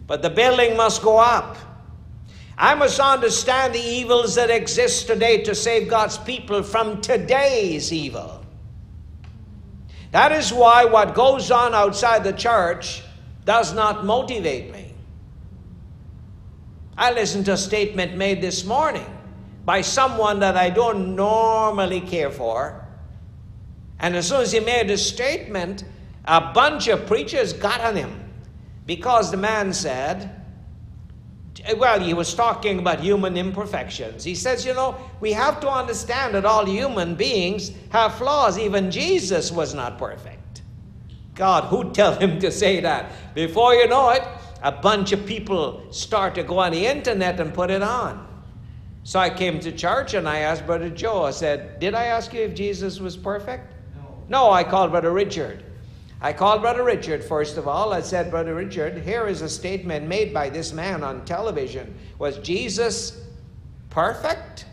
But 0.08 0.20
the 0.20 0.30
building 0.30 0.76
must 0.76 1.00
go 1.00 1.18
up. 1.18 1.56
I 2.58 2.74
must 2.74 2.98
understand 2.98 3.74
the 3.74 3.80
evils 3.80 4.34
that 4.34 4.50
exist 4.50 5.06
today 5.06 5.42
to 5.44 5.54
save 5.54 5.88
God's 5.88 6.18
people 6.18 6.62
from 6.64 7.00
today's 7.00 7.92
evil. 7.92 8.44
That 10.10 10.32
is 10.32 10.52
why 10.52 10.84
what 10.84 11.14
goes 11.14 11.50
on 11.50 11.72
outside 11.72 12.24
the 12.24 12.32
church 12.32 13.02
does 13.44 13.72
not 13.72 14.04
motivate 14.04 14.72
me. 14.72 14.81
I 16.96 17.12
listened 17.12 17.46
to 17.46 17.52
a 17.52 17.56
statement 17.56 18.16
made 18.16 18.40
this 18.40 18.64
morning 18.64 19.06
by 19.64 19.80
someone 19.80 20.40
that 20.40 20.56
I 20.56 20.70
don't 20.70 21.16
normally 21.16 22.00
care 22.00 22.30
for. 22.30 22.84
And 23.98 24.16
as 24.16 24.28
soon 24.28 24.42
as 24.42 24.52
he 24.52 24.60
made 24.60 24.90
a 24.90 24.98
statement, 24.98 25.84
a 26.24 26.52
bunch 26.52 26.88
of 26.88 27.06
preachers 27.06 27.52
got 27.52 27.80
on 27.80 27.96
him 27.96 28.20
because 28.86 29.30
the 29.30 29.36
man 29.36 29.72
said, 29.72 30.42
well, 31.76 32.00
he 32.00 32.12
was 32.12 32.34
talking 32.34 32.78
about 32.78 33.00
human 33.00 33.36
imperfections. 33.36 34.24
He 34.24 34.34
says, 34.34 34.66
you 34.66 34.74
know, 34.74 34.96
we 35.20 35.32
have 35.32 35.60
to 35.60 35.70
understand 35.70 36.34
that 36.34 36.44
all 36.44 36.66
human 36.66 37.14
beings 37.14 37.70
have 37.90 38.14
flaws. 38.16 38.58
Even 38.58 38.90
Jesus 38.90 39.52
was 39.52 39.74
not 39.74 39.98
perfect. 39.98 40.62
God, 41.34 41.64
who 41.64 41.92
tell 41.92 42.14
him 42.16 42.40
to 42.40 42.50
say 42.50 42.80
that? 42.80 43.12
Before 43.34 43.74
you 43.74 43.86
know 43.86 44.10
it, 44.10 44.22
a 44.62 44.72
bunch 44.72 45.12
of 45.12 45.26
people 45.26 45.82
start 45.90 46.34
to 46.36 46.42
go 46.42 46.58
on 46.58 46.72
the 46.72 46.86
internet 46.86 47.40
and 47.40 47.52
put 47.52 47.70
it 47.70 47.82
on. 47.82 48.28
So 49.04 49.18
I 49.18 49.30
came 49.30 49.58
to 49.60 49.72
church 49.72 50.14
and 50.14 50.28
I 50.28 50.38
asked 50.38 50.64
Brother 50.64 50.88
Joe, 50.88 51.24
I 51.24 51.32
said, 51.32 51.80
Did 51.80 51.94
I 51.94 52.04
ask 52.04 52.32
you 52.32 52.42
if 52.42 52.54
Jesus 52.54 53.00
was 53.00 53.16
perfect? 53.16 53.72
No. 53.96 54.22
No, 54.28 54.50
I 54.50 54.62
called 54.62 54.92
Brother 54.92 55.10
Richard. 55.10 55.64
I 56.20 56.32
called 56.32 56.62
Brother 56.62 56.84
Richard 56.84 57.24
first 57.24 57.56
of 57.56 57.66
all. 57.66 57.92
I 57.92 58.00
said, 58.00 58.30
Brother 58.30 58.54
Richard, 58.54 58.98
here 58.98 59.26
is 59.26 59.42
a 59.42 59.48
statement 59.48 60.06
made 60.06 60.32
by 60.32 60.48
this 60.48 60.72
man 60.72 61.02
on 61.02 61.24
television. 61.24 61.98
Was 62.18 62.38
Jesus 62.38 63.20
perfect? 63.90 64.66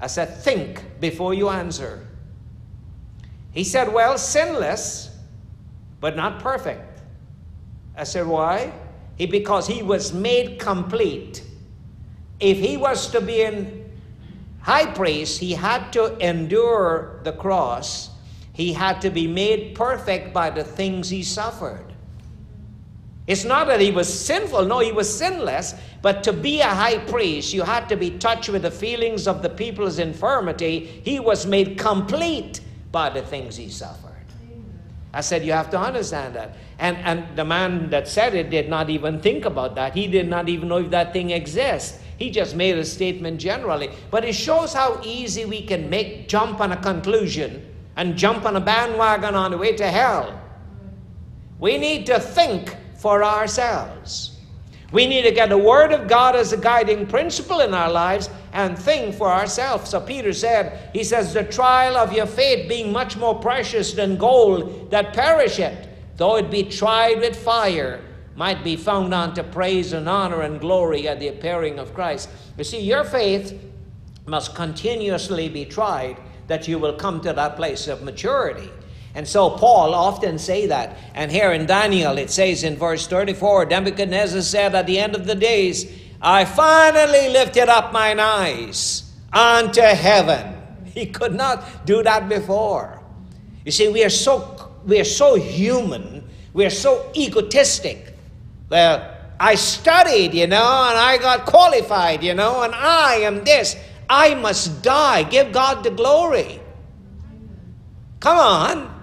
I 0.00 0.08
said, 0.08 0.36
Think 0.38 0.82
before 0.98 1.32
you 1.32 1.48
answer. 1.48 2.04
He 3.52 3.62
said, 3.62 3.92
Well, 3.92 4.18
sinless, 4.18 5.16
but 6.00 6.16
not 6.16 6.40
perfect. 6.40 7.00
I 7.96 8.02
said, 8.02 8.26
Why? 8.26 8.72
He, 9.16 9.26
because 9.26 9.66
he 9.66 9.82
was 9.82 10.12
made 10.12 10.58
complete. 10.58 11.42
If 12.38 12.58
he 12.58 12.76
was 12.76 13.10
to 13.10 13.20
be 13.20 13.42
in 13.42 13.90
high 14.60 14.86
priest, 14.86 15.40
he 15.40 15.52
had 15.52 15.92
to 15.94 16.16
endure 16.18 17.20
the 17.24 17.32
cross. 17.32 18.10
He 18.52 18.72
had 18.72 19.00
to 19.02 19.10
be 19.10 19.26
made 19.26 19.74
perfect 19.74 20.32
by 20.32 20.50
the 20.50 20.64
things 20.64 21.08
he 21.08 21.22
suffered. 21.22 21.84
It's 23.26 23.44
not 23.44 23.66
that 23.66 23.80
he 23.80 23.90
was 23.90 24.12
sinful, 24.12 24.66
no, 24.66 24.78
he 24.78 24.92
was 24.92 25.12
sinless, 25.12 25.74
but 26.00 26.22
to 26.24 26.32
be 26.32 26.60
a 26.60 26.68
high 26.68 26.98
priest, 26.98 27.52
you 27.52 27.62
had 27.62 27.88
to 27.88 27.96
be 27.96 28.10
touched 28.10 28.48
with 28.48 28.62
the 28.62 28.70
feelings 28.70 29.26
of 29.26 29.42
the 29.42 29.48
people's 29.48 29.98
infirmity. 29.98 31.00
He 31.04 31.18
was 31.18 31.44
made 31.44 31.76
complete 31.76 32.60
by 32.92 33.10
the 33.10 33.22
things 33.22 33.56
he 33.56 33.68
suffered. 33.68 34.05
I 35.16 35.22
said, 35.22 35.46
You 35.46 35.52
have 35.52 35.70
to 35.70 35.80
understand 35.80 36.34
that. 36.34 36.56
And, 36.78 36.98
and 36.98 37.36
the 37.38 37.44
man 37.44 37.88
that 37.88 38.06
said 38.06 38.34
it 38.34 38.50
did 38.50 38.68
not 38.68 38.90
even 38.90 39.18
think 39.18 39.46
about 39.46 39.74
that. 39.76 39.94
He 39.94 40.06
did 40.06 40.28
not 40.28 40.50
even 40.50 40.68
know 40.68 40.76
if 40.76 40.90
that 40.90 41.14
thing 41.14 41.30
exists. 41.30 41.98
He 42.18 42.30
just 42.30 42.54
made 42.54 42.76
a 42.76 42.84
statement 42.84 43.40
generally. 43.40 43.88
But 44.10 44.26
it 44.26 44.34
shows 44.34 44.74
how 44.74 45.00
easy 45.02 45.46
we 45.46 45.62
can 45.62 45.88
make 45.88 46.28
jump 46.28 46.60
on 46.60 46.72
a 46.72 46.76
conclusion 46.76 47.66
and 47.96 48.14
jump 48.14 48.44
on 48.44 48.56
a 48.56 48.60
bandwagon 48.60 49.34
on 49.34 49.52
the 49.52 49.56
way 49.56 49.74
to 49.76 49.90
hell. 49.90 50.38
We 51.58 51.78
need 51.78 52.04
to 52.06 52.20
think 52.20 52.76
for 52.98 53.24
ourselves. 53.24 54.35
We 54.92 55.06
need 55.06 55.22
to 55.22 55.32
get 55.32 55.48
the 55.48 55.58
Word 55.58 55.92
of 55.92 56.08
God 56.08 56.36
as 56.36 56.52
a 56.52 56.56
guiding 56.56 57.06
principle 57.06 57.60
in 57.60 57.74
our 57.74 57.90
lives 57.90 58.30
and 58.52 58.78
think 58.78 59.16
for 59.16 59.28
ourselves. 59.28 59.90
So 59.90 60.00
Peter 60.00 60.32
said, 60.32 60.90
He 60.92 61.02
says, 61.02 61.34
The 61.34 61.44
trial 61.44 61.96
of 61.96 62.12
your 62.12 62.26
faith 62.26 62.68
being 62.68 62.92
much 62.92 63.16
more 63.16 63.34
precious 63.34 63.92
than 63.92 64.16
gold 64.16 64.90
that 64.90 65.12
perisheth, 65.12 65.88
though 66.16 66.36
it 66.36 66.50
be 66.50 66.62
tried 66.62 67.18
with 67.18 67.36
fire, 67.36 68.00
might 68.36 68.62
be 68.62 68.76
found 68.76 69.12
unto 69.12 69.42
praise 69.42 69.92
and 69.92 70.08
honor 70.08 70.42
and 70.42 70.60
glory 70.60 71.08
at 71.08 71.18
the 71.18 71.28
appearing 71.28 71.78
of 71.78 71.92
Christ. 71.94 72.28
You 72.56 72.64
see, 72.64 72.80
your 72.80 73.02
faith 73.02 73.58
must 74.26 74.54
continuously 74.54 75.48
be 75.48 75.64
tried 75.64 76.16
that 76.46 76.68
you 76.68 76.78
will 76.78 76.94
come 76.94 77.20
to 77.22 77.32
that 77.32 77.56
place 77.56 77.88
of 77.88 78.02
maturity. 78.02 78.70
And 79.16 79.26
so 79.26 79.48
Paul 79.48 79.94
often 79.94 80.38
say 80.38 80.66
that. 80.66 80.94
And 81.14 81.32
here 81.32 81.50
in 81.52 81.64
Daniel 81.64 82.18
it 82.18 82.30
says 82.30 82.62
in 82.62 82.76
verse 82.76 83.06
34, 83.06 83.64
Nebuchadnezzar 83.64 84.42
said 84.42 84.74
at 84.74 84.86
the 84.86 84.98
end 84.98 85.16
of 85.16 85.26
the 85.26 85.34
days, 85.34 85.90
I 86.20 86.44
finally 86.44 87.30
lifted 87.30 87.70
up 87.70 87.94
mine 87.94 88.20
eyes 88.20 89.10
unto 89.32 89.80
heaven. 89.80 90.52
He 90.96 91.06
could 91.06 91.34
not 91.34 91.86
do 91.86 92.02
that 92.02 92.28
before. 92.28 93.02
You 93.64 93.72
see, 93.72 93.88
we 93.88 94.04
are 94.04 94.10
so 94.10 94.70
we 94.86 95.00
are 95.00 95.04
so 95.04 95.34
human, 95.34 96.24
we 96.54 96.64
are 96.64 96.70
so 96.70 97.10
egotistic. 97.14 98.14
Well, 98.70 99.14
I 99.38 99.56
studied, 99.56 100.32
you 100.32 100.46
know, 100.46 100.86
and 100.88 100.96
I 100.96 101.18
got 101.18 101.44
qualified, 101.44 102.22
you 102.22 102.32
know, 102.34 102.62
and 102.62 102.74
I 102.74 103.16
am 103.16 103.44
this. 103.44 103.76
I 104.08 104.34
must 104.34 104.82
die. 104.82 105.22
Give 105.24 105.52
God 105.52 105.84
the 105.84 105.90
glory. 105.90 106.60
Come 108.20 108.38
on. 108.38 108.95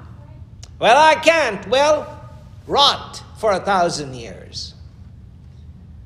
Well, 0.84 0.98
I 0.98 1.16
can't. 1.16 1.66
Well, 1.70 2.20
rot 2.68 3.24
for 3.38 3.54
a 3.54 3.60
thousand 3.62 4.16
years. 4.16 4.74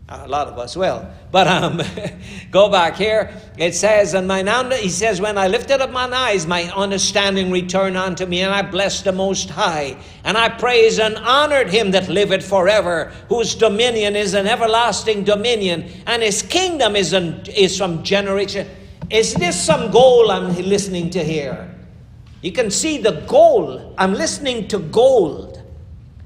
A 0.07 0.27
lot 0.27 0.49
of 0.49 0.59
us 0.59 0.77
will. 0.77 1.09
But 1.31 1.47
um, 1.47 1.81
go 2.51 2.69
back 2.69 2.95
here. 2.95 3.33
It 3.57 3.73
says, 3.73 4.13
and 4.13 4.27
my 4.27 4.43
he 4.75 4.89
says, 4.89 5.19
when 5.19 5.35
I 5.35 5.47
lifted 5.47 5.81
up 5.81 5.89
mine 5.89 6.13
eyes, 6.13 6.45
my 6.45 6.71
understanding 6.75 7.49
returned 7.49 7.97
unto 7.97 8.27
me, 8.27 8.41
and 8.41 8.53
I 8.53 8.61
blessed 8.61 9.05
the 9.05 9.13
Most 9.13 9.49
High. 9.49 9.97
And 10.23 10.37
I 10.37 10.47
praised 10.47 10.99
and 10.99 11.17
honored 11.17 11.71
him 11.71 11.89
that 11.89 12.07
liveth 12.07 12.47
forever, 12.47 13.11
whose 13.29 13.55
dominion 13.55 14.15
is 14.15 14.35
an 14.35 14.45
everlasting 14.45 15.23
dominion, 15.23 15.89
and 16.05 16.21
his 16.21 16.43
kingdom 16.43 16.95
is, 16.95 17.13
an, 17.13 17.41
is 17.47 17.75
from 17.79 18.03
generation. 18.03 18.67
Is 19.09 19.33
this 19.33 19.59
some 19.59 19.89
goal 19.89 20.29
I'm 20.29 20.55
listening 20.55 21.09
to 21.09 21.23
here? 21.23 21.76
You 22.41 22.51
can 22.51 22.69
see 22.69 22.99
the 22.99 23.23
gold. 23.27 23.95
I'm 23.97 24.13
listening 24.13 24.67
to 24.69 24.79
gold. 24.79 25.61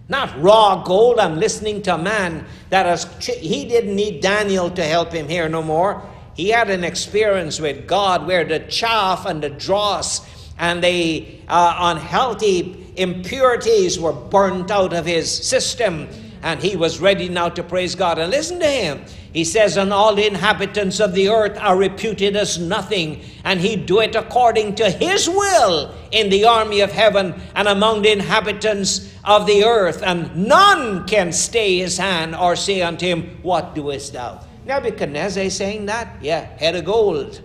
Not 0.09 0.41
raw 0.41 0.83
gold. 0.83 1.19
I'm 1.19 1.39
listening 1.39 1.81
to 1.83 1.95
a 1.95 1.97
man 1.97 2.45
that 2.69 2.85
has, 2.85 3.05
he 3.25 3.65
didn't 3.65 3.95
need 3.95 4.21
Daniel 4.21 4.69
to 4.71 4.83
help 4.83 5.13
him 5.13 5.29
here 5.29 5.47
no 5.47 5.63
more. 5.63 6.03
He 6.35 6.49
had 6.49 6.69
an 6.69 6.83
experience 6.83 7.59
with 7.59 7.87
God 7.87 8.27
where 8.27 8.43
the 8.43 8.59
chaff 8.59 9.25
and 9.25 9.41
the 9.41 9.49
dross 9.49 10.21
and 10.57 10.83
the 10.83 11.39
uh, 11.47 11.75
unhealthy 11.79 12.93
impurities 12.95 13.99
were 13.99 14.13
burnt 14.13 14.69
out 14.69 14.93
of 14.93 15.05
his 15.05 15.29
system. 15.29 16.07
And 16.43 16.59
he 16.61 16.75
was 16.75 16.99
ready 16.99 17.29
now 17.29 17.49
to 17.49 17.63
praise 17.63 17.95
God. 17.95 18.17
And 18.17 18.31
listen 18.31 18.59
to 18.59 18.67
him. 18.67 19.01
He 19.33 19.43
says, 19.43 19.77
And 19.77 19.93
all 19.93 20.15
the 20.15 20.27
inhabitants 20.27 20.99
of 20.99 21.13
the 21.13 21.29
earth 21.29 21.57
are 21.59 21.77
reputed 21.77 22.35
as 22.35 22.59
nothing, 22.59 23.21
and 23.43 23.59
he 23.59 23.75
doeth 23.75 24.15
according 24.15 24.75
to 24.75 24.89
his 24.89 25.29
will 25.29 25.95
in 26.11 26.29
the 26.29 26.45
army 26.45 26.81
of 26.81 26.91
heaven 26.91 27.39
and 27.55 27.67
among 27.67 28.01
the 28.01 28.11
inhabitants 28.11 29.13
of 29.23 29.45
the 29.45 29.63
earth, 29.63 30.01
and 30.03 30.35
none 30.35 31.07
can 31.07 31.31
stay 31.31 31.77
his 31.77 31.97
hand 31.97 32.35
or 32.35 32.55
say 32.55 32.81
unto 32.81 33.05
him, 33.05 33.37
What 33.41 33.75
doest 33.75 34.13
thou? 34.13 34.43
Nebuchadnezzar 34.65 35.49
saying 35.49 35.85
that? 35.87 36.17
Yeah, 36.21 36.41
head 36.57 36.75
of 36.75 36.85
gold. 36.85 37.41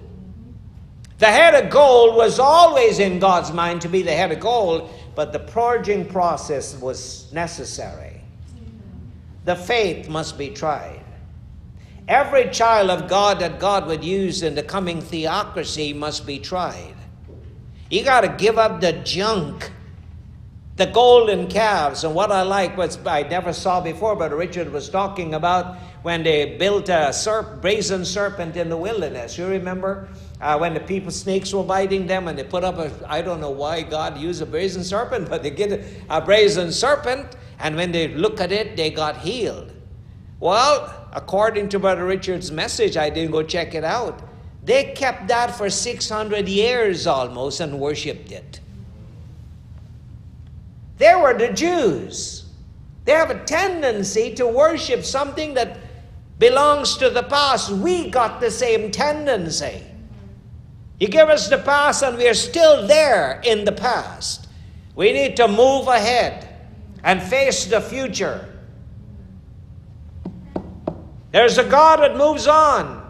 The 1.19 1.27
head 1.27 1.55
of 1.55 1.71
gold 1.71 2.15
was 2.15 2.39
always 2.39 2.99
in 2.99 3.19
God's 3.19 3.51
mind 3.51 3.81
to 3.83 3.89
be 3.89 4.03
the 4.03 4.13
head 4.13 4.33
of 4.33 4.41
gold, 4.41 4.91
but 5.15 5.33
the 5.33 5.39
purging 5.39 6.05
process 6.07 6.79
was 6.79 7.33
necessary. 7.33 8.06
The 9.47 9.57
faith 9.57 10.09
must 10.09 10.37
be 10.37 10.51
tried. 10.51 11.03
every 12.09 12.51
child 12.51 12.91
of 12.91 13.09
God 13.09 13.41
that 13.41 13.59
God 13.61 13.87
would 13.87 14.05
use 14.05 14.43
in 14.43 14.55
the 14.55 14.63
coming 14.63 15.01
theocracy 15.01 15.93
must 15.93 16.27
be 16.27 16.39
tried. 16.39 16.95
You 17.91 18.05
got 18.05 18.23
to 18.23 18.29
give 18.29 18.59
up 18.59 18.81
the 18.81 18.93
junk, 18.93 19.73
the 20.77 20.87
golden 20.87 21.49
calves. 21.49 22.05
And 22.05 22.15
what 22.15 22.33
I 22.33 22.43
like 22.43 22.77
was 22.77 22.99
I 23.07 23.23
never 23.23 23.53
saw 23.53 23.81
before, 23.81 24.17
but 24.17 24.33
Richard 24.33 24.73
was 24.73 24.89
talking 24.89 25.35
about 25.35 25.77
when 26.03 26.23
they 26.25 26.57
built 26.59 26.89
a 26.89 27.11
serp, 27.13 27.61
brazen 27.63 28.05
serpent 28.05 28.57
in 28.57 28.69
the 28.69 28.77
wilderness. 28.77 29.39
You 29.39 29.47
remember? 29.47 30.09
Uh, 30.41 30.59
when 30.59 30.75
the 30.75 30.81
people 30.81 31.11
snakes 31.11 31.53
were 31.53 31.65
biting 31.65 32.07
them 32.07 32.29
and 32.29 32.39
they 32.39 32.45
put 32.45 32.63
up 32.63 32.77
a 32.79 32.93
i 33.09 33.23
don't 33.23 33.41
know 33.41 33.51
why 33.51 33.81
god 33.81 34.19
used 34.19 34.43
a 34.43 34.47
brazen 34.47 34.85
serpent 34.85 35.31
but 35.31 35.43
they 35.43 35.49
get 35.49 35.73
a, 35.73 35.83
a 36.11 36.21
brazen 36.21 36.71
serpent 36.71 37.37
and 37.59 37.77
when 37.77 37.93
they 37.93 38.09
look 38.09 38.41
at 38.41 38.53
it 38.53 38.77
they 38.77 38.91
got 38.91 39.19
healed. 39.19 39.73
Well 40.41 40.93
according 41.13 41.71
to 41.71 41.79
brother 41.79 42.05
richard's 42.05 42.53
message 42.53 42.97
i 42.99 43.09
didn't 43.09 43.31
go 43.31 43.43
check 43.43 43.75
it 43.75 43.85
out 43.85 44.23
they 44.67 44.93
kept 44.95 45.29
that 45.29 45.55
for 45.57 45.71
600 45.71 46.49
years 46.49 47.07
almost 47.07 47.61
and 47.61 47.79
worshiped 47.79 48.33
it. 48.33 48.59
They 50.99 51.15
were 51.15 51.39
the 51.39 51.53
jews. 51.53 52.47
They 53.05 53.13
have 53.13 53.31
a 53.31 53.45
tendency 53.45 54.35
to 54.35 54.47
worship 54.49 55.05
something 55.05 55.55
that 55.55 55.79
belongs 56.41 56.97
to 56.97 57.11
the 57.11 57.23
past. 57.23 57.71
We 57.71 58.11
got 58.11 58.41
the 58.41 58.51
same 58.51 58.91
tendency. 58.91 59.85
You 60.99 61.07
give 61.07 61.29
us 61.29 61.49
the 61.49 61.59
past, 61.59 62.03
and 62.03 62.19
we 62.19 62.27
are 62.27 62.35
still 62.35 62.89
there 62.89 63.41
in 63.45 63.65
the 63.65 63.73
past. 63.73 64.49
We 64.97 65.13
need 65.13 65.37
to 65.37 65.47
move 65.47 65.87
ahead 65.87 66.46
and 67.07 67.23
face 67.23 67.65
the 67.65 67.81
future. 67.81 68.53
There's 71.31 71.57
a 71.57 71.65
God 71.65 72.01
that 72.01 72.17
moves 72.17 72.49
on. 72.49 73.03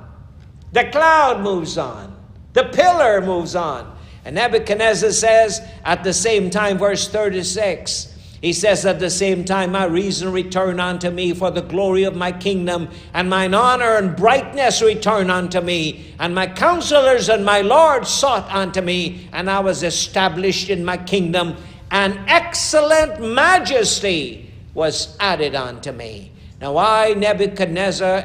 The 0.73 0.85
cloud 0.85 1.41
moves 1.41 1.79
on. 1.79 2.15
The 2.53 2.65
pillar 2.65 3.23
moves 3.23 3.57
on. 3.57 3.97
And 4.25 4.35
Nebuchadnezzar 4.35 5.13
says 5.13 5.63
at 5.85 6.05
the 6.05 6.13
same 6.13 6.51
time, 6.51 6.77
verse 6.77 7.09
36, 7.09 8.13
he 8.43 8.53
says 8.53 8.85
at 8.85 8.99
the 8.99 9.09
same 9.09 9.47
time, 9.47 9.73
My 9.73 9.87
reason 9.87 10.31
return 10.31 10.79
unto 10.79 11.09
me 11.09 11.33
for 11.33 11.51
the 11.51 11.63
glory 11.63 12.05
of 12.05 12.15
my 12.15 12.33
kingdom, 12.33 12.91
and 13.15 13.31
mine 13.31 13.55
honor 13.55 13.97
and 13.97 14.15
brightness 14.15 14.83
return 14.83 15.31
unto 15.31 15.63
me. 15.63 16.15
And 16.19 16.35
my 16.35 16.47
counselors 16.47 17.31
and 17.31 17.47
my 17.47 17.63
Lord 17.63 18.07
sought 18.07 18.53
unto 18.53 18.83
me, 18.83 19.29
and 19.33 19.49
I 19.49 19.61
was 19.61 19.83
established 19.83 20.69
in 20.69 20.85
my 20.85 20.99
kingdom. 20.99 21.57
And 21.91 22.19
excellent 22.27 23.21
majesty 23.21 24.53
was 24.75 25.17
added 25.21 25.55
unto 25.55 25.93
me. 25.93 26.33
Now 26.61 26.77
I, 26.77 27.15
Nebuchadnezzar, 27.15 28.25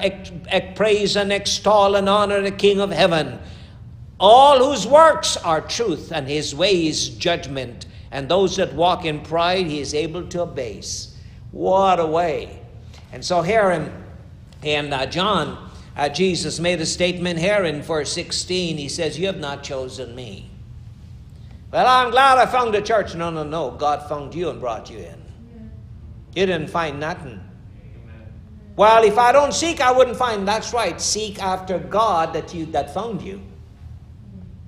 praise 0.76 1.16
and 1.16 1.32
extol 1.32 1.96
and 1.96 2.08
honor 2.08 2.42
the 2.42 2.52
King 2.52 2.80
of 2.80 2.92
heaven, 2.92 3.40
all 4.20 4.64
whose 4.64 4.88
works 4.88 5.38
are 5.38 5.62
truth, 5.62 6.12
and 6.12 6.28
his 6.28 6.56
ways 6.56 7.10
judgment 7.10 7.86
and 8.12 8.28
those 8.28 8.58
that 8.58 8.74
walk 8.74 9.06
in 9.06 9.22
pride 9.22 9.66
he 9.66 9.80
is 9.80 9.94
able 9.94 10.28
to 10.28 10.42
abase. 10.44 11.18
What 11.52 12.00
a 12.00 12.06
way. 12.06 12.60
And 13.14 13.24
so 13.24 13.42
here 13.42 13.72
in, 13.72 13.92
in 14.64 14.94
uh, 14.94 15.06
John, 15.06 15.70
uh, 15.96 16.10
Jesus 16.10 16.60
made 16.60 16.80
a 16.82 16.86
statement 16.86 17.40
here 17.40 17.64
in 17.64 17.82
verse 17.82 18.12
16. 18.14 18.78
He 18.78 18.90
says, 18.90 19.18
You 19.18 19.28
have 19.28 19.40
not 19.40 19.64
chosen 19.64 20.14
me. 20.14 20.51
Well, 21.72 21.88
I'm 21.88 22.12
glad 22.12 22.38
I 22.38 22.46
found 22.46 22.74
the 22.74 22.82
church. 22.82 23.16
No, 23.16 23.30
no, 23.30 23.44
no. 23.44 23.72
God 23.72 24.08
found 24.10 24.36
you 24.36 24.50
and 24.50 24.60
brought 24.60 24.90
you 24.90 25.00
in. 25.00 25.22
You 26.36 26.46
didn't 26.46 26.70
find 26.70 27.00
nothing. 27.00 27.40
Well, 28.76 29.04
if 29.04 29.18
I 29.18 29.32
don't 29.32 29.54
seek, 29.54 29.80
I 29.80 29.92
wouldn't 29.92 30.18
find. 30.18 30.48
That's 30.48 30.74
right. 30.74 31.00
Seek 31.00 31.42
after 31.42 31.80
God 31.80 32.34
that 32.34 32.54
you 32.54 32.66
that 32.68 32.94
found 32.94 33.22
you. 33.22 33.42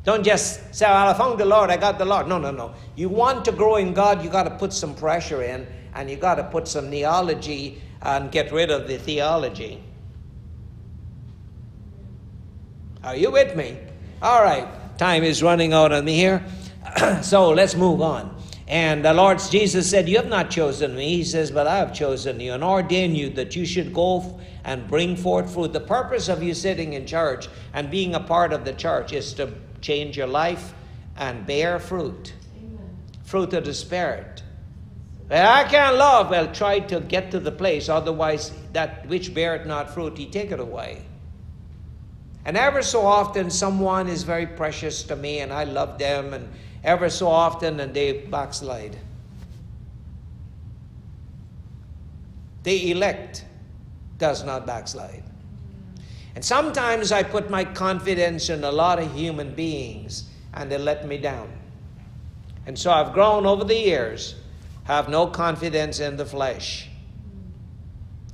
Don't 0.04 0.24
just 0.24 0.76
say, 0.76 0.86
well, 0.86 1.08
I 1.08 1.13
found 1.13 1.39
the 1.39 1.46
Lord, 1.46 1.70
I 1.70 1.78
got 1.78 1.98
the 1.98 2.06
Lord. 2.06 2.28
No, 2.28 2.38
no, 2.38 2.52
no. 2.52 2.74
You 2.96 3.08
want 3.08 3.46
to 3.46 3.54
grow 3.54 3.78
in 3.78 3.94
God, 3.94 4.22
you 4.22 4.30
got 4.30 4.44
to 4.44 4.50
put 4.50 4.74
some 4.74 4.94
pressure 4.94 5.42
in, 5.42 5.66
and 5.96 6.10
you 6.10 6.18
got 6.18 6.36
to 6.36 6.44
put 6.44 6.68
some 6.68 6.89
neology 6.89 7.82
and 8.02 8.30
get 8.30 8.52
rid 8.52 8.70
of 8.70 8.88
the 8.88 8.98
theology. 8.98 9.82
Are 13.02 13.16
you 13.16 13.32
with 13.32 13.56
me? 13.56 13.78
All 14.22 14.44
right. 14.44 14.68
Time 14.98 15.24
is 15.24 15.42
running 15.42 15.72
out 15.72 15.94
on 15.94 16.04
me 16.04 16.16
here. 16.16 16.46
so 17.22 17.50
let's 17.50 17.76
move 17.76 18.02
on. 18.02 18.36
And 18.67 19.04
the 19.04 19.13
Lord 19.13 19.39
Jesus 19.39 19.89
said, 19.89 20.08
You 20.08 20.17
have 20.17 20.28
not 20.28 20.50
chosen 20.50 20.96
me. 20.96 21.17
He 21.17 21.24
says, 21.24 21.52
But 21.52 21.67
I 21.67 21.78
have 21.78 21.93
chosen 21.93 22.39
you 22.39 22.54
and 22.54 22.63
ordained 22.63 23.17
you 23.17 23.30
that 23.32 23.56
you 23.56 23.65
should 23.65 23.93
go 23.93 24.39
and 24.63 24.88
bring 24.88 25.15
forth 25.15 25.54
fruit. 25.54 25.74
The 25.74 25.82
purpose 25.82 26.30
of 26.30 26.41
you 26.41 26.54
sitting 26.54 26.93
in 26.93 27.06
church 27.06 27.50
and 27.74 27.91
being 27.91 28.15
a 28.15 28.19
part 28.19 28.54
of 28.54 28.63
the 28.63 28.74
church 28.74 29.12
is 29.12 29.34
to 29.34 29.54
change 29.82 30.17
your 30.17 30.28
life 30.28 30.74
and 31.17 31.46
bear 31.46 31.78
fruit. 31.80 32.34
Amen. 32.58 32.98
Fruit 33.24 33.54
of 33.54 33.65
the 33.65 33.74
Spirit. 33.74 34.43
Well, 35.30 35.52
I 35.52 35.63
can't 35.65 35.98
love. 35.98 36.30
Well, 36.30 36.52
try 36.54 36.80
to 36.80 37.00
get 37.02 37.32
to 37.32 37.39
the 37.39 37.52
place, 37.52 37.89
otherwise, 37.89 38.52
that 38.74 39.08
which 39.08 39.34
beareth 39.34 39.65
not 39.65 39.93
fruit, 39.93 40.17
he 40.17 40.26
take 40.26 40.52
it 40.52 40.60
away. 40.60 41.04
And 42.46 42.58
ever 42.58 42.82
so 42.82 43.06
often, 43.06 43.50
someone 43.50 44.08
is 44.10 44.24
very 44.24 44.46
precious 44.46 45.04
to 45.04 45.15
me, 45.15 45.39
and 45.39 45.54
I 45.54 45.63
love 45.63 45.98
them, 45.98 46.34
and 46.34 46.50
ever 46.84 47.10
so 47.10 47.28
often, 47.28 47.80
and 47.80 47.93
they 47.93 48.13
backslide. 48.28 48.98
The 52.63 52.91
elect 52.91 53.46
does 54.17 54.43
not 54.43 54.65
backslide. 54.65 55.24
And 56.36 56.43
sometimes 56.43 57.12
I 57.12 57.24
put 57.24 57.50
my 57.50 57.63
confidence 57.63 58.50
in 58.50 58.63
a 58.63 58.72
lot 58.72 59.00
of 59.00 59.13
human 59.13 59.54
beings 59.54 60.30
and 60.54 60.72
they 60.72 60.78
let 60.78 61.08
me 61.08 61.17
down. 61.17 61.52
And 62.65 62.78
so 62.78 62.91
I've 62.91 63.13
grown 63.13 63.46
over 63.46 63.63
the 63.63 63.78
years, 63.78 64.36
have 64.86 65.10
no 65.10 65.28
confidence 65.28 66.00
in 66.00 66.17
the 66.17 66.26
flesh. 66.26 66.89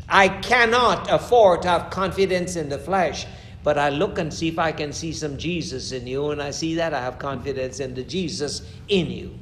I 0.08 0.28
cannot 0.28 1.12
afford 1.12 1.64
to 1.64 1.68
have 1.68 1.90
confidence 1.90 2.56
in 2.56 2.70
the 2.70 2.80
flesh, 2.80 3.26
but 3.64 3.78
I 3.78 3.90
look 3.90 4.18
and 4.18 4.34
see 4.34 4.48
if 4.48 4.58
I 4.58 4.72
can 4.72 4.94
see 4.94 5.12
some 5.12 5.38
Jesus 5.38 5.92
in 5.92 6.08
you, 6.08 6.32
and 6.32 6.42
I 6.42 6.52
see 6.52 6.76
that 6.76 6.94
I 6.94 7.02
have 7.02 7.20
confidence 7.20 7.80
in 7.80 7.94
the 7.94 8.04
Jesus 8.04 8.62
in 8.88 9.12
you. 9.12 9.38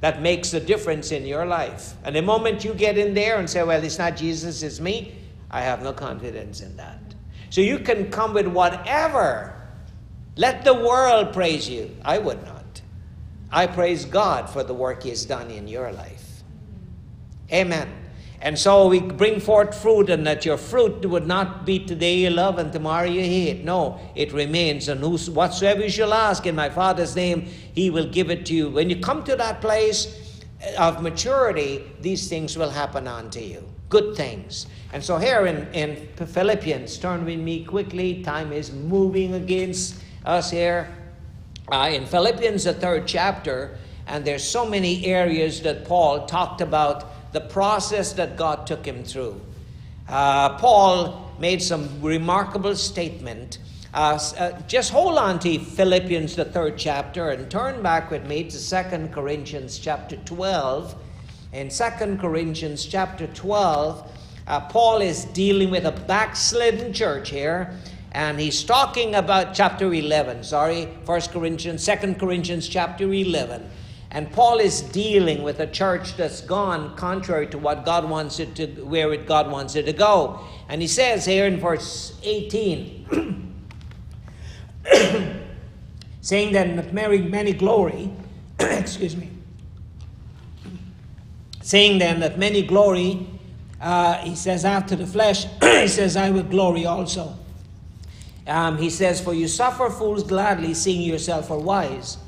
That 0.00 0.22
makes 0.22 0.52
a 0.54 0.60
difference 0.60 1.10
in 1.10 1.26
your 1.26 1.46
life. 1.46 1.94
And 2.04 2.14
the 2.14 2.22
moment 2.22 2.64
you 2.64 2.74
get 2.74 2.98
in 2.98 3.14
there 3.14 3.38
and 3.38 3.48
say, 3.48 3.62
Well, 3.62 3.82
it's 3.82 3.98
not 3.98 4.16
Jesus, 4.16 4.62
it's 4.62 4.78
me, 4.78 5.14
I 5.50 5.62
have 5.62 5.82
no 5.82 5.92
confidence 5.92 6.60
in 6.60 6.76
that. 6.76 7.00
So 7.50 7.60
you 7.60 7.78
can 7.78 8.10
come 8.10 8.34
with 8.34 8.46
whatever. 8.46 9.52
Let 10.36 10.64
the 10.64 10.74
world 10.74 11.32
praise 11.32 11.68
you. 11.68 11.96
I 12.04 12.18
would 12.18 12.44
not. 12.44 12.82
I 13.50 13.66
praise 13.66 14.04
God 14.04 14.50
for 14.50 14.62
the 14.62 14.74
work 14.74 15.02
He 15.02 15.08
has 15.08 15.24
done 15.24 15.50
in 15.50 15.66
your 15.66 15.92
life. 15.92 16.42
Amen. 17.50 17.88
And 18.40 18.58
so 18.58 18.88
we 18.88 19.00
bring 19.00 19.40
forth 19.40 19.80
fruit, 19.80 20.10
and 20.10 20.26
that 20.26 20.44
your 20.44 20.58
fruit 20.58 21.04
would 21.06 21.26
not 21.26 21.64
be 21.64 21.78
today 21.78 22.16
you 22.16 22.30
love 22.30 22.58
and 22.58 22.72
tomorrow 22.72 23.06
you 23.06 23.22
hate. 23.22 23.64
No, 23.64 23.98
it 24.14 24.32
remains. 24.32 24.88
And 24.88 25.00
whatsoever 25.02 25.82
you 25.82 25.90
shall 25.90 26.12
ask 26.12 26.46
in 26.46 26.54
my 26.54 26.68
Father's 26.68 27.16
name, 27.16 27.48
He 27.74 27.90
will 27.90 28.06
give 28.06 28.30
it 28.30 28.44
to 28.46 28.54
you. 28.54 28.68
When 28.68 28.90
you 28.90 28.96
come 28.96 29.24
to 29.24 29.36
that 29.36 29.60
place 29.60 30.42
of 30.78 31.02
maturity, 31.02 31.84
these 32.00 32.28
things 32.28 32.56
will 32.56 32.70
happen 32.70 33.08
unto 33.08 33.40
you. 33.40 33.64
Good 33.88 34.16
things. 34.16 34.66
And 34.92 35.02
so 35.02 35.16
here 35.16 35.46
in, 35.46 35.72
in 35.72 36.08
Philippians, 36.16 36.98
turn 36.98 37.24
with 37.24 37.38
me 37.38 37.64
quickly. 37.64 38.22
Time 38.22 38.52
is 38.52 38.72
moving 38.72 39.34
against 39.34 40.02
us 40.24 40.50
here. 40.50 40.94
Uh, 41.70 41.90
in 41.92 42.06
Philippians, 42.06 42.64
the 42.64 42.74
third 42.74 43.06
chapter, 43.06 43.78
and 44.06 44.24
there's 44.24 44.44
so 44.44 44.64
many 44.64 45.06
areas 45.06 45.62
that 45.62 45.84
Paul 45.84 46.26
talked 46.26 46.60
about 46.60 47.12
the 47.36 47.40
process 47.42 48.14
that 48.14 48.34
God 48.34 48.66
took 48.66 48.86
him 48.86 49.04
through. 49.04 49.38
Uh, 50.08 50.56
Paul 50.56 51.30
made 51.38 51.60
some 51.60 52.00
remarkable 52.00 52.74
statement. 52.74 53.58
Uh, 53.92 54.18
uh, 54.38 54.58
just 54.62 54.90
hold 54.90 55.18
on 55.18 55.38
to 55.40 55.58
Philippians, 55.58 56.34
the 56.34 56.46
third 56.46 56.78
chapter, 56.78 57.28
and 57.28 57.50
turn 57.50 57.82
back 57.82 58.10
with 58.10 58.24
me 58.26 58.44
to 58.44 58.56
Second 58.56 59.12
Corinthians 59.12 59.78
chapter 59.78 60.16
12. 60.16 60.94
In 61.52 61.68
Second 61.68 62.20
Corinthians 62.20 62.86
chapter 62.86 63.26
12, 63.26 64.10
uh, 64.46 64.60
Paul 64.70 65.02
is 65.02 65.26
dealing 65.26 65.70
with 65.70 65.84
a 65.84 65.92
backslidden 65.92 66.94
church 66.94 67.28
here, 67.28 67.76
and 68.12 68.40
he's 68.40 68.64
talking 68.64 69.14
about 69.14 69.52
chapter 69.52 69.92
11, 69.92 70.42
sorry, 70.42 70.86
1 71.04 71.20
Corinthians, 71.34 71.84
2 71.84 72.14
Corinthians 72.14 72.66
chapter 72.66 73.12
11. 73.12 73.62
And 74.10 74.30
Paul 74.32 74.58
is 74.58 74.80
dealing 74.80 75.42
with 75.42 75.60
a 75.60 75.66
church 75.66 76.16
that's 76.16 76.40
gone 76.40 76.96
contrary 76.96 77.46
to 77.48 77.58
what 77.58 77.84
God 77.84 78.08
wants 78.08 78.38
it 78.38 78.54
to, 78.56 78.66
where 78.84 79.12
it 79.12 79.26
God 79.26 79.50
wants 79.50 79.74
it 79.74 79.84
to 79.86 79.92
go. 79.92 80.40
And 80.68 80.80
he 80.80 80.88
says 80.88 81.24
here 81.24 81.46
in 81.46 81.58
verse 81.58 82.18
18, 82.22 83.54
saying 86.20 86.52
that 86.52 86.92
Mary 86.92 87.20
many 87.20 87.52
glory, 87.52 88.10
excuse 88.58 89.16
me, 89.16 89.30
saying 91.62 91.98
then 91.98 92.20
that 92.20 92.38
many 92.38 92.62
glory 92.62 93.26
uh, 93.80 94.14
he 94.18 94.34
says, 94.34 94.64
after 94.64 94.96
the 94.96 95.06
flesh, 95.06 95.44
he 95.60 95.88
says, 95.88 96.16
I 96.16 96.30
will 96.30 96.42
glory 96.42 96.86
also. 96.86 97.36
Um, 98.46 98.78
he 98.78 98.90
says, 98.90 99.20
For 99.20 99.34
you 99.34 99.48
suffer 99.48 99.90
fools 99.90 100.22
gladly, 100.22 100.74
seeing 100.74 101.02
yourself 101.02 101.50
are 101.50 101.58
wise. 101.58 102.18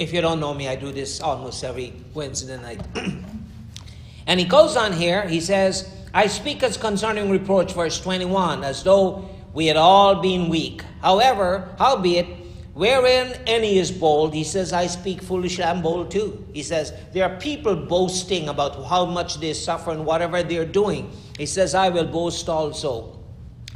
If 0.00 0.14
you 0.14 0.22
don't 0.22 0.40
know 0.40 0.54
me, 0.54 0.66
I 0.66 0.76
do 0.76 0.92
this 0.92 1.20
almost 1.20 1.62
every 1.62 1.92
Wednesday 2.14 2.56
night. 2.56 2.80
and 4.26 4.40
he 4.40 4.46
goes 4.46 4.74
on 4.74 4.94
here, 4.94 5.28
he 5.28 5.42
says, 5.42 5.94
I 6.14 6.26
speak 6.26 6.62
as 6.62 6.78
concerning 6.78 7.28
reproach, 7.28 7.74
verse 7.74 8.00
21, 8.00 8.64
as 8.64 8.82
though 8.82 9.28
we 9.52 9.66
had 9.66 9.76
all 9.76 10.22
been 10.22 10.48
weak. 10.48 10.82
However, 11.02 11.68
howbeit, 11.78 12.26
wherein 12.72 13.38
any 13.46 13.76
is 13.76 13.92
bold, 13.92 14.32
he 14.32 14.42
says, 14.42 14.72
I 14.72 14.86
speak 14.86 15.20
foolishly, 15.20 15.64
I'm 15.64 15.82
bold 15.82 16.10
too. 16.10 16.46
He 16.54 16.62
says, 16.62 16.94
there 17.12 17.30
are 17.30 17.36
people 17.38 17.76
boasting 17.76 18.48
about 18.48 18.82
how 18.86 19.04
much 19.04 19.38
they 19.38 19.52
suffer 19.52 19.90
and 19.90 20.06
whatever 20.06 20.42
they're 20.42 20.64
doing. 20.64 21.12
He 21.36 21.44
says, 21.44 21.74
I 21.74 21.90
will 21.90 22.06
boast 22.06 22.48
also. 22.48 23.19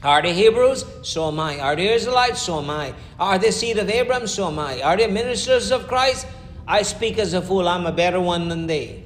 Are 0.04 0.20
they 0.20 0.34
Hebrews? 0.34 0.84
So 1.02 1.28
am 1.28 1.40
I. 1.40 1.58
Are 1.58 1.74
they 1.74 1.94
Israelites? 1.94 2.42
So 2.42 2.58
am 2.58 2.68
I. 2.68 2.94
Are 3.18 3.38
they 3.38 3.50
seed 3.50 3.78
of 3.78 3.88
Abraham? 3.88 4.26
So 4.26 4.48
am 4.48 4.58
I. 4.58 4.82
Are 4.82 4.96
they 4.96 5.06
ministers 5.06 5.72
of 5.72 5.88
Christ? 5.88 6.26
I 6.68 6.82
speak 6.82 7.18
as 7.18 7.32
a 7.32 7.40
fool. 7.40 7.66
I'm 7.66 7.86
a 7.86 7.92
better 7.92 8.20
one 8.20 8.48
than 8.48 8.66
they. 8.66 9.02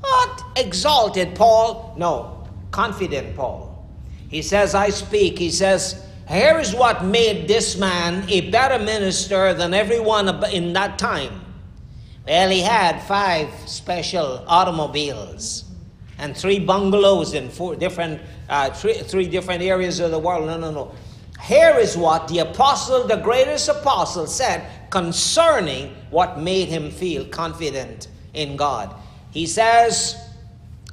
What? 0.00 0.42
Exalted 0.56 1.34
Paul? 1.34 1.94
No. 1.96 2.46
Confident 2.70 3.34
Paul. 3.34 3.88
He 4.28 4.42
says, 4.42 4.74
I 4.74 4.90
speak. 4.90 5.38
He 5.38 5.50
says, 5.50 6.04
here 6.28 6.58
is 6.58 6.74
what 6.74 7.04
made 7.04 7.48
this 7.48 7.78
man 7.78 8.28
a 8.28 8.50
better 8.50 8.82
minister 8.82 9.54
than 9.54 9.72
everyone 9.72 10.44
in 10.52 10.72
that 10.74 10.98
time. 10.98 11.40
Well, 12.26 12.50
he 12.50 12.60
had 12.60 13.00
five 13.02 13.48
special 13.66 14.44
automobiles 14.48 15.65
and 16.18 16.36
three 16.36 16.58
bungalows 16.58 17.34
in 17.34 17.50
four 17.50 17.76
different, 17.76 18.20
uh, 18.48 18.70
three, 18.70 18.94
three 18.94 19.26
different 19.26 19.62
areas 19.62 20.00
of 20.00 20.10
the 20.10 20.18
world. 20.18 20.46
No, 20.46 20.56
no, 20.58 20.70
no. 20.70 20.94
Here 21.42 21.76
is 21.78 21.96
what 21.96 22.28
the 22.28 22.38
apostle, 22.38 23.06
the 23.06 23.16
greatest 23.16 23.68
apostle, 23.68 24.26
said 24.26 24.90
concerning 24.90 25.94
what 26.10 26.40
made 26.40 26.68
him 26.68 26.90
feel 26.90 27.24
confident 27.26 28.08
in 28.32 28.56
God. 28.56 28.94
He 29.30 29.46
says, 29.46 30.16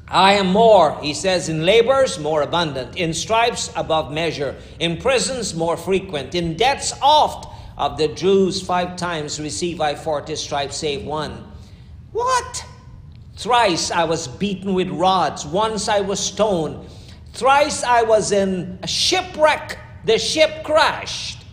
I 0.08 0.34
am 0.34 0.48
more, 0.48 1.00
he 1.02 1.14
says, 1.14 1.48
in 1.48 1.66
labors 1.66 2.20
more 2.20 2.42
abundant, 2.42 2.98
in 2.98 3.14
stripes 3.14 3.72
above 3.76 4.12
measure, 4.12 4.56
in 4.80 4.98
prisons 4.98 5.56
more 5.56 5.78
frequent, 5.78 6.36
in 6.36 6.58
debts 6.58 6.94
oft. 7.02 7.50
Of 7.76 7.98
the 7.98 8.08
Jews, 8.10 8.62
five 8.62 8.98
times 8.98 9.40
receive 9.40 9.82
I 9.82 9.96
forty 9.96 10.36
stripes, 10.36 10.78
save 10.78 11.06
one. 11.06 11.44
What? 12.12 12.66
Thrice 13.36 13.92
I 13.92 14.04
was 14.04 14.28
beaten 14.28 14.74
with 14.74 14.90
rods. 14.90 15.46
Once 15.46 15.90
I 15.90 16.02
was 16.02 16.20
stoned. 16.20 16.88
Thrice 17.34 17.84
I 17.84 18.04
was 18.04 18.32
in 18.32 18.80
a 18.84 18.88
shipwreck. 18.88 19.80
The 20.06 20.20
ship 20.20 20.64
crashed. 20.64 21.44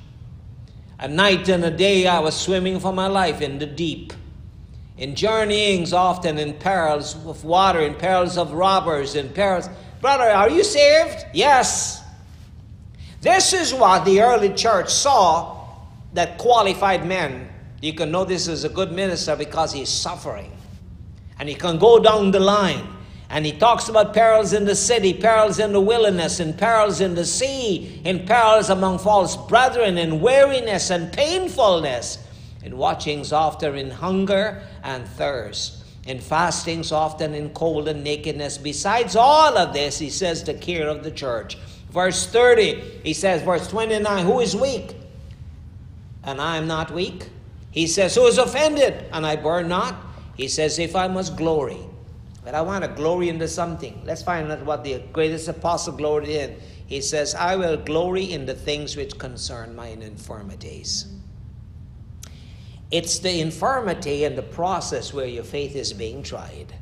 A 0.99 1.09
night 1.09 1.49
and 1.49 1.64
a 1.64 1.70
day 1.70 2.07
I 2.07 2.18
was 2.18 2.37
swimming 2.37 2.78
for 2.78 2.93
my 2.93 3.07
life 3.07 3.41
in 3.41 3.59
the 3.59 3.66
deep. 3.66 4.12
In 4.99 5.14
journeyings, 5.14 5.95
often 5.95 6.39
in 6.39 6.55
perils 6.55 7.14
of 7.26 7.43
water, 7.43 7.81
in 7.81 7.95
perils 7.95 8.37
of 8.37 8.53
robbers, 8.53 9.14
in 9.14 9.31
perils. 9.31 9.70
Brother, 10.03 10.24
are 10.24 10.51
you 10.51 10.62
saved? 10.62 11.24
Yes. 11.33 12.03
This 13.22 13.55
is 13.55 13.72
what 13.72 14.05
the 14.05 14.20
early 14.20 14.53
church 14.53 14.91
saw 14.91 15.66
that 16.12 16.37
qualified 16.37 17.07
men. 17.07 17.49
You 17.81 17.95
can 17.95 18.11
know 18.11 18.26
this 18.26 18.47
is 18.47 18.64
a 18.64 18.68
good 18.68 18.93
minister 18.93 19.37
because 19.37 19.72
he's 19.72 19.89
suffering. 19.89 20.53
And 21.41 21.49
he 21.49 21.57
can 21.57 21.78
go 21.78 21.99
down 21.99 22.30
the 22.30 22.38
line. 22.38 22.86
And 23.30 23.47
he 23.47 23.53
talks 23.53 23.88
about 23.88 24.12
perils 24.12 24.53
in 24.53 24.66
the 24.66 24.74
city, 24.74 25.14
perils 25.14 25.59
in 25.59 25.72
the 25.72 25.80
wilderness, 25.80 26.38
and 26.38 26.57
perils 26.57 27.01
in 27.01 27.14
the 27.14 27.24
sea, 27.24 28.01
in 28.05 28.26
perils 28.26 28.68
among 28.68 28.99
false 28.99 29.36
brethren, 29.49 29.97
in 29.97 30.20
weariness 30.20 30.91
and 30.91 31.12
painfulness, 31.12 32.18
in 32.62 32.76
watchings 32.76 33.32
often 33.32 33.76
in 33.76 33.91
hunger 33.91 34.62
and 34.82 35.07
thirst, 35.07 35.84
in 36.07 36.20
fastings 36.20 36.93
often 36.93 37.34
in 37.34 37.51
cold 37.51 37.88
and 37.88 38.05
nakedness. 38.05 38.59
Besides 38.59 39.16
all 39.16 39.57
of 39.57 39.72
this, 39.72 39.99
he 39.99 40.11
says, 40.11 40.45
the 40.45 40.55
care 40.55 40.88
of 40.88 41.03
the 41.03 41.11
church. 41.11 41.57
Verse 41.91 42.26
30, 42.26 43.01
he 43.03 43.14
says, 43.14 43.43
verse 43.43 43.66
29, 43.66 44.26
who 44.26 44.41
is 44.41 44.55
weak? 44.55 44.95
And 46.22 46.41
I 46.41 46.59
am 46.59 46.66
not 46.66 46.91
weak. 46.91 47.28
He 47.70 47.86
says, 47.86 48.14
Who 48.14 48.26
is 48.26 48.38
offended? 48.38 49.05
And 49.12 49.24
I 49.24 49.36
burn 49.36 49.68
not. 49.68 49.95
He 50.41 50.49
says, 50.49 50.78
if 50.78 50.97
I 50.97 51.07
must 51.07 51.36
glory, 51.36 51.76
but 52.43 52.55
I 52.55 52.62
want 52.62 52.82
to 52.82 52.88
glory 52.88 53.28
into 53.28 53.47
something. 53.47 54.01
Let's 54.07 54.22
find 54.22 54.51
out 54.51 54.64
what 54.64 54.84
the 54.84 55.03
greatest 55.12 55.49
apostle 55.49 55.93
gloried 55.93 56.30
in. 56.30 56.57
He 56.86 57.03
says, 57.03 57.34
I 57.34 57.57
will 57.57 57.76
glory 57.76 58.32
in 58.32 58.47
the 58.47 58.55
things 58.55 58.97
which 58.97 59.18
concern 59.18 59.76
mine 59.76 60.01
infirmities. 60.01 61.12
It's 62.91 63.18
the 63.18 63.38
infirmity 63.38 64.24
and 64.24 64.34
the 64.38 64.43
process 64.43 65.12
where 65.12 65.26
your 65.26 65.45
faith 65.45 65.76
is 65.76 65.93
being 65.93 66.22
tried. 66.22 66.74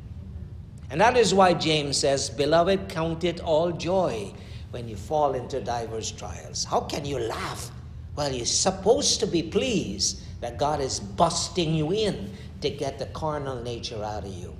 And 0.89 1.01
that 1.01 1.17
is 1.17 1.33
why 1.33 1.53
James 1.53 1.97
says, 1.97 2.29
Beloved, 2.29 2.87
count 2.87 3.25
it 3.25 3.41
all 3.41 3.73
joy 3.73 4.31
when 4.71 4.87
you 4.87 4.95
fall 4.95 5.33
into 5.33 5.59
diverse 5.59 6.11
trials. 6.11 6.63
How 6.63 6.79
can 6.79 7.03
you 7.03 7.19
laugh? 7.19 7.71
Well, 8.15 8.31
you're 8.31 8.45
supposed 8.45 9.19
to 9.19 9.27
be 9.27 9.43
pleased 9.43 10.21
that 10.39 10.57
God 10.57 10.79
is 10.79 11.01
busting 11.01 11.73
you 11.73 11.91
in 11.91 12.31
to 12.61 12.69
get 12.69 12.99
the 12.99 13.05
carnal 13.07 13.61
nature 13.61 14.03
out 14.03 14.25
of 14.25 14.33
you. 14.33 14.55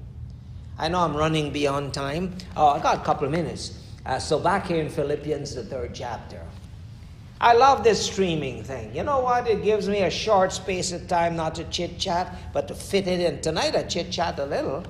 I 0.77 0.87
know 0.87 0.99
I'm 0.99 1.15
running 1.15 1.51
beyond 1.51 1.93
time. 1.93 2.35
Oh, 2.55 2.69
I 2.69 2.79
got 2.79 2.97
a 2.97 3.03
couple 3.03 3.25
of 3.25 3.31
minutes. 3.31 3.77
Uh, 4.05 4.17
so 4.17 4.39
back 4.39 4.67
here 4.67 4.81
in 4.81 4.89
Philippians, 4.89 5.55
the 5.55 5.63
third 5.63 5.93
chapter. 5.93 6.41
I 7.41 7.53
love 7.53 7.83
this 7.83 8.05
streaming 8.05 8.63
thing. 8.63 8.93
You 8.95 9.03
know 9.03 9.21
what? 9.21 9.47
It 9.47 9.63
gives 9.63 9.87
me 9.87 10.01
a 10.01 10.09
short 10.09 10.51
space 10.51 10.91
of 10.91 11.07
time 11.07 11.35
not 11.35 11.55
to 11.55 11.63
chit 11.65 11.97
chat, 11.97 12.35
but 12.53 12.67
to 12.67 12.75
fit 12.75 13.07
it 13.07 13.19
in. 13.21 13.41
Tonight 13.41 13.75
I 13.75 13.83
chit 13.83 14.11
chat 14.11 14.39
a 14.39 14.45
little, 14.45 14.83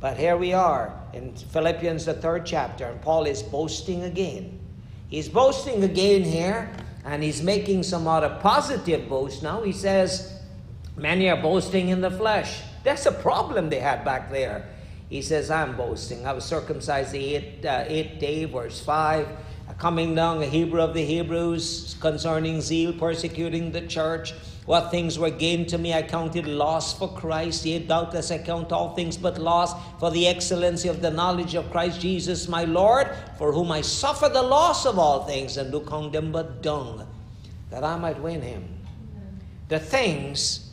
but 0.00 0.16
here 0.16 0.36
we 0.36 0.52
are 0.52 0.92
in 1.14 1.34
Philippians, 1.34 2.04
the 2.04 2.14
third 2.14 2.44
chapter, 2.44 2.84
and 2.84 3.00
Paul 3.00 3.24
is 3.24 3.42
boasting 3.42 4.04
again. 4.04 4.58
He's 5.08 5.28
boasting 5.28 5.82
again 5.82 6.22
here, 6.24 6.70
and 7.04 7.22
he's 7.22 7.42
making 7.42 7.82
some 7.82 8.06
other 8.06 8.38
positive 8.42 9.08
boast 9.08 9.42
now. 9.42 9.62
He 9.62 9.72
says, 9.72 10.37
Many 10.98 11.30
are 11.30 11.40
boasting 11.40 11.90
in 11.90 12.00
the 12.00 12.10
flesh. 12.10 12.60
That's 12.82 13.06
a 13.06 13.12
problem 13.12 13.70
they 13.70 13.78
had 13.78 14.04
back 14.04 14.30
there. 14.30 14.68
He 15.08 15.22
says, 15.22 15.50
I'm 15.50 15.76
boasting. 15.76 16.26
I 16.26 16.32
was 16.32 16.44
circumcised 16.44 17.12
the 17.12 17.36
eighth, 17.36 17.64
uh, 17.64 17.84
eighth 17.86 18.18
day, 18.18 18.44
verse 18.44 18.80
5. 18.80 19.28
Coming 19.78 20.14
down, 20.16 20.42
a 20.42 20.46
Hebrew 20.46 20.80
of 20.80 20.92
the 20.92 21.04
Hebrews, 21.04 21.96
concerning 22.00 22.60
zeal, 22.60 22.92
persecuting 22.92 23.70
the 23.70 23.82
church. 23.82 24.32
What 24.66 24.90
things 24.90 25.18
were 25.18 25.30
gained 25.30 25.68
to 25.68 25.78
me, 25.78 25.94
I 25.94 26.02
counted 26.02 26.46
loss 26.46 26.98
for 26.98 27.08
Christ. 27.08 27.64
Yea, 27.64 27.78
doubtless 27.78 28.30
I 28.30 28.38
count 28.38 28.72
all 28.72 28.94
things 28.94 29.16
but 29.16 29.38
loss 29.38 29.72
for 30.00 30.10
the 30.10 30.26
excellency 30.26 30.88
of 30.88 31.00
the 31.00 31.10
knowledge 31.10 31.54
of 31.54 31.70
Christ 31.70 32.00
Jesus 32.00 32.48
my 32.48 32.64
Lord, 32.64 33.08
for 33.38 33.52
whom 33.52 33.70
I 33.70 33.82
suffer 33.82 34.28
the 34.28 34.42
loss 34.42 34.84
of 34.84 34.98
all 34.98 35.24
things, 35.24 35.56
and 35.56 35.70
do 35.70 35.80
count 35.80 36.12
them 36.12 36.32
but 36.32 36.60
dung, 36.60 37.06
that 37.70 37.84
I 37.84 37.96
might 37.96 38.20
win 38.20 38.42
him. 38.42 38.68
The 39.68 39.78
things 39.78 40.67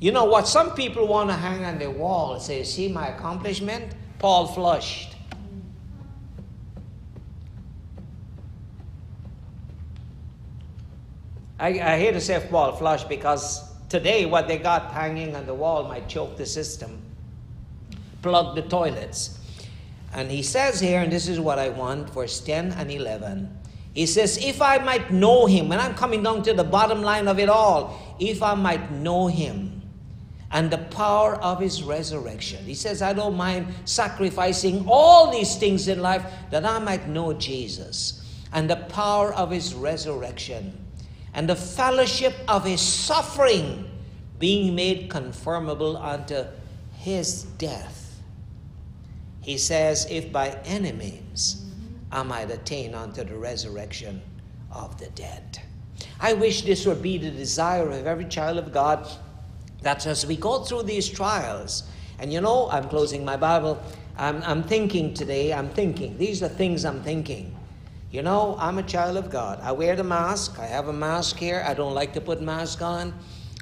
you 0.00 0.12
know 0.12 0.24
what? 0.24 0.46
Some 0.46 0.74
people 0.74 1.08
want 1.08 1.28
to 1.30 1.34
hang 1.34 1.64
on 1.64 1.78
the 1.78 1.90
wall 1.90 2.34
and 2.34 2.42
say, 2.42 2.62
See 2.62 2.88
my 2.88 3.08
accomplishment? 3.08 3.94
Paul 4.18 4.46
flushed. 4.46 5.16
I, 11.58 11.68
I 11.68 11.98
hate 11.98 12.12
to 12.12 12.20
say 12.20 12.44
Paul 12.48 12.72
flushed 12.76 13.08
because 13.08 13.64
today 13.88 14.26
what 14.26 14.46
they 14.46 14.58
got 14.58 14.92
hanging 14.92 15.34
on 15.34 15.46
the 15.46 15.54
wall 15.54 15.88
might 15.88 16.08
choke 16.08 16.36
the 16.36 16.46
system, 16.46 17.02
plug 18.22 18.54
the 18.54 18.62
toilets. 18.62 19.40
And 20.14 20.30
he 20.30 20.42
says 20.42 20.78
here, 20.78 21.00
and 21.00 21.12
this 21.12 21.26
is 21.26 21.40
what 21.40 21.58
I 21.58 21.70
want, 21.70 22.10
verse 22.10 22.40
10 22.40 22.72
and 22.72 22.90
11. 22.90 23.58
He 23.94 24.06
says, 24.06 24.38
If 24.38 24.62
I 24.62 24.78
might 24.78 25.10
know 25.12 25.46
him, 25.46 25.72
and 25.72 25.80
I'm 25.80 25.94
coming 25.94 26.22
down 26.22 26.44
to 26.44 26.54
the 26.54 26.64
bottom 26.64 27.02
line 27.02 27.26
of 27.26 27.40
it 27.40 27.48
all, 27.48 28.16
if 28.20 28.42
I 28.42 28.54
might 28.54 28.92
know 28.92 29.26
him 29.26 29.77
and 30.50 30.70
the 30.70 30.78
power 30.78 31.34
of 31.36 31.60
his 31.60 31.82
resurrection. 31.82 32.64
He 32.64 32.74
says, 32.74 33.02
I 33.02 33.12
don't 33.12 33.36
mind 33.36 33.66
sacrificing 33.84 34.86
all 34.88 35.30
these 35.30 35.56
things 35.56 35.88
in 35.88 36.00
life 36.00 36.24
that 36.50 36.64
I 36.64 36.78
might 36.78 37.08
know 37.08 37.34
Jesus 37.34 38.24
and 38.52 38.68
the 38.68 38.76
power 38.76 39.32
of 39.34 39.50
his 39.50 39.74
resurrection 39.74 40.86
and 41.34 41.48
the 41.48 41.56
fellowship 41.56 42.34
of 42.48 42.64
his 42.64 42.80
suffering 42.80 43.90
being 44.38 44.74
made 44.74 45.10
conformable 45.10 45.96
unto 45.96 46.44
his 46.94 47.42
death. 47.42 48.20
He 49.42 49.58
says, 49.58 50.06
If 50.10 50.32
by 50.32 50.58
any 50.64 50.92
means 50.92 51.64
I 52.10 52.22
might 52.22 52.50
attain 52.50 52.94
unto 52.94 53.24
the 53.24 53.36
resurrection 53.36 54.22
of 54.72 54.98
the 54.98 55.08
dead. 55.10 55.58
I 56.20 56.32
wish 56.32 56.62
this 56.62 56.86
would 56.86 57.02
be 57.02 57.18
the 57.18 57.30
desire 57.30 57.90
of 57.90 58.06
every 58.06 58.24
child 58.24 58.58
of 58.58 58.72
God 58.72 59.08
that 59.82 60.06
as 60.06 60.26
we 60.26 60.36
go 60.36 60.60
through 60.60 60.82
these 60.84 61.08
trials 61.08 61.84
And 62.18 62.32
you 62.32 62.40
know, 62.40 62.68
I'm 62.70 62.88
closing 62.88 63.24
my 63.24 63.36
Bible. 63.36 63.80
I'm, 64.16 64.42
I'm 64.42 64.64
thinking 64.64 65.14
today, 65.14 65.52
I'm 65.52 65.68
thinking. 65.68 66.18
These 66.18 66.42
are 66.42 66.48
things 66.48 66.84
I'm 66.84 67.02
thinking. 67.02 67.54
You 68.10 68.22
know, 68.22 68.56
I'm 68.58 68.78
a 68.78 68.82
child 68.82 69.16
of 69.16 69.30
God. 69.30 69.60
I 69.62 69.70
wear 69.72 69.94
the 69.94 70.02
mask. 70.02 70.58
I 70.58 70.66
have 70.66 70.88
a 70.88 70.92
mask 70.92 71.36
here. 71.36 71.62
I 71.66 71.74
don't 71.74 71.94
like 71.94 72.12
to 72.14 72.20
put 72.20 72.40
mask 72.40 72.82
on. 72.82 73.14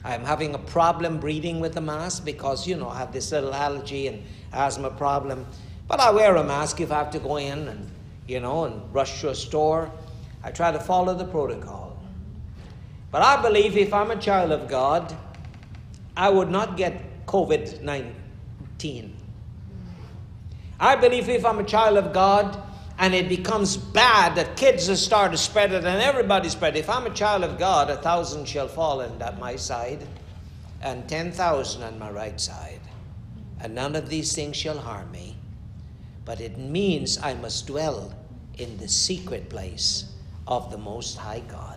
I'm 0.04 0.24
having 0.24 0.54
a 0.54 0.58
problem 0.58 1.18
breathing 1.18 1.60
with 1.60 1.74
the 1.74 1.80
mask 1.80 2.24
because, 2.24 2.66
you 2.66 2.76
know, 2.76 2.88
I 2.88 2.98
have 2.98 3.12
this 3.12 3.32
little 3.32 3.52
allergy 3.52 4.06
and 4.06 4.22
asthma 4.52 4.90
problem. 4.90 5.44
But 5.88 6.00
I 6.00 6.10
wear 6.12 6.36
a 6.36 6.44
mask 6.44 6.80
if 6.80 6.92
I 6.92 6.98
have 6.98 7.10
to 7.10 7.18
go 7.18 7.36
in 7.36 7.68
and, 7.68 7.90
you 8.26 8.40
know, 8.40 8.64
and 8.64 8.94
rush 8.94 9.20
to 9.20 9.30
a 9.30 9.34
store. 9.34 9.90
I 10.42 10.50
try 10.52 10.70
to 10.70 10.80
follow 10.80 11.14
the 11.14 11.24
protocol. 11.24 11.98
But 13.10 13.22
I 13.22 13.42
believe 13.42 13.76
if 13.76 13.92
I'm 13.92 14.10
a 14.12 14.16
child 14.16 14.52
of 14.52 14.68
God, 14.68 15.14
I 16.16 16.30
would 16.30 16.50
not 16.50 16.76
get 16.76 17.26
COVID 17.26 17.82
19. 17.82 19.16
I 20.78 20.96
believe 20.96 21.28
if 21.28 21.44
I'm 21.44 21.58
a 21.58 21.64
child 21.64 21.96
of 21.96 22.12
God 22.12 22.62
and 22.98 23.14
it 23.14 23.28
becomes 23.28 23.76
bad 23.76 24.36
that 24.36 24.56
kids 24.56 24.88
started 25.00 25.32
to 25.32 25.38
spread 25.38 25.72
it 25.72 25.84
and 25.84 26.02
everybody 26.02 26.48
spread 26.48 26.76
it, 26.76 26.80
if 26.80 26.90
I'm 26.90 27.06
a 27.06 27.10
child 27.10 27.44
of 27.44 27.58
God, 27.58 27.90
a 27.90 27.96
thousand 27.96 28.46
shall 28.46 28.68
fall 28.68 29.00
in 29.00 29.20
at 29.20 29.38
my 29.38 29.56
side 29.56 30.06
and 30.82 31.08
ten 31.08 31.32
thousand 31.32 31.82
on 31.82 31.98
my 31.98 32.10
right 32.10 32.40
side, 32.40 32.80
and 33.60 33.74
none 33.74 33.96
of 33.96 34.08
these 34.08 34.34
things 34.34 34.56
shall 34.56 34.78
harm 34.78 35.10
me. 35.10 35.36
But 36.24 36.40
it 36.40 36.58
means 36.58 37.18
I 37.18 37.34
must 37.34 37.66
dwell 37.66 38.14
in 38.58 38.76
the 38.78 38.88
secret 38.88 39.48
place 39.48 40.12
of 40.46 40.70
the 40.70 40.78
Most 40.78 41.16
High 41.16 41.40
God. 41.40 41.75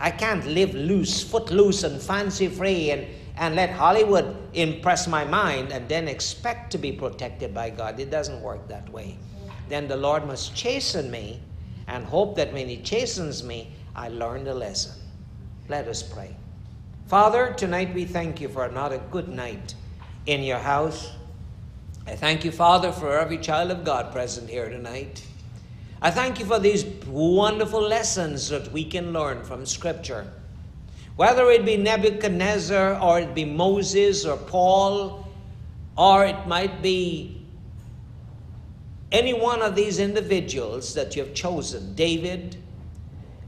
I 0.00 0.10
can't 0.10 0.46
live 0.46 0.74
loose, 0.74 1.22
foot 1.22 1.50
loose, 1.50 1.82
and 1.84 2.00
fancy 2.00 2.48
free 2.48 2.90
and 2.90 3.06
and 3.40 3.56
let 3.56 3.70
Hollywood 3.70 4.36
impress 4.52 5.08
my 5.08 5.24
mind 5.24 5.72
and 5.72 5.88
then 5.88 6.08
expect 6.08 6.70
to 6.72 6.78
be 6.78 6.92
protected 6.92 7.54
by 7.54 7.70
God. 7.70 7.98
It 7.98 8.10
doesn't 8.10 8.42
work 8.42 8.68
that 8.68 8.86
way. 8.90 9.16
Then 9.70 9.88
the 9.88 9.96
Lord 9.96 10.26
must 10.26 10.54
chasten 10.54 11.10
me 11.10 11.40
and 11.88 12.04
hope 12.04 12.36
that 12.36 12.52
when 12.52 12.68
He 12.68 12.76
chastens 12.76 13.42
me, 13.42 13.72
I 13.96 14.08
learn 14.08 14.44
the 14.44 14.54
lesson. 14.54 14.92
Let 15.68 15.88
us 15.88 16.02
pray. 16.02 16.36
Father, 17.06 17.54
tonight 17.54 17.94
we 17.94 18.04
thank 18.04 18.42
you 18.42 18.48
for 18.48 18.66
another 18.66 19.00
good 19.10 19.28
night 19.28 19.74
in 20.26 20.42
your 20.42 20.58
house. 20.58 21.10
I 22.06 22.16
thank 22.16 22.44
you, 22.44 22.52
Father, 22.52 22.92
for 22.92 23.18
every 23.18 23.38
child 23.38 23.70
of 23.70 23.84
God 23.84 24.12
present 24.12 24.50
here 24.50 24.68
tonight. 24.68 25.24
I 26.02 26.10
thank 26.10 26.38
you 26.38 26.46
for 26.46 26.58
these 26.58 26.84
wonderful 27.06 27.82
lessons 27.82 28.48
that 28.48 28.72
we 28.72 28.84
can 28.84 29.12
learn 29.12 29.44
from 29.44 29.66
Scripture. 29.66 30.26
Whether 31.16 31.50
it 31.50 31.66
be 31.66 31.76
Nebuchadnezzar 31.76 32.98
or 32.98 33.20
it 33.20 33.34
be 33.34 33.44
Moses 33.44 34.24
or 34.24 34.38
Paul, 34.38 35.28
or 35.98 36.24
it 36.24 36.46
might 36.46 36.80
be 36.80 37.44
any 39.12 39.34
one 39.34 39.60
of 39.60 39.74
these 39.74 39.98
individuals 39.98 40.94
that 40.94 41.14
you 41.14 41.22
have 41.22 41.34
chosen, 41.34 41.94
David, 41.94 42.56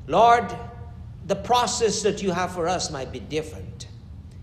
Lord, 0.07 0.55
the 1.27 1.37
process 1.37 2.03
that 2.03 2.23
you 2.23 2.33
have 2.33 2.53
for 2.53 2.69
us 2.69 2.91
might 2.91 3.13
be 3.13 3.21
different. 3.21 3.87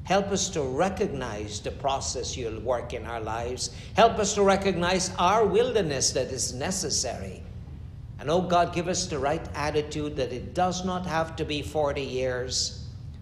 Help 0.06 0.32
us 0.32 0.50
to 0.50 0.64
recognize 0.64 1.60
the 1.60 1.70
process 1.70 2.36
you'll 2.36 2.62
work 2.62 2.96
in 2.96 3.06
our 3.06 3.22
lives. 3.22 3.70
Help 3.96 4.18
us 4.18 4.34
to 4.34 4.42
recognize 4.42 5.12
our 5.20 5.46
wilderness 5.46 6.12
that 6.14 6.32
is 6.32 6.56
necessary. 6.56 7.44
And 8.20 8.30
oh 8.30 8.42
God, 8.42 8.74
give 8.74 8.88
us 8.88 9.08
the 9.08 9.20
right 9.20 9.48
attitude 9.56 10.16
that 10.18 10.34
it 10.34 10.54
does 10.54 10.84
not 10.84 11.06
have 11.06 11.36
to 11.38 11.46
be 11.46 11.62
40 11.62 12.02
years 12.02 12.80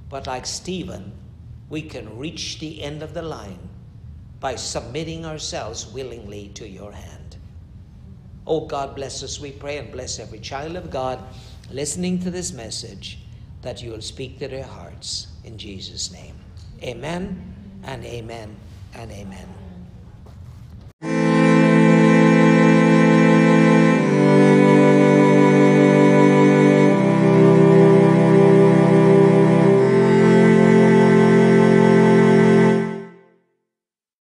but 0.09 0.27
like 0.27 0.45
Stephen, 0.45 1.11
we 1.69 1.81
can 1.81 2.17
reach 2.17 2.59
the 2.59 2.81
end 2.81 3.03
of 3.03 3.13
the 3.13 3.21
line 3.21 3.69
by 4.39 4.55
submitting 4.55 5.25
ourselves 5.25 5.87
willingly 5.87 6.49
to 6.49 6.67
your 6.67 6.91
hand. 6.91 7.37
Oh 8.45 8.65
God, 8.65 8.95
bless 8.95 9.23
us, 9.23 9.39
we 9.39 9.51
pray, 9.51 9.77
and 9.77 9.91
bless 9.91 10.19
every 10.19 10.39
child 10.39 10.75
of 10.77 10.89
God 10.89 11.19
listening 11.69 12.19
to 12.19 12.31
this 12.31 12.53
message 12.53 13.19
that 13.61 13.81
you 13.81 13.91
will 13.91 14.01
speak 14.01 14.39
to 14.39 14.47
their 14.47 14.63
hearts. 14.63 15.27
In 15.43 15.57
Jesus' 15.57 16.11
name. 16.13 16.35
Amen 16.81 17.53
and 17.83 18.05
amen 18.05 18.55
and 18.93 19.11
amen. 19.11 19.56